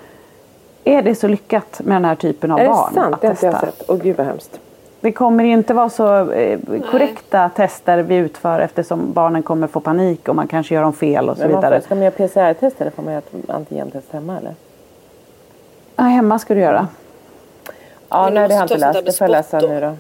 Är 0.85 1.03
det 1.03 1.15
så 1.15 1.29
lyckat 1.29 1.81
med 1.85 1.95
den 1.97 2.05
här 2.05 2.15
typen 2.15 2.51
av 2.51 2.59
Är 2.59 2.63
det 2.63 2.69
barn? 2.69 2.95
sant? 2.95 3.15
att 3.15 3.21
Det 3.21 3.27
har 3.27 3.33
inte 3.33 3.47
jag 3.47 3.53
testa? 3.55 3.67
sett. 3.77 3.91
Åh 3.91 3.97
gud 4.03 4.17
vad 4.17 4.27
hemskt. 4.27 4.61
Det 5.01 5.13
kommer 5.13 5.45
inte 5.45 5.75
vara 5.75 5.89
så 5.89 6.31
eh, 6.31 6.59
korrekta 6.91 7.49
tester 7.49 7.99
vi 7.99 8.17
utför 8.17 8.61
eftersom 8.61 9.13
barnen 9.13 9.43
kommer 9.43 9.67
få 9.67 9.81
panik 9.81 10.29
och 10.29 10.37
man 10.37 10.49
kanske 10.49 10.75
gör 10.75 10.83
dem 10.83 10.93
fel 10.93 11.29
och 11.31 11.37
så 11.37 11.43
Men 11.43 11.49
vidare. 11.57 11.81
får, 11.81 11.85
ska 11.87 11.95
man 11.95 12.05
göra 12.05 12.11
PCR-test 12.15 12.81
eller 12.81 12.91
får 12.91 13.03
man 13.03 13.13
göra 13.13 13.23
ett 13.43 13.51
antigentest 13.51 14.13
hemma 14.13 14.37
eller? 14.39 14.55
Ja, 15.97 16.05
hemma 16.05 16.39
ska 16.39 16.55
du 16.55 16.61
göra. 16.61 16.89
Ja, 18.09 18.25
Men 18.25 18.35
nej 18.35 18.49
det 18.49 18.55
har 18.55 18.61
jag 18.61 18.65
inte 18.65 18.77
läst. 18.79 19.05
Det 19.07 19.13
får 19.19 19.25
jag 19.25 19.31
läsa 19.31 19.61
nu 19.61 19.81
då. 19.81 19.93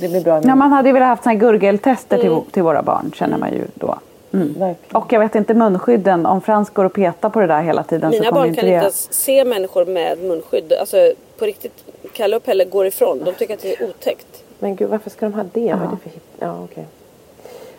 Det 0.00 0.08
blir 0.08 0.24
bra. 0.24 0.40
Ja, 0.44 0.54
man 0.54 0.72
hade 0.72 0.88
ju 0.88 0.92
velat 0.92 1.08
haft 1.08 1.22
såna 1.22 1.32
här 1.32 1.40
gurgeltester 1.40 2.18
Mm. 2.18 2.40
till, 2.42 2.52
till 2.52 2.62
våra 2.62 2.82
barn 2.82 3.10
känner 3.14 3.38
man 3.38 3.52
ju 3.52 3.64
då. 3.74 3.98
Mm. 4.42 4.74
Och 4.92 5.12
jag 5.12 5.20
vet 5.20 5.34
inte 5.34 5.54
munskydden, 5.54 6.26
om 6.26 6.40
Frans 6.40 6.70
går 6.70 6.84
och 6.84 6.92
petar 6.92 7.30
på 7.30 7.40
det 7.40 7.46
där 7.46 7.62
hela 7.62 7.82
tiden 7.82 8.12
så 8.12 8.18
Mina 8.18 8.30
kommer 8.30 8.40
barn 8.40 8.48
inte 8.48 8.60
kan 8.60 8.68
det... 8.68 8.74
inte 8.74 8.84
ens 8.84 9.12
se 9.12 9.44
människor 9.44 9.84
med 9.84 10.18
munskydd. 10.18 10.72
Alltså 10.80 10.96
på 11.38 11.44
riktigt, 11.44 11.84
Kalle 12.12 12.36
och 12.36 12.44
Pelle 12.44 12.64
går 12.64 12.86
ifrån. 12.86 13.22
De 13.24 13.32
tycker 13.34 13.54
att 13.54 13.62
det 13.62 13.80
är 13.80 13.88
otäckt. 13.88 14.42
Men 14.58 14.76
gud 14.76 14.88
varför 14.88 15.10
ska 15.10 15.26
de 15.26 15.34
ha 15.34 15.44
det? 15.52 15.72
Vad 15.74 15.82
är 15.82 15.90
det 15.90 16.10
för? 16.10 16.20
Ja, 16.38 16.60
okej. 16.64 16.86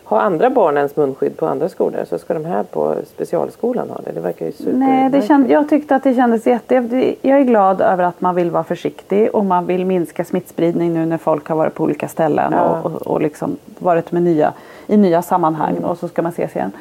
Har 0.04 0.20
andra 0.20 0.50
barn 0.50 0.78
ens 0.78 0.96
munskydd 0.96 1.38
på 1.38 1.46
andra 1.46 1.70
skolor 1.70 2.06
så 2.10 2.17
ska 2.17 2.34
de 2.34 2.46
här 2.46 2.63
på 2.63 2.96
specialskolan 3.15 3.89
ha 3.89 4.02
det? 4.06 4.12
Det 4.12 4.20
verkar 4.20 4.46
ju 4.46 4.52
super... 4.52 4.74
Nej, 4.74 5.10
det 5.10 5.22
känd, 5.22 5.52
jag 5.52 5.70
tyckte 5.70 5.96
att 5.96 6.04
det 6.04 6.15
kändes 6.15 6.48
jätte... 6.48 6.76
Jag 7.22 7.39
är 7.39 7.43
glad 7.43 7.82
över 7.82 8.04
att 8.04 8.22
man 8.22 8.36
vill 8.36 8.52
vara 8.52 8.63
försiktig 8.63 9.36
och 9.36 9.46
man 9.46 9.65
vill 9.65 9.86
minska 9.86 10.26
smittspridning 10.26 10.93
nu 10.93 11.06
när 11.06 11.17
folk 11.17 11.48
har 11.48 11.56
varit 11.56 11.74
på 11.74 11.84
olika 11.84 12.08
ställen 12.08 12.54
Ja. 12.54 12.82
och, 12.84 12.91
och, 12.91 13.02
och 13.02 13.22
liksom 13.22 13.58
varit 13.80 14.12
med 14.12 14.24
nya, 14.24 14.54
i 14.88 14.97
nya 14.97 15.21
sammanhang 15.21 15.71
Mm. 15.78 15.86
och 15.89 15.97
så 15.97 16.08
ska 16.08 16.21
man 16.21 16.32
ses 16.32 16.56
igen. 16.56 16.71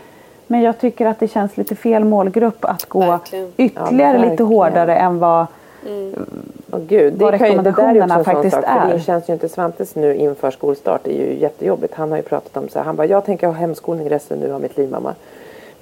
Men 0.47 0.61
jag 0.63 0.79
tycker 0.79 1.07
att 1.07 1.19
det 1.21 1.29
känns 1.29 1.57
lite 1.57 1.75
fel 1.77 2.05
målgrupp 2.05 2.65
att 2.65 2.85
gå 2.89 3.01
Verkligen. 3.01 3.53
ytterligare 3.57 4.19
Ja, 4.25 4.31
lite 4.31 4.43
hårdare 4.43 4.97
än 4.97 5.19
vad... 5.19 5.47
Åh 6.71 6.81
gud, 6.89 7.13
det, 7.13 7.25
vad 7.25 7.39
kan 7.39 7.51
ju, 7.53 7.57
det 7.59 7.63
där 7.63 7.83
är 7.89 7.95
ju 7.95 8.03
också 8.03 8.05
rekommendationerna 8.05 8.15
en 8.19 8.25
sån 8.25 8.35
faktiskt 8.35 8.55
sak. 8.57 8.65
För 8.65 8.89
är. 8.91 8.93
det 8.95 9.01
känns 9.01 9.29
ju 9.29 9.33
inte 9.33 9.49
Svantes 9.49 9.95
nu 9.95 10.15
inför 10.17 10.51
skolstart. 10.51 11.01
Det 11.05 11.11
är 11.23 11.27
ju 11.27 11.39
jättejobbigt. 11.41 11.95
Han 11.95 12.11
har 12.11 12.17
ju 12.17 12.23
pratat 12.23 12.57
om 12.57 12.69
så 12.69 12.79
här. 12.79 12.87
Han 12.87 12.97
bara, 12.97 13.07
jag 13.07 13.25
tänker 13.25 13.47
ha 13.47 13.55
hemskolning 13.55 14.11
resten 14.11 14.39
nu 14.39 14.53
av 14.53 14.61
mitt 14.61 14.77
liv 14.77 14.91
mamma. 14.91 15.15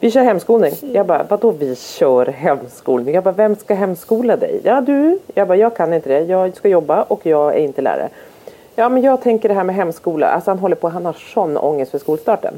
Vi 0.00 0.10
kör 0.10 0.22
hemskolning. 0.22 0.72
Jag 0.80 1.06
bara, 1.06 1.22
vadå 1.28 1.50
vi 1.50 1.76
kör 1.76 2.26
hemskolning? 2.26 3.14
Jag 3.14 3.24
bara, 3.24 3.34
vem 3.34 3.56
ska 3.56 3.74
hemskola 3.74 4.36
dig? 4.36 4.60
Ja 4.64 4.80
du. 4.80 5.18
Jag 5.34 5.48
bara, 5.48 5.56
jag 5.58 5.76
kan 5.76 5.92
inte 5.92 6.08
det. 6.08 6.20
Jag 6.20 6.56
ska 6.56 6.68
jobba 6.68 7.02
och 7.02 7.26
jag 7.26 7.54
är 7.54 7.58
inte 7.58 7.82
lärare. 7.82 8.08
Ja 8.76 8.88
men 8.88 9.02
jag 9.02 9.20
tänker 9.22 9.48
det 9.48 9.54
här 9.54 9.64
med 9.64 9.74
hemskola. 9.74 10.26
Alltså 10.28 10.50
han 10.50 10.58
håller 10.58 10.76
på, 10.76 10.88
han 10.88 11.06
har 11.06 11.12
sån 11.12 11.56
ångest 11.56 11.90
för 11.90 11.98
skolstarten. 11.98 12.54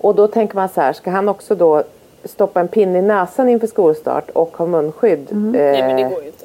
Och 0.00 0.14
då 0.14 0.26
tänker 0.28 0.54
man 0.56 0.68
så 0.68 0.80
här, 0.80 0.92
ska 0.92 1.10
han 1.10 1.28
också 1.28 1.54
då 1.54 1.82
stoppa 2.24 2.60
en 2.60 2.68
pinne 2.68 2.98
i 2.98 3.02
näsan 3.02 3.48
inför 3.48 3.66
skolstart 3.66 4.30
och 4.30 4.56
ha 4.56 4.66
munskydd? 4.66 5.28
Mm. 5.32 5.52
Nej 5.52 5.82
men 5.82 5.96
det 5.96 6.02
Eh, 6.02 6.08
går 6.10 6.20
ju 6.22 6.26
inte. 6.26 6.44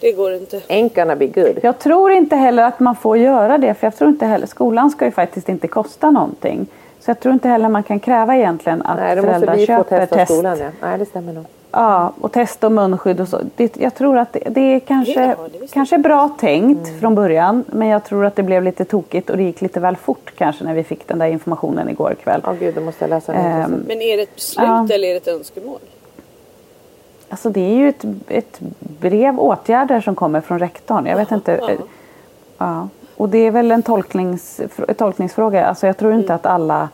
Det 0.00 0.12
går 0.12 0.34
inte. 0.34 0.60
Gonna 1.00 1.16
be 1.16 1.26
good. 1.26 1.58
Jag 1.62 1.78
tror 1.78 2.12
inte 2.12 2.36
heller 2.36 2.62
att 2.62 2.80
man 2.80 2.96
får 2.96 3.18
göra 3.18 3.58
det 3.58 3.74
för 3.74 3.86
jag 3.86 3.96
tror 3.96 4.10
inte 4.10 4.26
heller... 4.26 4.46
Skolan 4.46 4.90
ska 4.90 5.04
ju 5.04 5.10
faktiskt 5.10 5.48
inte 5.48 5.68
kosta 5.68 6.10
någonting. 6.10 6.66
Så 7.00 7.10
jag 7.10 7.20
tror 7.20 7.34
inte 7.34 7.48
heller 7.48 7.68
man 7.68 7.82
kan 7.82 8.00
kräva 8.00 8.36
egentligen 8.36 8.82
att 8.82 8.96
Nej, 8.96 9.16
då 9.16 9.22
måste 9.22 9.32
föräldrar 9.32 9.56
vi 9.56 9.66
få 9.66 9.66
köper 9.66 9.98
testa 9.98 10.16
test. 10.16 10.32
skolan 10.32 10.58
ja. 10.58 10.66
Nej, 10.82 10.98
det 10.98 11.06
stämmer 11.06 11.32
nog. 11.32 11.44
Ja, 11.74 12.12
och 12.20 12.32
test 12.32 12.64
och 12.64 12.72
munskydd 12.72 13.20
och 13.20 13.28
så. 13.28 13.38
Det, 13.56 13.76
jag 13.76 13.94
tror 13.94 14.18
att 14.18 14.32
det, 14.32 14.40
det 14.50 14.60
är 14.60 14.80
kanske, 14.80 15.24
Ja, 15.26 15.34
det 15.60 15.72
kanske 15.72 15.98
bra 15.98 16.28
tänkt 16.40 16.88
Mm. 16.88 17.00
från 17.00 17.14
början. 17.14 17.64
Men 17.66 17.88
jag 17.88 18.04
tror 18.04 18.24
att 18.26 18.36
det 18.36 18.42
blev 18.42 18.62
lite 18.62 18.84
tokigt 18.84 19.30
och 19.30 19.36
det 19.36 19.42
gick 19.42 19.60
lite 19.60 19.80
väl 19.80 19.96
fort 19.96 20.32
kanske 20.36 20.64
när 20.64 20.74
vi 20.74 20.84
fick 20.84 21.08
den 21.08 21.18
där 21.18 21.26
informationen 21.26 21.88
igår 21.88 22.16
kväll. 22.22 22.40
Ja, 22.44 22.52
gud, 22.60 22.74
då 22.74 22.80
måste 22.80 23.04
jag 23.04 23.10
läsa 23.10 23.32
den. 23.32 23.44
Ehm, 23.46 23.84
Men 23.86 24.02
är 24.02 24.16
det 24.16 24.22
ett 24.22 24.34
beslut 24.34 24.66
Ja. 24.68 24.88
eller 24.94 25.08
är 25.08 25.12
det 25.12 25.16
ett 25.16 25.28
önskemål? 25.28 25.78
Alltså 27.28 27.50
det 27.50 27.60
är 27.60 27.74
ju 27.76 27.88
ett, 27.88 28.04
ett 28.28 28.60
brev, 28.78 29.40
åtgärder 29.40 30.00
som 30.00 30.14
kommer 30.14 30.40
från 30.40 30.58
rektorn. 30.58 31.06
Jag 31.06 31.16
vet 31.16 31.30
Jaha, 31.30 31.36
inte. 31.38 31.58
ja. 31.62 31.70
eh, 31.70 31.76
Ja. 32.58 32.88
Och 33.16 33.28
det 33.28 33.38
är 33.38 33.50
väl 33.50 33.70
en 33.70 33.82
tolknings, 33.82 34.60
tolkningsfråga. 34.96 35.66
Alltså 35.66 35.86
jag 35.86 35.96
tror 35.96 36.10
Mm. 36.10 36.20
inte 36.20 36.34
att 36.34 36.46
alla 36.46 36.88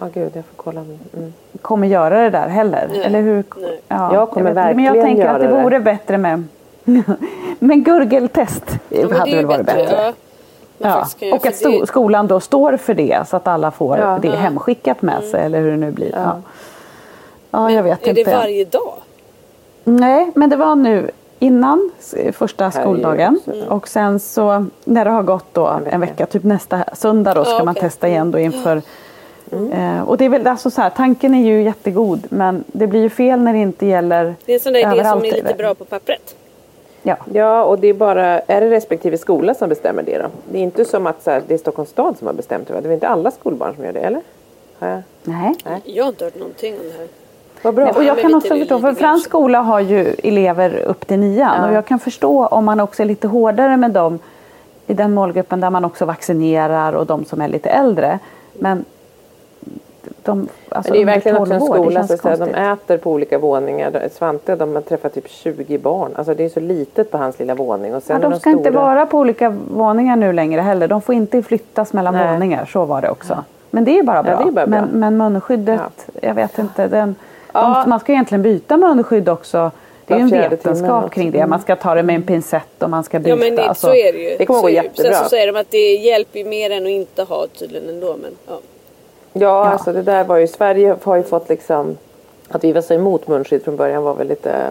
Ja, 0.00 0.06
gud, 0.14 0.32
jag 0.36 0.44
får 0.44 0.56
kolla. 0.56 0.80
Mm. 0.80 1.32
kommer 1.62 1.86
göra 1.86 2.22
det 2.22 2.30
där 2.30 2.48
heller. 2.48 2.88
Nej. 2.90 3.02
Eller 3.04 3.20
hur? 3.22 3.44
Nej. 3.56 3.80
Ja, 3.88 4.14
Jag 4.14 4.30
kommer 4.30 4.44
vet 4.44 4.50
inte, 4.50 4.54
Men 4.54 4.84
verkligen 4.84 4.94
jag 4.94 5.04
tänker 5.04 5.26
att 5.26 5.38
det 5.40 5.44
göra 5.44 5.56
det. 5.56 5.62
vore 5.62 5.80
bättre 5.80 6.18
med 6.18 6.44
Men 7.58 7.82
gurgeltest 7.84 8.64
Ja, 8.88 9.06
men 9.08 9.18
hade 9.18 9.30
det 9.30 9.36
är 9.36 9.36
väl 9.36 9.46
varit 9.46 9.66
bättre. 9.66 9.96
Ja. 9.96 10.12
Man 10.78 11.06
Ja. 11.20 11.34
Och 11.34 11.46
att 11.46 11.60
det- 11.62 11.86
skolan 11.86 12.26
då 12.26 12.40
står 12.40 12.76
för 12.76 12.94
det 12.94 13.28
så 13.28 13.36
att 13.36 13.46
alla 13.48 13.70
får 13.70 13.98
Ja. 13.98 14.18
det 14.22 14.30
hemskickat 14.30 15.02
med 15.02 15.22
sig 15.24 15.44
eller 15.44 15.60
hur 15.60 15.70
det 15.70 15.76
nu 15.76 15.90
blir. 15.90 16.10
Ja, 16.12 16.40
ja. 17.50 17.70
jag 17.70 17.82
vet 17.82 18.02
Är 18.06 18.08
inte. 18.08 18.22
det 18.24 18.36
varje 18.36 18.64
dag? 18.64 18.92
Nej, 19.84 20.30
men 20.34 20.50
det 20.50 20.56
var 20.56 20.74
nu 20.76 21.10
innan 21.38 21.90
första 22.32 22.64
är 22.64 22.70
skoldagen. 22.70 23.40
också. 23.46 23.64
Och 23.68 23.88
sen 23.88 24.20
så 24.20 24.66
när 24.84 25.04
det 25.04 25.10
har 25.10 25.22
gått 25.22 25.54
då 25.54 25.72
en 25.90 26.00
vecka, 26.00 26.26
typ 26.26 26.44
nästa 26.44 26.84
söndag 26.92 27.34
då 27.34 27.44
ska 27.44 27.58
Ja, 27.58 27.64
man 27.64 27.74
testa 27.74 28.08
igen 28.08 28.30
då 28.30 28.38
inför 28.38 28.82
Eh, 29.52 30.02
och 30.02 30.16
det 30.16 30.24
är 30.24 30.28
väl 30.28 30.46
alltså 30.46 30.70
så 30.70 30.80
här, 30.80 30.90
tanken 30.90 31.34
är 31.34 31.44
ju 31.44 31.62
jättegod 31.62 32.26
men 32.30 32.64
det 32.66 32.86
blir 32.86 33.00
ju 33.00 33.10
fel 33.10 33.40
när 33.40 33.52
det 33.52 33.58
inte 33.58 33.86
gäller 33.86 34.34
Det 34.44 34.52
är 34.52 34.56
en 34.56 34.60
sån 34.60 34.72
där 34.72 34.94
idé 34.94 35.04
som 35.04 35.18
är 35.24 35.32
lite 35.32 35.54
bra 35.58 35.74
på 35.74 35.84
pappret. 35.84 36.34
Ja. 37.02 37.16
Ja, 37.32 37.64
och 37.64 37.78
det 37.78 37.88
är 37.88 37.94
bara, 37.94 38.40
är 38.40 38.60
det 38.60 38.70
respektive 38.70 39.18
skola 39.18 39.54
som 39.54 39.68
bestämmer 39.68 40.02
det 40.02 40.18
då? 40.18 40.26
Det 40.52 40.58
är 40.58 40.62
inte 40.62 40.84
som 40.84 41.06
att 41.06 41.22
så 41.22 41.30
här, 41.30 41.42
det 41.46 41.54
är 41.54 41.58
Stockholms 41.58 41.90
stad 41.90 42.18
som 42.18 42.26
har 42.26 42.34
bestämt 42.34 42.68
det 42.68 42.74
va? 42.74 42.80
Det 42.80 42.88
är 42.88 42.92
inte 42.92 43.08
alla 43.08 43.30
skolbarn 43.30 43.74
som 43.74 43.84
gör 43.84 43.92
det, 43.92 44.00
eller? 44.00 44.20
Jag? 44.78 45.02
Nej. 45.24 45.54
Jag 45.84 46.04
har 46.04 46.08
inte 46.08 46.24
hört 46.24 46.34
någonting 46.38 46.74
om 46.74 46.80
det 46.92 46.98
här. 46.98 47.08
Vad 47.62 47.74
bra. 47.74 47.84
Nej, 47.84 47.94
och 47.94 48.04
jag 48.04 48.20
kan 48.20 48.34
också 48.34 48.56
förstå, 48.56 48.78
för 48.78 48.94
fransk 48.94 49.24
skola 49.24 49.60
har 49.60 49.80
ju 49.80 50.14
elever 50.22 50.78
upp 50.78 51.06
till 51.06 51.18
nian 51.18 51.56
Ja. 51.60 51.68
och 51.68 51.74
jag 51.74 51.86
kan 51.86 51.98
förstå 51.98 52.46
om 52.46 52.64
man 52.64 52.80
också 52.80 53.02
är 53.02 53.06
lite 53.06 53.28
hårdare 53.28 53.76
med 53.76 53.90
dem 53.90 54.18
i 54.86 54.94
den 54.94 55.14
målgruppen 55.14 55.60
där 55.60 55.70
man 55.70 55.84
också 55.84 56.04
vaccinerar 56.04 56.92
och 56.92 57.06
de 57.06 57.24
som 57.24 57.40
är 57.40 57.48
lite 57.48 57.70
äldre. 57.70 58.18
Men 58.52 58.84
de, 60.22 60.48
alltså 60.68 60.92
det 60.92 61.00
är 61.00 61.04
verkligen 61.04 61.36
också 61.38 61.54
en 61.54 61.60
12 61.60 61.70
år, 61.72 61.76
det 61.76 61.82
skola 61.90 62.06
så 62.06 62.14
att 62.14 62.20
säga, 62.20 62.36
de 62.36 62.54
äter 62.72 62.96
på 62.96 63.10
olika 63.10 63.38
våningar. 63.38 64.08
Svante 64.12 64.56
de 64.56 64.74
har 64.74 64.82
träffat 64.82 65.14
typ 65.14 65.28
20 65.30 65.78
barn. 65.78 66.10
Alltså 66.14 66.34
det 66.34 66.44
är 66.44 66.48
så 66.48 66.60
litet 66.60 67.10
på 67.10 67.18
hans 67.18 67.38
lilla 67.38 67.54
våning. 67.54 67.94
Och 67.94 68.02
sen 68.02 68.20
Ja, 68.20 68.26
är 68.26 68.30
de 68.30 68.40
ska 68.40 68.50
inte 68.50 68.70
stora- 68.70 68.80
vara 68.84 69.06
på 69.06 69.18
olika 69.18 69.50
våningar 69.74 70.16
nu 70.16 70.32
längre 70.32 70.60
heller. 70.60 70.88
De 70.88 71.02
får 71.02 71.14
inte 71.14 71.42
flyttas 71.42 71.92
mellan 71.92 72.14
Nej. 72.14 72.32
våningar. 72.32 72.64
Så 72.72 72.84
var 72.84 73.02
det 73.02 73.10
också. 73.10 73.44
Men 73.70 73.84
det 73.84 73.98
är 73.98 74.02
bara 74.02 74.16
Ja, 74.16 74.22
bra. 74.22 74.36
det 74.36 74.42
är 74.48 74.52
bara 74.52 74.66
bra. 74.66 74.80
Men, 74.92 75.00
men 75.00 75.16
munskyddet, 75.16 75.80
jag 76.22 76.34
vet 76.34 76.58
inte. 76.58 76.86
Den, 76.86 77.14
Ja. 77.52 77.82
de, 77.84 77.90
man 77.90 78.00
ska 78.00 78.12
egentligen 78.12 78.42
byta 78.42 78.76
munskydd 78.76 79.28
också. 79.28 79.70
Det 80.06 80.14
är 80.14 80.18
ju 80.18 80.22
en 80.22 80.30
vetenskap 80.50 81.10
kring 81.10 81.30
det. 81.30 81.46
Man 81.46 81.60
ska 81.60 81.76
ta 81.76 81.94
det 81.94 82.02
med 82.02 82.14
en 82.16 82.22
pincett 82.22 82.82
och 82.82 82.90
man 82.90 83.04
ska 83.04 83.18
byta. 83.18 83.30
Ja 83.30 83.36
men 83.36 83.56
det, 83.56 83.68
alltså. 83.68 83.86
så 83.86 83.94
är 83.94 84.12
det 84.12 84.18
ju. 84.18 84.36
Det 84.38 84.46
kommer 84.46 84.60
Så 84.60 84.62
gå 84.62 84.68
är 84.68 84.72
det 84.72 84.78
ju. 84.78 84.82
jättebra. 84.88 85.12
Sen 85.12 85.22
så 85.24 85.28
säger 85.28 85.52
de 85.52 85.60
att 85.60 85.70
det 85.70 85.94
hjälper 85.94 86.38
ju 86.38 86.44
mer 86.44 86.70
än 86.70 86.82
att 86.82 86.88
inte 86.88 87.22
ha 87.22 87.46
tydligen 87.58 87.88
ändå. 87.88 88.16
Men, 88.22 88.30
ja. 88.48 88.58
Ja, 89.32 89.64
alltså 89.64 89.92
det 89.92 90.02
där 90.02 90.24
var 90.24 90.36
ju, 90.36 90.46
Sverige 90.46 90.96
har 91.02 91.16
ju 91.16 91.22
fått 91.22 91.48
liksom, 91.48 91.98
att 92.48 92.64
vi 92.64 92.72
var 92.72 92.80
så 92.80 92.94
emot 92.94 93.28
munskydd 93.28 93.62
från 93.62 93.76
början 93.76 94.02
var 94.02 94.14
väl 94.14 94.28
lite, 94.28 94.70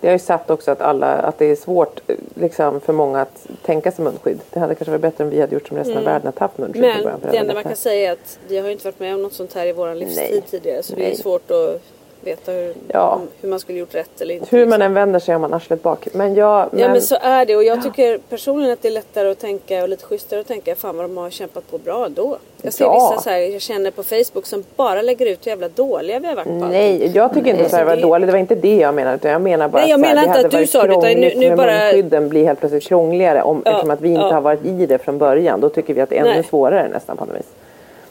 det 0.00 0.06
har 0.08 0.12
ju 0.12 0.18
satt 0.18 0.50
också 0.50 0.70
att 0.70 0.80
alla, 0.80 1.06
att 1.06 1.38
det 1.38 1.44
är 1.44 1.56
svårt 1.56 2.00
liksom 2.34 2.80
för 2.80 2.92
många 2.92 3.20
att 3.20 3.46
tänka 3.62 3.92
sig 3.92 4.04
munskydd. 4.04 4.40
Det 4.50 4.60
hade 4.60 4.74
kanske 4.74 4.90
varit 4.90 5.02
bättre 5.02 5.24
om 5.24 5.30
vi 5.30 5.40
hade 5.40 5.54
gjort 5.54 5.68
som 5.68 5.76
resten 5.76 5.96
av 5.96 6.04
världen, 6.04 6.28
att 6.28 6.38
haft 6.38 6.58
munskydd 6.58 6.82
från 6.82 6.92
Men 6.92 7.02
början. 7.02 7.20
för 7.20 7.30
det 7.30 7.36
enda 7.36 7.54
man 7.54 7.62
kan 7.62 7.76
säga 7.76 8.08
är 8.08 8.12
att 8.12 8.38
vi 8.48 8.58
har 8.58 8.66
ju 8.66 8.72
inte 8.72 8.84
varit 8.84 9.00
med 9.00 9.14
om 9.14 9.22
något 9.22 9.32
sånt 9.32 9.54
här 9.54 9.66
i 9.66 9.72
vår 9.72 9.94
livstid 9.94 10.28
Nej. 10.30 10.42
tidigare. 10.50 10.82
Så 10.82 10.94
det 10.94 11.02
Nej. 11.02 11.12
är 11.12 11.16
svårt 11.16 11.50
att 11.50 11.82
veta 12.24 12.52
hur, 12.52 12.74
Ja. 12.88 13.20
hur 13.40 13.48
man 13.48 13.60
skulle 13.60 13.78
gjort 13.78 13.94
rätt 13.94 14.20
eller 14.20 14.34
inte. 14.34 14.46
Hur 14.50 14.58
liksom. 14.58 14.70
man 14.70 14.82
än 14.82 14.94
vänder 14.94 15.18
sig 15.20 15.32
har 15.34 15.40
man 15.40 15.54
arslet 15.54 15.82
bak. 15.82 16.08
Men 16.12 16.34
jag, 16.34 16.68
men, 16.72 16.80
Ja 16.80 16.88
men 16.88 17.02
så 17.02 17.16
är 17.20 17.46
det 17.46 17.56
och 17.56 17.64
jag 17.64 17.82
tycker 17.82 18.18
personligen 18.28 18.72
att 18.72 18.82
det 18.82 18.88
är 18.88 18.92
lättare 18.92 19.30
att 19.30 19.38
tänka 19.38 19.82
och 19.82 19.88
lite 19.88 20.04
schysstare 20.04 20.40
att 20.40 20.46
tänka 20.48 20.74
fan 20.74 20.96
vad 20.96 21.04
de 21.04 21.16
har 21.16 21.30
kämpat 21.30 21.70
på 21.70 21.78
bra 21.78 22.08
då. 22.08 22.36
Jag 22.62 22.72
ser 22.72 22.84
Ja. 22.84 22.92
vissa 23.10 23.22
så 23.22 23.30
här, 23.30 23.38
jag 23.38 23.60
känner 23.60 23.90
på 23.90 24.02
Facebook 24.02 24.46
som 24.46 24.64
bara 24.76 25.02
lägger 25.02 25.26
ut 25.26 25.46
hur 25.46 25.50
jävla 25.50 25.68
dåliga 25.68 26.18
vi 26.18 26.26
har 26.26 26.34
varit 26.34 26.44
på. 26.46 26.52
Nej, 26.52 27.10
jag 27.14 27.34
tycker 27.34 27.50
inte 27.50 27.64
att 27.64 27.70
Sverige 27.70 27.84
var 27.84 27.96
det- 27.96 28.02
dåligt. 28.02 28.26
Det 28.28 28.32
var 28.32 28.38
inte 28.38 28.54
det 28.54 28.76
jag 28.76 28.94
menade. 28.94 29.16
Utan 29.16 29.30
jag 29.30 29.40
menar 29.42 29.68
bara 29.68 29.82
Nej, 29.82 29.90
jag 29.90 30.00
menar 30.00 30.14
det 30.14 30.20
inte 30.20 30.30
hade 30.30 30.46
att 30.46 30.52
du 30.52 30.66
sa 30.66 30.82
det, 30.86 30.92
utan 30.92 31.20
nu- 31.20 31.32
nu 31.36 31.56
bara- 31.56 31.66
munskydden 31.78 32.28
blir 32.28 32.44
helt 32.44 32.58
plötsligt 32.60 32.82
krångligare 32.84 33.42
om, 33.42 33.62
Ja, 33.64 33.70
eftersom 33.70 33.90
att 33.90 34.00
vi 34.00 34.08
inte 34.08 34.20
ja. 34.20 34.32
har 34.32 34.40
varit 34.40 34.64
i 34.64 34.86
det 34.86 34.98
från 34.98 35.18
början. 35.18 35.60
Då 35.60 35.68
tycker 35.68 35.94
vi 35.94 36.00
att 36.00 36.10
det 36.10 36.16
är 36.16 36.20
ännu 36.20 36.30
Nej. 36.30 36.44
svårare 36.44 36.88
nästan 36.88 37.16
på 37.16 37.24
något 37.24 37.34
vis. 37.36 37.46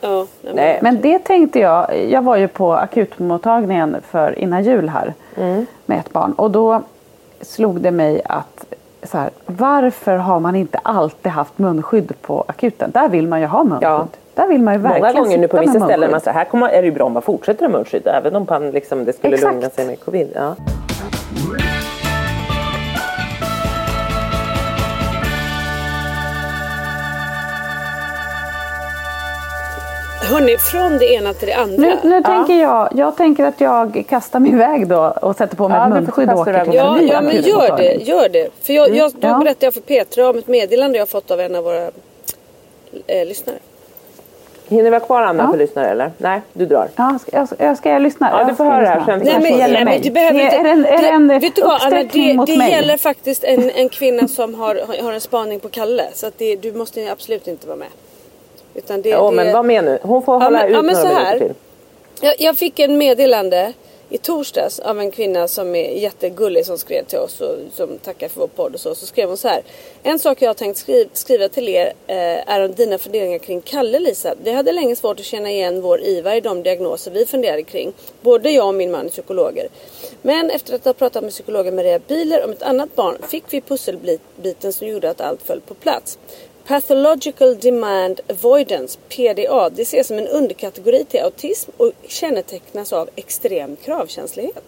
Ja, 0.03 0.25
nej, 0.53 0.79
men- 0.81 1.01
det 1.01 1.19
tänkte 1.19 1.59
jag, 1.59 2.03
jag 2.09 2.21
var 2.21 2.35
ju 2.35 2.47
på 2.47 2.73
akutmottagningen 2.73 3.95
för 4.11 4.39
innan 4.39 4.63
jul 4.63 4.89
här 4.89 5.13
Mm. 5.37 5.65
med 5.85 5.99
ett 5.99 6.13
barn 6.13 6.33
och 6.33 6.51
då 6.51 6.81
slog 7.41 7.81
det 7.81 7.91
mig 7.91 8.21
att 8.25 8.65
så 9.03 9.17
här, 9.17 9.29
varför 9.45 10.17
har 10.17 10.39
man 10.39 10.55
inte 10.55 10.77
alltid 10.83 11.31
haft 11.31 11.57
munskydd 11.57 12.11
på 12.21 12.43
akuten? 12.47 12.91
Där 12.93 13.09
vill 13.09 13.27
man 13.27 13.41
ju 13.41 13.45
ha 13.47 13.63
munskydd. 13.63 13.89
Ja. 13.89 14.07
Där 14.33 14.47
vill 14.47 14.61
man 14.61 14.73
ju 14.73 14.79
verkligen 14.79 15.13
Många 15.13 15.23
gånger 15.23 15.37
nu 15.37 15.47
på 15.47 15.57
vissa 15.59 15.79
ställen 15.79 16.11
man 16.11 16.21
säger 16.21 16.37
här 16.37 16.45
kommer, 16.45 16.69
är 16.69 16.81
det 16.81 16.85
ju 16.85 16.91
bra 16.91 17.05
om 17.05 17.13
man 17.13 17.21
fortsätter 17.21 17.65
ha 17.65 17.71
munskydd. 17.71 18.07
Även 18.07 18.35
om 18.35 18.45
man 18.49 18.71
liksom, 18.71 19.05
det 19.05 19.13
skulle 19.13 19.33
Exakt. 19.35 19.53
lugna 19.53 19.69
sig 19.69 19.85
med 19.87 19.99
covid. 19.99 20.31
Ja. 20.35 20.55
Hörni, 30.30 30.57
från 30.57 30.97
det 30.97 31.13
ena 31.13 31.34
till 31.34 31.47
det 31.47 31.53
andra. 31.53 31.78
Nu, 31.78 31.97
nu 32.03 32.24
tänker 32.24 32.53
jag, 32.61 32.89
jag 32.95 33.17
tänker 33.17 33.45
att 33.45 33.61
jag 33.61 34.05
kastar 34.09 34.39
mig 34.39 34.51
iväg 34.51 34.88
då 34.88 35.13
och 35.21 35.36
sätter 35.36 35.55
på 35.55 35.69
mig 35.69 35.78
Ja, 35.78 35.88
ett 35.88 35.93
munskydd 35.93 36.30
och 36.30 36.39
åker 36.39 36.63
till 36.63 36.69
en 36.69 36.76
Ja, 36.76 36.95
ny 36.95 37.07
ja 37.07 37.21
men 37.21 37.41
gör 37.41 37.78
det, 37.78 37.93
gör 37.93 38.30
det. 38.30 38.47
För 38.61 38.74
jag, 38.74 38.95
jag, 38.95 39.11
då 39.11 39.28
ja. 39.28 39.38
berättade 39.38 39.65
jag 39.65 39.74
för 39.74 39.82
Petra 39.82 40.30
om 40.30 40.38
ett 40.38 40.47
meddelande 40.47 40.97
jag 40.97 41.09
fått 41.09 41.32
av 41.32 41.39
en 41.39 41.55
av 41.55 41.63
våra 41.63 41.84
eh, 43.07 43.28
lyssnare. 43.28 43.55
Hinner 44.67 44.84
vi 44.91 44.97
ha 44.97 44.99
kvar 45.05 45.21
Anna 45.21 45.43
Ja. 45.43 45.51
för 45.51 45.57
lyssnare 45.57 45.88
eller? 45.89 46.11
Nej, 46.17 46.41
du 46.53 46.65
drar. 46.65 46.88
Ja, 46.95 47.19
ska, 47.21 47.38
jag, 47.38 47.47
ska, 47.49 47.76
ska 47.76 47.89
jag 47.89 48.01
lyssna? 48.01 48.30
Ja, 48.39 48.43
du 48.45 48.55
får 48.55 48.63
höra 48.65 48.86
här 48.86 48.95
lyssna. 48.99 49.05
sen. 49.05 49.19
Det 49.26 49.26
Nej, 49.39 49.41
men- 49.51 49.59
gäller 49.59 49.74
nej, 49.74 49.86
men 49.86 50.01
du 50.01 50.09
behöver 50.11 50.39
det 50.39 50.45
inte- 50.45 50.55
är 50.57 50.65
en, 50.65 50.86
är 50.86 51.01
det 51.01 51.07
en 51.07 51.39
vet 51.39 51.55
du 51.55 51.61
vad 51.61 51.82
Anna, 51.82 52.03
det, 52.13 52.34
mot 52.34 52.47
det 52.47 52.57
mig? 52.57 52.71
gäller 52.71 52.97
faktiskt 52.97 53.43
en, 53.43 53.69
en 53.69 53.89
kvinna 53.89 54.28
som 54.28 54.53
har, 54.55 54.76
har- 54.88 55.03
har 55.03 55.13
en 55.13 55.21
spaning 55.21 55.59
på 55.59 55.69
Kalle. 55.69 56.03
Så 56.13 56.28
att 56.28 56.34
det, 56.38 56.55
du 56.55 56.74
måste 56.74 57.11
absolut 57.11 57.47
inte 57.47 57.67
vara 57.67 57.78
med. 57.78 57.88
Utan 58.76 59.01
det, 59.01 59.09
Ja, 59.09 59.30
det, 59.30 59.36
men 59.36 59.53
var 59.53 59.63
med 59.63 59.84
nu. 59.84 59.99
Hon 60.01 60.24
får 60.24 60.36
Ja, 60.36 60.39
hålla 60.43 60.59
men- 60.59 60.67
ut 60.69 60.74
ja, 60.76 60.82
men 60.82 60.95
några 60.95 61.09
så 61.09 61.15
här. 61.15 61.38
till. 61.39 61.53
Jag, 62.21 62.36
jag 62.39 62.57
fick 62.57 62.80
en 62.80 62.97
meddelande 62.97 63.74
i 64.09 64.17
torsdags 64.17 64.80
av 64.80 64.99
en 64.99 65.11
kvinna 65.11 65.47
som 65.47 65.76
är 65.76 65.89
jättegullig 65.91 66.65
som 66.65 66.78
skrev 66.78 67.03
till 67.05 67.17
oss 67.17 67.41
och 67.41 67.55
som 67.74 67.97
tackar 67.97 68.28
för 68.28 68.39
vår 68.39 68.47
podd 68.47 68.74
och 68.74 68.80
så. 68.80 68.95
Så 68.95 69.05
skrev 69.05 69.28
hon 69.28 69.38
så 69.38 69.47
här. 69.47 69.61
En 70.03 70.19
sak 70.19 70.41
jag 70.41 70.49
har 70.49 70.53
tänkt 70.53 70.78
skriva, 70.78 71.09
skriva 71.13 71.49
till 71.49 71.69
er 71.69 71.93
eh, 72.07 72.49
är 72.53 72.65
om 72.65 72.74
dina 72.74 72.97
funderingar 72.97 73.38
kring 73.39 73.61
Kalle 73.61 73.99
Lisa. 73.99 74.34
Vi 74.43 74.51
hade 74.51 74.71
länge 74.71 74.95
svårt 74.95 75.19
att 75.19 75.26
känna 75.26 75.51
igen 75.51 75.82
vår 75.82 76.01
Ivar 76.01 76.34
i 76.36 76.41
de 76.41 76.63
diagnoser 76.63 77.11
vi 77.11 77.26
funderade 77.26 77.63
kring. 77.63 77.93
Både 78.21 78.51
jag 78.51 78.67
och 78.67 78.76
min 78.76 78.91
man 78.91 79.05
är 79.05 79.09
psykologer. 79.09 79.67
Men 80.21 80.49
efter 80.49 80.76
att 80.76 80.86
ha 80.86 80.93
pratat 80.93 81.24
med 81.24 81.32
psykologen 81.32 81.76
Maria 81.76 81.99
Biler 82.07 82.45
om 82.45 82.51
ett 82.51 82.63
annat 82.63 82.95
barn 82.95 83.17
fick 83.30 83.43
vi 83.49 83.61
pusselbiten 83.61 84.74
som 84.74 84.88
gjorde 84.88 85.09
att 85.09 85.21
allt 85.21 85.41
föll 85.41 85.61
på 85.67 85.74
plats. 85.74 86.17
Pathological 86.68 87.55
Demand 87.59 88.22
Avoidance, 88.30 88.99
PDA, 89.09 89.70
det 89.70 89.82
ses 89.82 90.07
som 90.07 90.18
en 90.18 90.28
underkategori 90.28 91.05
till 91.05 91.20
autism 91.20 91.72
och 91.78 91.91
kännetecknas 92.07 92.93
av 92.93 93.09
extrem 93.16 93.76
kravkänslighet. 93.76 94.64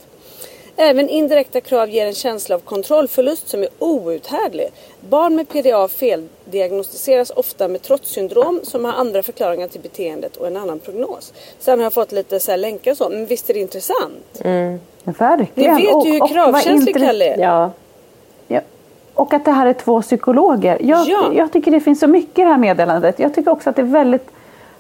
Även 0.77 1.09
indirekta 1.09 1.61
krav 1.61 1.89
ger 1.89 2.05
en 2.05 2.13
känsla 2.13 2.55
av 2.55 2.59
kontrollförlust 2.59 3.47
som 3.47 3.63
är 3.63 3.69
outhärdlig. 3.79 4.67
Barn 5.09 5.35
med 5.35 5.49
PDA 5.49 5.87
feldiagnostiseras 5.87 7.29
ofta 7.29 7.67
med 7.67 7.81
trotssyndrom 7.81 8.59
som 8.63 8.85
har 8.85 8.93
andra 8.93 9.23
förklaringar 9.23 9.67
till 9.67 9.81
beteendet 9.81 10.37
och 10.37 10.47
en 10.47 10.57
annan 10.57 10.79
prognos. 10.79 11.33
Sen 11.59 11.79
har 11.79 11.83
jag 11.83 11.93
fått 11.93 12.11
lite 12.11 12.39
så 12.39 12.51
här 12.51 12.57
länkar 12.57 12.91
och 12.91 12.97
så, 12.97 13.09
men 13.09 13.25
visst 13.25 13.49
är 13.49 13.53
det 13.53 13.59
intressant? 13.59 14.41
Ni 14.43 14.79
Verkligen. 15.17 15.75
vet 15.75 16.05
ju 16.05 16.11
hur 16.11 16.27
kravkänslig 16.27 16.95
Kalle 16.95 17.25
är. 17.25 17.39
Ja. 17.39 17.71
Och 19.15 19.33
att 19.33 19.45
det 19.45 19.51
här 19.51 19.65
är 19.65 19.73
två 19.73 20.01
psykologer. 20.01 20.77
Jag, 20.81 21.07
Ja. 21.07 21.29
jag 21.33 21.51
tycker 21.51 21.71
det 21.71 21.79
finns 21.79 21.99
så 21.99 22.07
mycket 22.07 22.39
i 22.39 22.41
det 22.41 22.47
här 22.47 22.57
meddelandet. 22.57 23.19
Jag 23.19 23.33
tycker 23.35 23.51
också 23.51 23.69
att 23.69 23.75
det 23.75 23.81
är 23.81 23.83
väldigt 23.83 24.29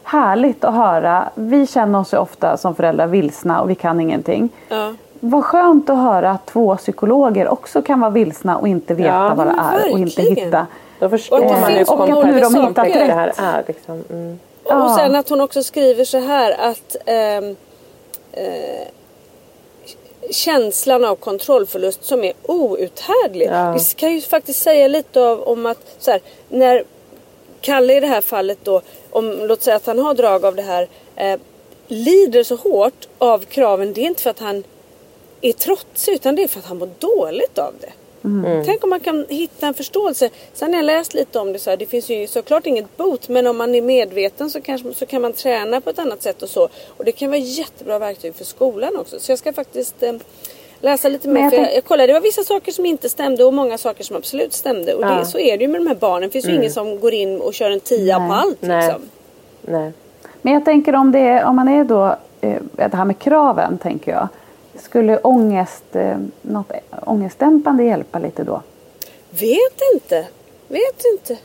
härligt 0.03 0.63
att 0.63 0.73
höra. 0.73 1.29
Vi 1.35 1.67
känner 1.67 1.99
oss 1.99 2.13
ju 2.13 2.17
ofta 2.17 2.57
som 2.57 2.75
föräldrar 2.75 3.07
vilsna 3.07 3.61
och 3.61 3.69
vi 3.69 3.75
kan 3.75 3.99
ingenting. 4.01 4.49
Ja. 4.69 4.93
Vad 5.19 5.43
skönt 5.43 5.89
att 5.89 5.97
höra 5.97 6.31
att 6.31 6.45
två 6.45 6.75
psykologer 6.75 7.47
också 7.47 7.81
kan 7.81 7.99
vara 7.99 8.11
vilsna 8.11 8.57
och 8.57 8.67
inte 8.67 8.93
veta 8.93 9.09
Ja, 9.09 9.33
vad 9.35 9.47
det 9.47 9.53
är 9.87 9.93
och 9.93 9.99
inte 9.99 10.21
hitta. 10.21 10.67
Då 10.99 11.09
förstår 11.09 11.37
Och 11.37 11.45
man 11.45 11.71
hur 11.71 11.85
komplext 11.85 12.53
de 12.53 12.67
hittat 12.67 12.85
det 12.93 13.13
här 13.13 13.33
är. 13.37 13.63
Liksom. 13.67 14.03
Mm. 14.09 14.39
Och 14.63 14.91
sen 14.91 15.15
att 15.15 15.29
hon 15.29 15.41
också 15.41 15.63
skriver 15.63 16.03
så 16.03 16.19
här 16.19 16.69
att 16.69 16.95
ehm, 17.05 17.55
eh, 18.31 18.87
känslan 20.31 21.05
av 21.05 21.15
kontrollförlust 21.15 22.03
som 22.03 22.23
är 22.23 22.33
outhärdlig. 22.43 23.47
Ja. 23.51 23.73
Vi 23.73 23.79
kan 23.95 24.13
ju 24.13 24.21
faktiskt 24.21 24.61
säga 24.61 24.87
lite 24.87 25.21
av, 25.21 25.41
om 25.41 25.65
att 25.65 25.95
så 25.99 26.11
här, 26.11 26.21
när 26.49 26.83
Kalle 27.61 27.97
i 27.97 27.99
det 27.99 28.07
här 28.07 28.21
fallet 28.21 28.57
då, 28.63 28.81
om 29.09 29.31
låt 29.31 29.61
säga 29.61 29.75
att 29.75 29.85
han 29.85 29.99
har 29.99 30.13
drag 30.13 30.45
av 30.45 30.55
det 30.55 30.61
här, 30.61 30.87
eh, 31.15 31.39
lider 31.87 32.43
så 32.43 32.55
hårt 32.55 33.07
av 33.17 33.45
kraven. 33.45 33.93
Det 33.93 34.01
är 34.01 34.05
inte 34.05 34.21
för 34.21 34.29
att 34.29 34.39
han 34.39 34.63
är 35.41 35.51
trotsig 35.51 36.13
utan 36.13 36.35
det 36.35 36.43
är 36.43 36.47
för 36.47 36.59
att 36.59 36.65
han 36.65 36.77
mår 36.77 36.89
dåligt 36.99 37.57
av 37.57 37.73
det. 37.81 37.91
Tänk 38.65 38.83
om 38.83 38.89
man 38.89 38.99
kan 38.99 39.25
hitta 39.29 39.67
en 39.67 39.73
förståelse. 39.73 40.29
Sen 40.53 40.73
har 40.73 40.79
jag 40.79 40.85
läst 40.85 41.13
lite 41.13 41.39
om 41.39 41.53
det 41.53 41.59
så 41.59 41.69
här, 41.69 41.77
det 41.77 41.85
finns 41.85 42.09
ju 42.09 42.27
såklart 42.27 42.65
inget 42.65 42.97
bot 42.97 43.29
men 43.29 43.47
om 43.47 43.57
man 43.57 43.75
är 43.75 43.81
medveten 43.81 44.49
så, 44.49 44.61
kanske, 44.61 44.93
så 44.93 45.05
kan 45.05 45.21
man 45.21 45.33
träna 45.33 45.81
på 45.81 45.89
ett 45.89 45.99
annat 45.99 46.21
sätt 46.21 46.41
och 46.41 46.49
så. 46.49 46.69
Och 46.97 47.05
det 47.05 47.11
kan 47.11 47.29
vara 47.29 47.39
jättebra 47.39 47.99
verktyg 47.99 48.35
för 48.35 48.45
skolan 48.45 48.95
också. 48.97 49.19
Så 49.19 49.31
jag 49.31 49.39
ska 49.39 49.53
faktiskt 49.53 50.03
eh, 50.03 50.13
läsa 50.79 51.09
lite 51.09 51.27
mer. 51.27 51.41
jag 51.41 51.51
För 51.51 51.57
jag, 51.57 51.75
jag 51.75 51.85
kollade, 51.85 52.07
det 52.07 52.13
var 52.13 52.21
vissa 52.21 52.43
saker 52.43 52.71
som 52.71 52.85
inte 52.85 53.09
stämde 53.09 53.43
och 53.45 53.53
många 53.53 53.77
saker 53.77 54.03
som 54.03 54.15
absolut 54.15 54.53
stämde. 54.53 54.93
Och 54.93 55.03
Ja. 55.03 55.09
det, 55.09 55.25
så 55.25 55.39
är 55.39 55.57
det 55.57 55.63
ju 55.63 55.67
med 55.67 55.81
de 55.81 55.87
här 55.87 55.95
barnen. 55.95 56.29
Det 56.29 56.33
finns 56.33 56.47
ju 56.47 56.55
ingen 56.55 56.71
som 56.71 56.99
går 56.99 57.13
in 57.13 57.41
och 57.41 57.53
kör 57.53 57.71
en 57.71 57.79
tia 57.79 58.19
Nej. 58.19 58.27
på 58.27 58.33
allt. 58.33 58.61
Nej. 58.61 58.85
Liksom. 58.85 59.01
Nej. 59.61 59.91
Men 60.41 60.53
jag 60.53 60.65
tänker 60.65 60.95
om, 60.95 61.11
det 61.11 61.19
är, 61.19 61.45
om 61.45 61.55
man 61.55 61.67
är 61.67 61.83
då, 61.83 62.15
eh, 62.41 62.61
det 62.75 62.95
här 62.95 63.05
med 63.05 63.19
kraven 63.19 63.77
tänker 63.77 64.11
jag. 64.11 64.27
Skulle 64.79 65.17
ångest, 65.17 65.95
eh, 65.95 66.17
något 66.41 66.71
ångestdämpande 67.05 67.83
hjälpa 67.83 68.19
lite 68.19 68.43
då? 68.43 68.61
Vet 69.29 69.81
inte. 69.93 70.25
Vet 70.67 71.03
inte. 71.13 71.37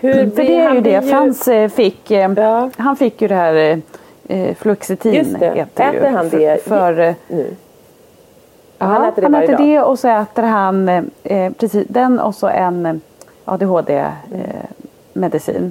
Hur 0.00 0.30
För 0.30 0.42
det 0.42 0.54
är 0.56 0.66
han 0.66 0.74
ju 0.74 0.80
det. 0.80 1.02
Frans 1.02 1.48
eh, 1.48 1.68
fick, 1.68 2.10
eh, 2.10 2.32
Ja. 2.36 2.70
han 2.76 2.96
fick 2.96 3.22
ju 3.22 3.28
det 3.28 3.34
här 3.34 3.80
eh, 4.28 4.54
Fluoxetin. 4.54 5.14
Just 5.14 5.38
det. 5.38 5.52
Heter 5.54 5.88
Äter 5.88 6.08
ju, 6.08 6.16
han 6.16 6.30
för, 6.30 6.38
det 6.38 6.64
För, 6.64 6.98
eh, 7.00 7.14
nu? 7.28 7.54
ja, 8.78 8.86
han 8.86 9.04
äter 9.04 9.16
det 9.16 9.22
han 9.26 9.32
varje 9.32 9.44
äter 9.44 9.56
dag? 9.58 9.66
det 9.66 9.80
och 9.80 9.98
så 9.98 10.08
äter 10.08 10.42
han 10.42 10.88
eh, 11.22 11.52
precis, 11.52 11.86
den 11.88 12.20
och 12.20 12.34
så 12.34 12.46
en 12.48 13.00
ADHD-medicin. 13.44 15.64
Eh, 15.64 15.70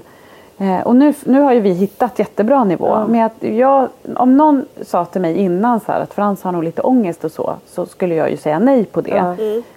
och 0.86 0.96
nu, 0.96 1.14
nu 1.26 1.42
har 1.42 1.54
ju 1.54 1.60
vi 1.60 1.70
hittat 1.74 2.20
jättebra 2.20 2.64
nivå. 2.64 2.86
Men 3.08 3.26
att 3.26 3.44
jag, 3.44 3.88
om 4.16 4.38
någon 4.38 4.66
sa 4.82 5.06
till 5.06 5.22
mig 5.22 5.38
innan 5.38 5.80
så 5.80 5.92
här, 5.92 6.00
att 6.02 6.14
Frans 6.14 6.44
har 6.44 6.52
nog 6.52 6.64
lite 6.64 6.82
ångest 6.82 7.24
och 7.24 7.32
så, 7.32 7.56
så 7.68 7.86
skulle 7.86 8.16
jag 8.16 8.32
ju 8.32 8.38
säga 8.38 8.60
nej 8.60 8.86
på 8.86 9.02
det. 9.02 9.36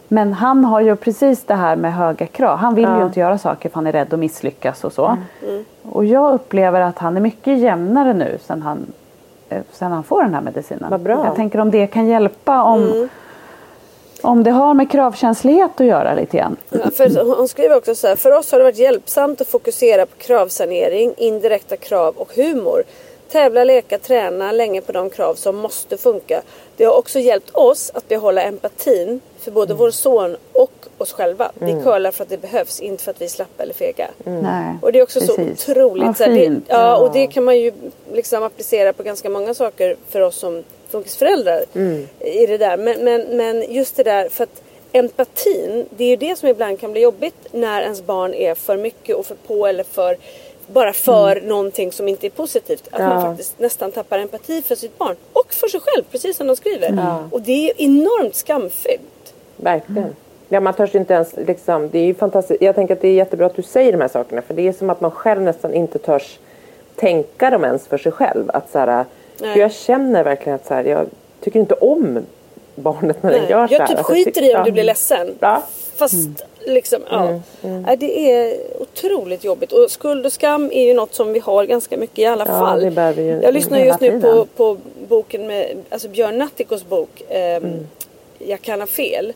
Men 0.09 0.33
han 0.33 0.65
har 0.65 0.81
ju 0.81 0.97
precis 0.97 1.45
det 1.45 1.55
här 1.55 1.77
med 1.77 1.95
höga 1.95 2.27
krav. 2.27 2.59
Han 2.59 2.75
vill 2.75 2.89
ju 2.99 3.05
inte 3.07 3.21
göra 3.21 3.39
saker 3.39 3.69
för 3.69 3.75
han 3.75 3.87
är 3.87 3.93
rädd 3.93 4.13
att 4.15 4.19
misslyckas 4.21 4.85
och 4.85 4.93
så. 4.93 5.17
Och 5.93 6.05
jag 6.05 6.35
upplever 6.35 6.81
att 6.81 6.99
han 6.99 7.17
är 7.17 7.21
mycket 7.21 7.59
jämnare 7.59 8.15
nu 8.15 8.39
sen 8.47 8.63
han, 8.63 8.87
eh, 9.49 9.63
sen 9.73 9.93
han 9.93 10.03
får 10.03 10.23
den 10.23 10.35
här 10.35 10.41
medicinen. 10.41 10.91
Vad 10.91 11.01
bra. 11.01 11.25
Jag 11.25 11.35
tänker 11.37 11.61
om 11.61 11.71
det 11.71 11.87
kan 11.87 12.07
hjälpa 12.07 12.63
om, 12.63 13.09
om 14.23 14.45
det 14.45 14.51
har 14.51 14.75
med 14.75 14.91
kravkänslighet 14.91 15.81
att 15.81 15.87
göra 15.87 16.15
lite 16.15 16.37
grann. 16.37 16.57
Ja, 16.71 16.91
för 16.91 17.37
hon 17.37 17.49
skriver 17.49 17.77
också 17.77 17.95
så 17.95 18.07
här. 18.07 18.17
För 18.17 18.33
oss 18.33 18.53
har 18.53 18.59
det 18.59 18.65
varit 18.65 18.79
hjälpsamt 18.79 19.41
att 19.41 19.49
fokusera 19.49 20.07
på 20.07 20.17
kravsanering, 20.19 21.15
indirekta 21.17 21.77
krav 21.77 22.15
och 22.17 22.33
humor. 22.37 22.83
Tävla, 23.33 23.65
leka, 23.65 23.99
träna 23.99 24.53
länge 24.53 24.81
på 24.81 24.93
de 24.93 25.11
krav 25.11 25.35
som 25.35 25.57
måste 25.57 25.97
funka. 25.97 26.43
Det 26.77 26.85
har 26.85 26.99
också 26.99 27.19
hjälpt 27.19 27.51
oss 27.51 27.91
att 27.95 28.09
behålla 28.09 28.43
empatin 28.43 29.21
för 29.39 29.51
både 29.51 29.75
vår 29.75 29.91
son 29.91 30.37
och 30.53 30.71
oss 30.99 31.13
själva. 31.13 31.51
Vi 31.55 31.73
curlar 31.85 32.11
för 32.11 32.23
att 32.23 32.31
det 32.31 32.39
behövs, 32.39 32.81
inte 32.81 33.05
för 33.05 33.11
att 33.11 33.21
vi 33.21 33.25
är 33.25 33.29
slappa 33.29 33.63
eller 33.63 33.75
fega. 33.75 34.09
Nej, 34.25 34.77
Och 34.83 34.93
det 34.93 34.99
är 34.99 35.03
också 35.03 35.21
precis. 35.21 35.65
så 35.65 35.73
otroligt. 35.73 36.17
Så 36.17 36.25
här, 36.25 36.31
det, 36.31 36.61
ja, 36.69 36.97
och 36.97 37.13
det 37.13 37.27
kan 37.27 37.45
man 37.45 37.59
ju 37.59 37.73
liksom 38.13 38.43
applicera 38.43 38.93
på 38.93 39.03
ganska 39.03 39.31
många 39.31 39.55
saker 39.55 39.97
för 40.09 40.21
oss 40.21 40.37
som 40.37 40.65
funkisföräldrar. 40.91 41.65
I 42.21 42.47
det 42.47 42.59
där. 42.59 42.77
Men, 42.77 43.05
men, 43.05 43.37
men 43.37 43.73
just 43.73 43.97
det 43.97 44.03
där, 44.03 44.29
för 44.29 44.45
att 44.45 44.63
empatin, 44.93 45.87
det 45.91 46.05
är 46.05 46.09
ju 46.09 46.17
det 46.17 46.39
som 46.39 46.49
ibland 46.49 46.81
kan 46.81 46.93
bli 46.93 47.01
jobbigt 47.01 47.47
när 47.53 47.83
ens 47.83 48.03
barn 48.03 48.35
är 48.35 48.55
för 48.55 48.77
mycket 48.77 49.17
och 49.17 49.27
för 49.27 49.35
på 49.35 49.67
eller 49.67 49.85
för 49.85 50.17
bara 50.67 50.93
för 50.93 51.41
någonting 51.41 51.93
som 51.93 52.09
inte 52.09 52.27
är 52.27 52.31
positivt. 52.31 52.89
Att 52.91 53.01
man 53.01 53.11
Ja. 53.11 53.21
faktiskt 53.21 53.59
nästan 53.59 53.93
tappar 53.93 54.19
empati 54.19 54.63
för 54.63 54.75
sitt 54.75 54.99
barn. 54.99 55.17
Och 55.33 55.55
för 55.55 55.69
sig 55.69 55.81
själv, 55.81 56.05
precis 56.11 56.37
som 56.37 56.47
de 56.47 56.57
skriver. 56.57 56.93
Ja. 56.97 57.29
Och 57.31 57.41
det 57.43 57.71
är 57.71 57.83
enormt 57.83 58.35
skamfyllt. 58.35 59.35
Verkligen. 59.57 60.17
Ja, 60.49 60.61
man 60.61 60.75
törs 60.75 60.95
inte 60.95 61.15
ens 61.15 61.37
liksom, 61.47 61.91
det 61.91 61.99
är 61.99 62.05
ju 62.05 62.15
fantastiskt. 62.15 62.63
Jag 62.63 62.75
tänker 62.75 62.95
att 62.95 63.01
det 63.01 63.09
är 63.09 63.13
jättebra 63.13 63.47
att 63.47 63.57
du 63.57 63.63
säger 63.63 63.93
de 63.93 64.01
här 64.01 64.09
sakerna 64.09 64.43
för 64.43 64.55
det 64.55 64.69
är 64.69 64.73
som 64.73 64.91
att 64.91 65.01
man 65.01 65.11
själv 65.11 65.43
nästan 65.43 65.75
inte 65.75 65.99
törs 65.99 66.39
tänka 66.97 67.51
dem 67.51 67.65
ens 67.65 67.87
för 67.87 67.99
sig 67.99 68.13
själv. 68.13 68.51
Att 68.55 68.71
så 68.71 68.79
här. 68.79 69.05
För 69.39 69.57
jag 69.61 69.73
känner 69.73 70.25
verkligen 70.25 70.57
att 70.57 70.67
så 70.67 70.75
här, 70.75 70.85
jag 70.85 71.07
tycker 71.41 71.61
inte 71.61 71.75
om 71.75 72.19
barnet 72.75 73.23
när 73.23 73.31
den 73.31 73.41
Nej, 73.41 73.51
gör 73.51 73.67
så 73.67 73.73
här. 73.75 73.81
jag 73.81 73.89
typ 73.89 73.99
Alltså, 73.99 74.13
skiter 74.13 74.43
i 74.43 74.55
om 74.55 74.65
du 74.65 74.73
blir 74.73 74.85
ledsen. 74.85 75.35
Ja. 75.41 75.63
Fast 75.97 76.29
liksom, 76.67 77.01
ja. 77.11 77.41
Nej, 77.61 77.97
det 77.97 78.33
är 78.33 78.57
otroligt 78.81 79.45
jobbigt. 79.45 79.73
Och 79.73 79.91
skuld 79.91 80.27
och 80.27 80.33
skam 80.33 80.71
är 80.73 80.85
ju 80.85 80.95
något 80.95 81.15
som 81.15 81.33
vi 81.33 81.39
har 81.39 81.65
ganska 81.65 81.97
mycket 81.97 82.19
i 82.19 82.27
alla 82.27 82.47
Ja, 82.47 82.59
fall. 82.59 82.81
det 82.81 82.91
bär 82.91 83.13
vi 83.13 83.23
ju 83.23 83.41
jag 83.43 83.55
lyssnar 83.55 83.79
just 83.79 84.01
nu 84.01 84.21
på, 84.21 84.47
på 84.57 84.77
boken 85.09 85.47
med 85.47 85.77
alltså 85.91 86.09
Björn 86.09 86.39
Natthikos 86.39 86.85
bok 86.89 87.23
Mm. 87.29 87.87
Jag 88.39 88.63
kan 88.63 88.81
ha 88.81 88.87
fel. 88.87 89.33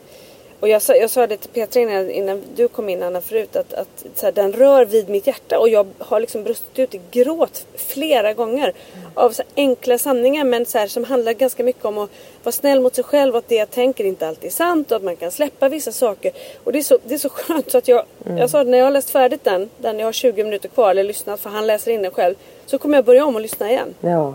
Och 0.63 0.69
jag 0.69 0.83
sa, 0.83 0.95
jag 0.95 1.11
sa 1.11 1.27
det 1.27 1.37
till 1.37 1.51
Petra 1.51 1.81
innan, 1.81 2.11
innan 2.11 2.43
du 2.57 2.69
kom 2.69 2.89
in 2.89 3.03
Anna 3.03 3.21
förut 3.21 3.57
att, 3.57 3.75
att 3.75 4.05
så 4.15 4.27
här, 4.27 4.33
den 4.33 4.53
rör 4.53 4.85
vid 4.85 5.09
mitt 5.09 5.27
hjärta 5.27 5.59
och 5.59 5.69
jag 5.69 5.87
har 5.99 6.21
liksom 6.21 6.45
brustit 6.45 6.79
ut 6.79 6.95
i 6.95 7.01
gråt 7.11 7.67
flera 7.77 8.35
gånger. 8.35 8.73
Av 9.15 9.31
så 9.31 9.43
här, 9.43 9.53
enkla 9.57 9.99
sanningar 9.99 10.45
men 10.45 10.67
så 10.67 10.79
här, 10.79 10.87
som 10.87 11.05
handlar 11.05 11.33
ganska 11.33 11.65
mycket 11.65 11.85
om 11.85 11.99
att 11.99 12.11
vara 12.43 12.53
snäll 12.53 12.81
mot 12.81 12.95
sig 12.95 13.05
själv 13.05 13.35
och 13.35 13.39
att 13.39 13.49
det 13.49 13.55
jag 13.55 13.71
tänker 13.71 14.05
inte 14.05 14.29
alltid 14.29 14.47
är 14.47 14.53
sant 14.53 14.91
och 14.91 14.97
att 14.97 15.03
man 15.03 15.17
kan 15.17 15.31
släppa 15.31 15.69
vissa 15.69 15.93
saker. 15.93 16.33
Och 16.65 16.73
det 16.73 16.79
är 16.79 16.83
så, 16.83 16.99
det 17.05 17.15
är 17.15 17.19
så 17.19 17.29
skönt 17.29 17.71
så 17.71 17.79
att 17.79 17.89
jag, 17.89 18.05
jag 18.39 18.51
sa 18.51 18.61
att 18.61 18.67
när 18.67 18.79
jag 18.79 18.85
har 18.85 18.91
läst 18.91 19.11
färdigt 19.11 19.45
den, 19.45 19.71
den 19.79 19.99
jag 19.99 20.07
har 20.07 20.13
20 20.13 20.45
minuter 20.45 20.69
kvar 20.69 20.91
eller 20.91 21.05
lyssnat 21.05 21.41
för 21.41 21.51
han 21.51 21.67
läser 21.67 21.91
in 21.91 22.03
den 22.03 22.11
själv. 22.11 22.35
Så 22.67 22.79
kommer 22.79 22.99
jag 22.99 23.05
börja 23.05 23.25
om 23.25 23.35
och 23.35 23.41
lyssna 23.41 23.71
igen. 23.71 23.95
ja, 24.01 24.35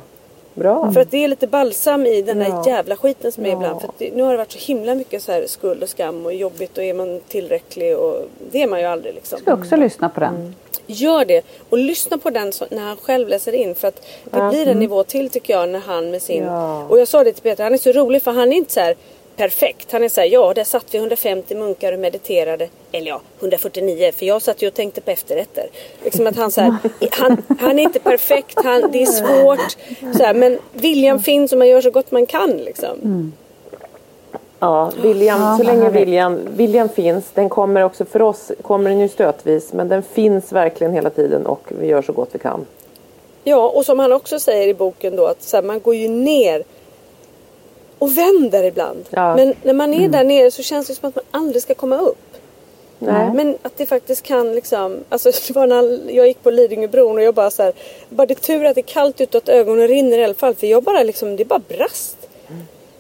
bra. 0.58 0.92
För 0.92 1.02
att 1.02 1.12
det 1.12 1.24
är 1.24 1.28
lite 1.28 1.48
balsam 1.48 2.06
i 2.06 2.22
den 2.22 2.40
där 2.40 2.48
Ja. 2.50 2.64
jävla 2.68 2.96
skiten 2.96 3.32
som 3.32 3.46
är 3.46 3.50
Ja. 3.50 3.56
ibland. 3.56 3.82
För 3.82 3.88
att 3.88 4.00
det, 4.00 4.12
nu 4.16 4.24
har 4.24 4.32
det 4.32 4.38
varit 4.38 4.52
så 4.52 4.60
himla 4.60 4.96
mycket 4.96 5.24
så 5.24 5.32
här 5.32 5.46
skuld 5.48 5.84
och 5.84 5.90
skam 5.90 6.26
och 6.26 6.34
jobbigt 6.34 6.78
och 6.78 6.84
är 6.84 6.94
man 6.94 7.20
tillräcklig 7.28 7.98
och 7.98 8.22
det 8.52 8.64
är 8.64 8.68
man 8.68 8.80
ju 8.80 8.86
aldrig 8.86 9.14
liksom. 9.16 9.40
Ska 9.40 9.54
också 9.54 9.76
lyssna 9.76 10.10
på 10.10 10.20
den. 10.20 10.36
Mm. 10.36 10.56
Gör 10.90 11.26
det 11.26 11.42
och 11.70 11.78
lyssna 11.78 12.18
på 12.18 12.30
den 12.30 12.52
så, 12.54 12.66
när 12.72 12.82
han 12.82 12.98
själv 12.98 13.28
läser 13.28 13.56
in 13.56 13.76
för 13.76 13.88
att 13.88 14.02
det 14.24 14.50
blir 14.50 14.68
en 14.68 14.80
nivå 14.80 15.04
till 15.04 15.30
tycker 15.30 15.54
jag 15.54 15.70
när 15.70 15.80
han 15.80 16.12
med 16.12 16.22
sin 16.22 16.48
och 16.90 17.00
jag 17.00 17.08
sa 17.08 17.24
det 17.24 17.32
till 17.34 17.44
Peter, 17.44 17.64
han 17.64 17.74
är 17.74 17.78
så 17.78 17.92
rolig 17.92 18.22
för 18.24 18.32
han 18.32 18.52
är 18.54 18.58
inte 18.58 18.74
så 18.74 18.80
här 18.80 18.96
perfekt. 19.38 19.92
Han 19.92 20.04
är 20.04 20.10
så 20.10 20.22
här, 20.22 20.28
ja 20.28 20.54
där 20.54 20.64
satt 20.64 20.86
vi 20.92 20.98
150 20.98 21.56
munkar 21.56 21.94
och 21.94 22.00
mediterade. 22.00 22.70
Eller 22.92 23.08
ja, 23.08 23.22
149 23.40 24.12
för 24.16 24.26
jag 24.26 24.42
satt 24.42 24.62
ju 24.62 24.68
och 24.68 24.74
tänkte 24.74 25.02
på 25.02 25.12
efterrätter. 25.12 25.68
Liksom 26.04 26.28
att 26.28 26.36
han 26.36 26.52
så 26.52 26.62
här, 26.62 26.78
han, 27.12 27.44
han 27.60 27.80
är 27.80 27.84
inte 27.84 28.00
perfekt, 28.00 28.64
han, 28.64 28.92
det 28.92 29.02
är 29.02 29.06
svårt. 29.06 29.78
Så 30.18 30.24
här, 30.24 30.34
men 30.34 30.60
viljan 30.74 31.20
finns 31.20 31.52
och 31.52 31.58
man 31.58 31.68
gör 31.68 31.82
så 31.82 31.92
gott 31.92 32.12
man 32.12 32.26
kan 32.26 32.52
liksom. 32.52 33.34
Ja, 34.60 34.92
viljan, 35.02 35.42
Ja, 35.42 35.58
så 35.58 35.64
vad 35.64 35.76
länge 35.76 35.90
viljan, 35.90 36.40
viljan 36.56 36.90
finns. 36.90 37.26
Den 37.34 37.50
kommer 37.50 37.84
också, 37.84 38.06
för 38.06 38.22
oss 38.22 38.52
kommer 38.62 38.90
den 38.90 39.00
ju 39.00 39.10
stötvis. 39.10 39.74
Men 39.74 39.88
den 39.88 40.04
finns 40.04 40.52
verkligen 40.52 40.94
hela 40.94 41.10
tiden 41.10 41.46
och 41.46 41.62
vi 41.68 41.88
gör 41.88 42.02
så 42.02 42.14
gott 42.14 42.30
vi 42.32 42.40
kan. 42.40 42.66
Ja, 43.44 43.70
och 43.70 43.86
som 43.86 44.00
han 44.00 44.14
också 44.14 44.40
säger 44.40 44.68
i 44.68 44.74
boken 44.74 45.16
då 45.16 45.26
att 45.26 45.44
så 45.44 45.58
här, 45.58 45.64
man 45.64 45.80
går 45.80 45.96
ju 45.96 46.08
ner 46.08 46.64
och 48.00 48.18
vänder 48.18 48.64
ibland. 48.64 49.06
Ja. 49.10 49.36
Men 49.36 49.54
när 49.64 49.74
man 49.74 49.94
är 49.94 50.10
där 50.10 50.24
nere 50.24 50.52
så 50.52 50.64
känns 50.64 50.88
det 50.88 50.96
som 50.96 51.10
att 51.10 51.16
man 51.16 51.24
aldrig 51.32 51.62
ska 51.64 51.74
komma 51.74 51.98
upp. 51.98 52.18
Nej. 53.00 53.30
Men 53.34 53.58
att 53.62 53.78
det 53.78 53.86
faktiskt 53.86 54.24
kan 54.24 54.56
liksom, 54.56 54.98
alltså 55.10 55.32
det 55.48 55.54
var 55.54 55.68
när 55.68 56.12
jag 56.16 56.28
gick 56.28 56.44
på 56.44 56.52
Lidingöbron 56.52 57.18
och 57.18 57.24
jag 57.24 57.34
bara 57.34 57.50
så 57.50 57.64
här, 57.64 57.74
bara 58.10 58.26
det 58.28 58.34
är 58.34 58.36
tur 58.36 58.66
att 58.66 58.76
det 58.76 58.82
är 58.82 58.94
kallt 58.94 59.22
ute 59.22 59.38
och 59.38 59.44
att 59.44 59.50
ögonen 59.50 59.88
rinner 59.88 60.18
i 60.18 60.24
alla 60.24 60.34
fall 60.34 60.56
för 60.56 60.68
jag 60.68 60.84
bara 60.84 61.04
liksom, 61.04 61.36
det 61.36 61.46
bara 61.46 61.62
brast. 61.78 62.18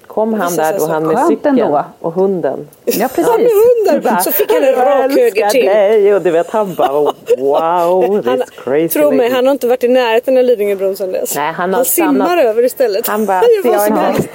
Kom 0.07 0.33
han 0.33 0.55
där 0.55 0.73
då, 0.73 0.79
så 0.79 0.87
han 0.87 1.07
med 1.07 1.27
cykeln 1.27 1.59
ändå. 1.59 1.85
och 1.99 2.13
hunden. 2.13 2.67
Ja, 2.85 3.07
precis. 3.07 3.27
Han 3.27 3.41
med 3.41 3.51
hunden! 3.93 4.21
Så 4.23 4.31
fick 4.31 4.51
han 4.51 4.63
en 4.63 4.75
rak 4.75 5.11
höger 5.11 5.49
till. 5.49 5.65
dig 5.65 6.15
och 6.15 6.21
du 6.21 6.31
vet 6.31 6.49
han 6.49 6.75
bara 6.75 6.91
wow 7.37 8.25
Han, 8.25 8.37
this 8.37 8.49
crazy 8.49 8.99
tro 8.99 9.11
mig, 9.11 9.29
han 9.29 9.45
har 9.45 9.51
inte 9.51 9.67
varit 9.67 9.83
i 9.83 9.87
närheten 9.87 10.37
av 10.37 10.43
Lidingöbron 10.43 10.95
sedan 10.95 11.11
dess. 11.11 11.35
Nej, 11.35 11.53
han 11.53 11.73
har 11.73 11.83
simmar 11.83 12.37
över 12.37 12.65
istället. 12.65 13.07
Han 13.07 13.25
bara, 13.25 13.41
jag 13.63 13.87
en 13.87 13.97
helst. 13.97 14.29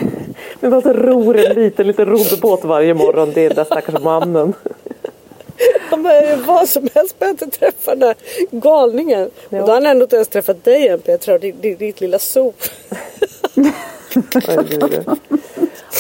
Men 0.61 0.71
vad 0.71 0.83
så 0.83 0.93
ror 0.93 1.37
en 1.39 1.55
liten, 1.55 1.87
liten 1.87 2.07
roddbåt 2.07 2.65
varje 2.65 2.95
morgon. 2.95 3.31
Det 3.35 3.41
är 3.41 3.49
den 3.49 3.57
där 3.57 3.65
stackars 3.65 4.03
mannen. 4.03 4.55
Han 5.91 6.03
bara, 6.03 6.37
vad 6.47 6.69
som 6.69 6.89
helst 6.95 7.19
bara 7.19 7.31
inte 7.31 7.47
träffa 7.47 7.91
den 7.95 7.99
där 7.99 8.15
galningen. 8.51 9.31
Ja. 9.49 9.61
Och 9.61 9.67
då 9.67 9.73
har 9.73 9.75
han 9.75 9.87
ändå 9.87 10.03
inte 10.03 10.17
ens 10.17 10.29
träffat 10.29 10.65
dig 10.65 10.89
än 10.89 11.01
Petra, 11.01 11.39
ditt, 11.39 11.63
ditt, 11.63 11.79
ditt 11.79 12.01
lilla 12.01 12.19
sop. 12.19 12.57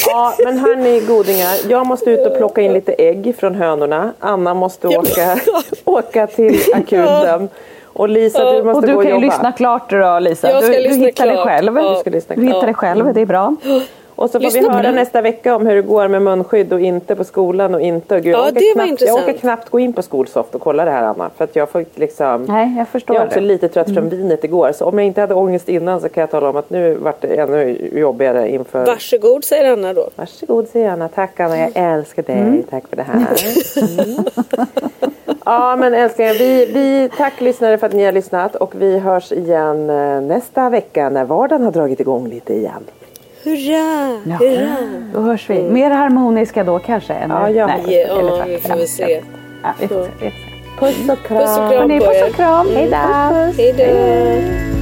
Ja, 0.06 0.34
men 0.44 0.58
hörni 0.58 1.00
godingar. 1.00 1.54
Jag 1.68 1.86
måste 1.86 2.10
ut 2.10 2.26
och 2.26 2.36
plocka 2.36 2.60
in 2.60 2.72
lite 2.72 2.92
ägg 2.92 3.34
från 3.38 3.54
hönorna. 3.54 4.12
Anna 4.18 4.54
måste 4.54 4.88
åka, 4.88 5.38
åka 5.84 6.26
till 6.26 6.60
akuten. 6.74 7.48
Och 7.84 8.08
Lisa, 8.08 8.52
du 8.52 8.62
måste 8.62 8.78
Och 8.78 8.86
du 8.86 8.92
gå 8.92 8.98
och 8.98 9.02
kan 9.04 9.10
ju 9.10 9.14
jobba. 9.16 9.26
lyssna 9.26 9.52
klart 9.52 9.90
då 9.90 10.18
Lisa. 10.18 10.50
Jag 10.50 10.64
ska 10.64 10.72
du, 10.72 10.78
du 10.78 10.88
lyssna 10.88 11.06
hittar 11.06 11.24
klart. 11.24 11.36
det 11.36 11.42
själv. 11.44 11.76
Ja. 11.76 11.94
Du 11.94 12.00
ska 12.00 12.10
lyssna 12.10 12.34
Du 12.34 12.42
hittar 12.42 12.66
det 12.66 12.74
själv, 12.74 13.14
det 13.14 13.20
är 13.20 13.26
bra. 13.26 13.56
Och 14.16 14.30
så 14.30 14.32
får 14.32 14.40
Lyssna 14.40 14.60
vi 14.60 14.68
höra 14.68 14.90
nästa 14.92 15.20
vecka 15.22 15.56
om 15.56 15.66
hur 15.66 15.74
det 15.76 15.82
går 15.82 16.08
med 16.08 16.22
munskydd 16.22 16.72
och 16.72 16.80
inte 16.80 17.14
på 17.16 17.24
skolan 17.24 17.74
och 17.74 17.80
inte. 17.80 18.20
Gud, 18.20 18.34
Ja, 18.34 18.38
jag, 18.38 18.46
orkar 18.46 18.52
det 18.60 18.66
var 18.66 18.72
knappt, 18.74 18.90
intressant. 18.90 19.18
jag 19.18 19.28
orkar 19.28 19.38
knappt 19.40 19.68
gå 19.70 19.78
in 19.78 19.92
på 19.92 20.02
Skolsoft 20.02 20.54
och 20.54 20.60
kolla 20.60 20.84
det 20.84 20.90
här 20.90 21.02
Anna. 21.02 21.30
För 21.36 21.44
att 21.44 21.56
jag 21.56 21.68
får 21.70 21.84
liksom... 21.94 22.42
Nej, 22.48 22.74
jag 22.78 22.88
förstår 22.88 23.16
Jag 23.16 23.22
är 23.22 23.26
också 23.26 23.40
det. 23.40 23.46
lite 23.46 23.68
trött 23.68 23.94
från 23.94 24.08
vinet 24.08 24.44
igår. 24.44 24.72
Så 24.72 24.84
om 24.84 24.98
jag 24.98 25.06
inte 25.06 25.20
hade 25.20 25.34
ångest 25.34 25.68
innan 25.68 26.00
så 26.00 26.08
kan 26.08 26.20
jag 26.20 26.30
tala 26.30 26.48
om 26.50 26.56
att 26.56 26.70
nu 26.70 26.94
vart 26.94 27.20
det 27.20 27.28
ännu 27.40 27.88
jobbigare 27.92 28.50
inför... 28.50 28.86
Varsågod 28.86 29.44
säger 29.44 29.72
Anna 29.72 29.92
då. 29.92 30.08
Varsågod 30.16 30.68
säger 30.68 30.90
Anna. 30.90 31.08
Tack 31.08 31.40
Anna, 31.40 31.58
jag 31.58 31.70
älskar 31.74 32.22
dig. 32.22 32.62
Tack 32.70 32.88
för 32.88 32.96
det 32.96 33.02
här. 33.02 33.26
Mm. 34.00 34.24
ja 35.44 35.76
men 35.76 35.94
älsklingar, 35.94 36.34
vi, 36.34 36.66
vi, 36.66 37.10
tack 37.16 37.40
lyssnare 37.40 37.78
för 37.78 37.86
att 37.86 37.92
ni 37.92 38.04
har 38.04 38.12
lyssnat. 38.12 38.56
Och 38.56 38.74
vi 38.82 38.98
hörs 38.98 39.32
igen 39.32 39.90
eh, 39.90 40.20
nästa 40.20 40.70
vecka 40.70 41.08
när 41.10 41.24
vardagen 41.24 41.64
har 41.64 41.72
dragit 41.72 42.00
igång 42.00 42.28
lite 42.28 42.54
igen. 42.54 42.84
Hurra! 43.44 44.20
Ja. 44.24 44.36
Hurra! 44.36 44.76
Då 45.12 45.20
hörs 45.20 45.50
vi. 45.50 45.62
Mer 45.62 45.90
harmoniska 45.90 46.64
då 46.64 46.78
kanske? 46.78 47.12
Än 47.14 47.30
Ja, 47.30 47.50
ja. 47.50 47.66
Nej, 47.66 48.06
Ja, 48.08 48.18
eller 48.18 48.46
vi 48.46 48.58
får 48.58 48.76
väl 48.76 48.88
se. 48.88 49.22
Ja, 49.62 49.68
vi 49.80 49.88
får 49.88 50.08
se. 50.20 50.32
Puss 50.78 51.08
och 51.10 51.26
kram. 51.26 51.38
Puss 51.38 51.58
och 51.58 51.70
kram 51.70 51.72
Hörni, 51.72 51.98
på 52.00 52.06
puss 52.06 52.22
och 52.30 52.34
kram. 52.34 52.66
Hej 53.56 53.74
då! 53.76 54.81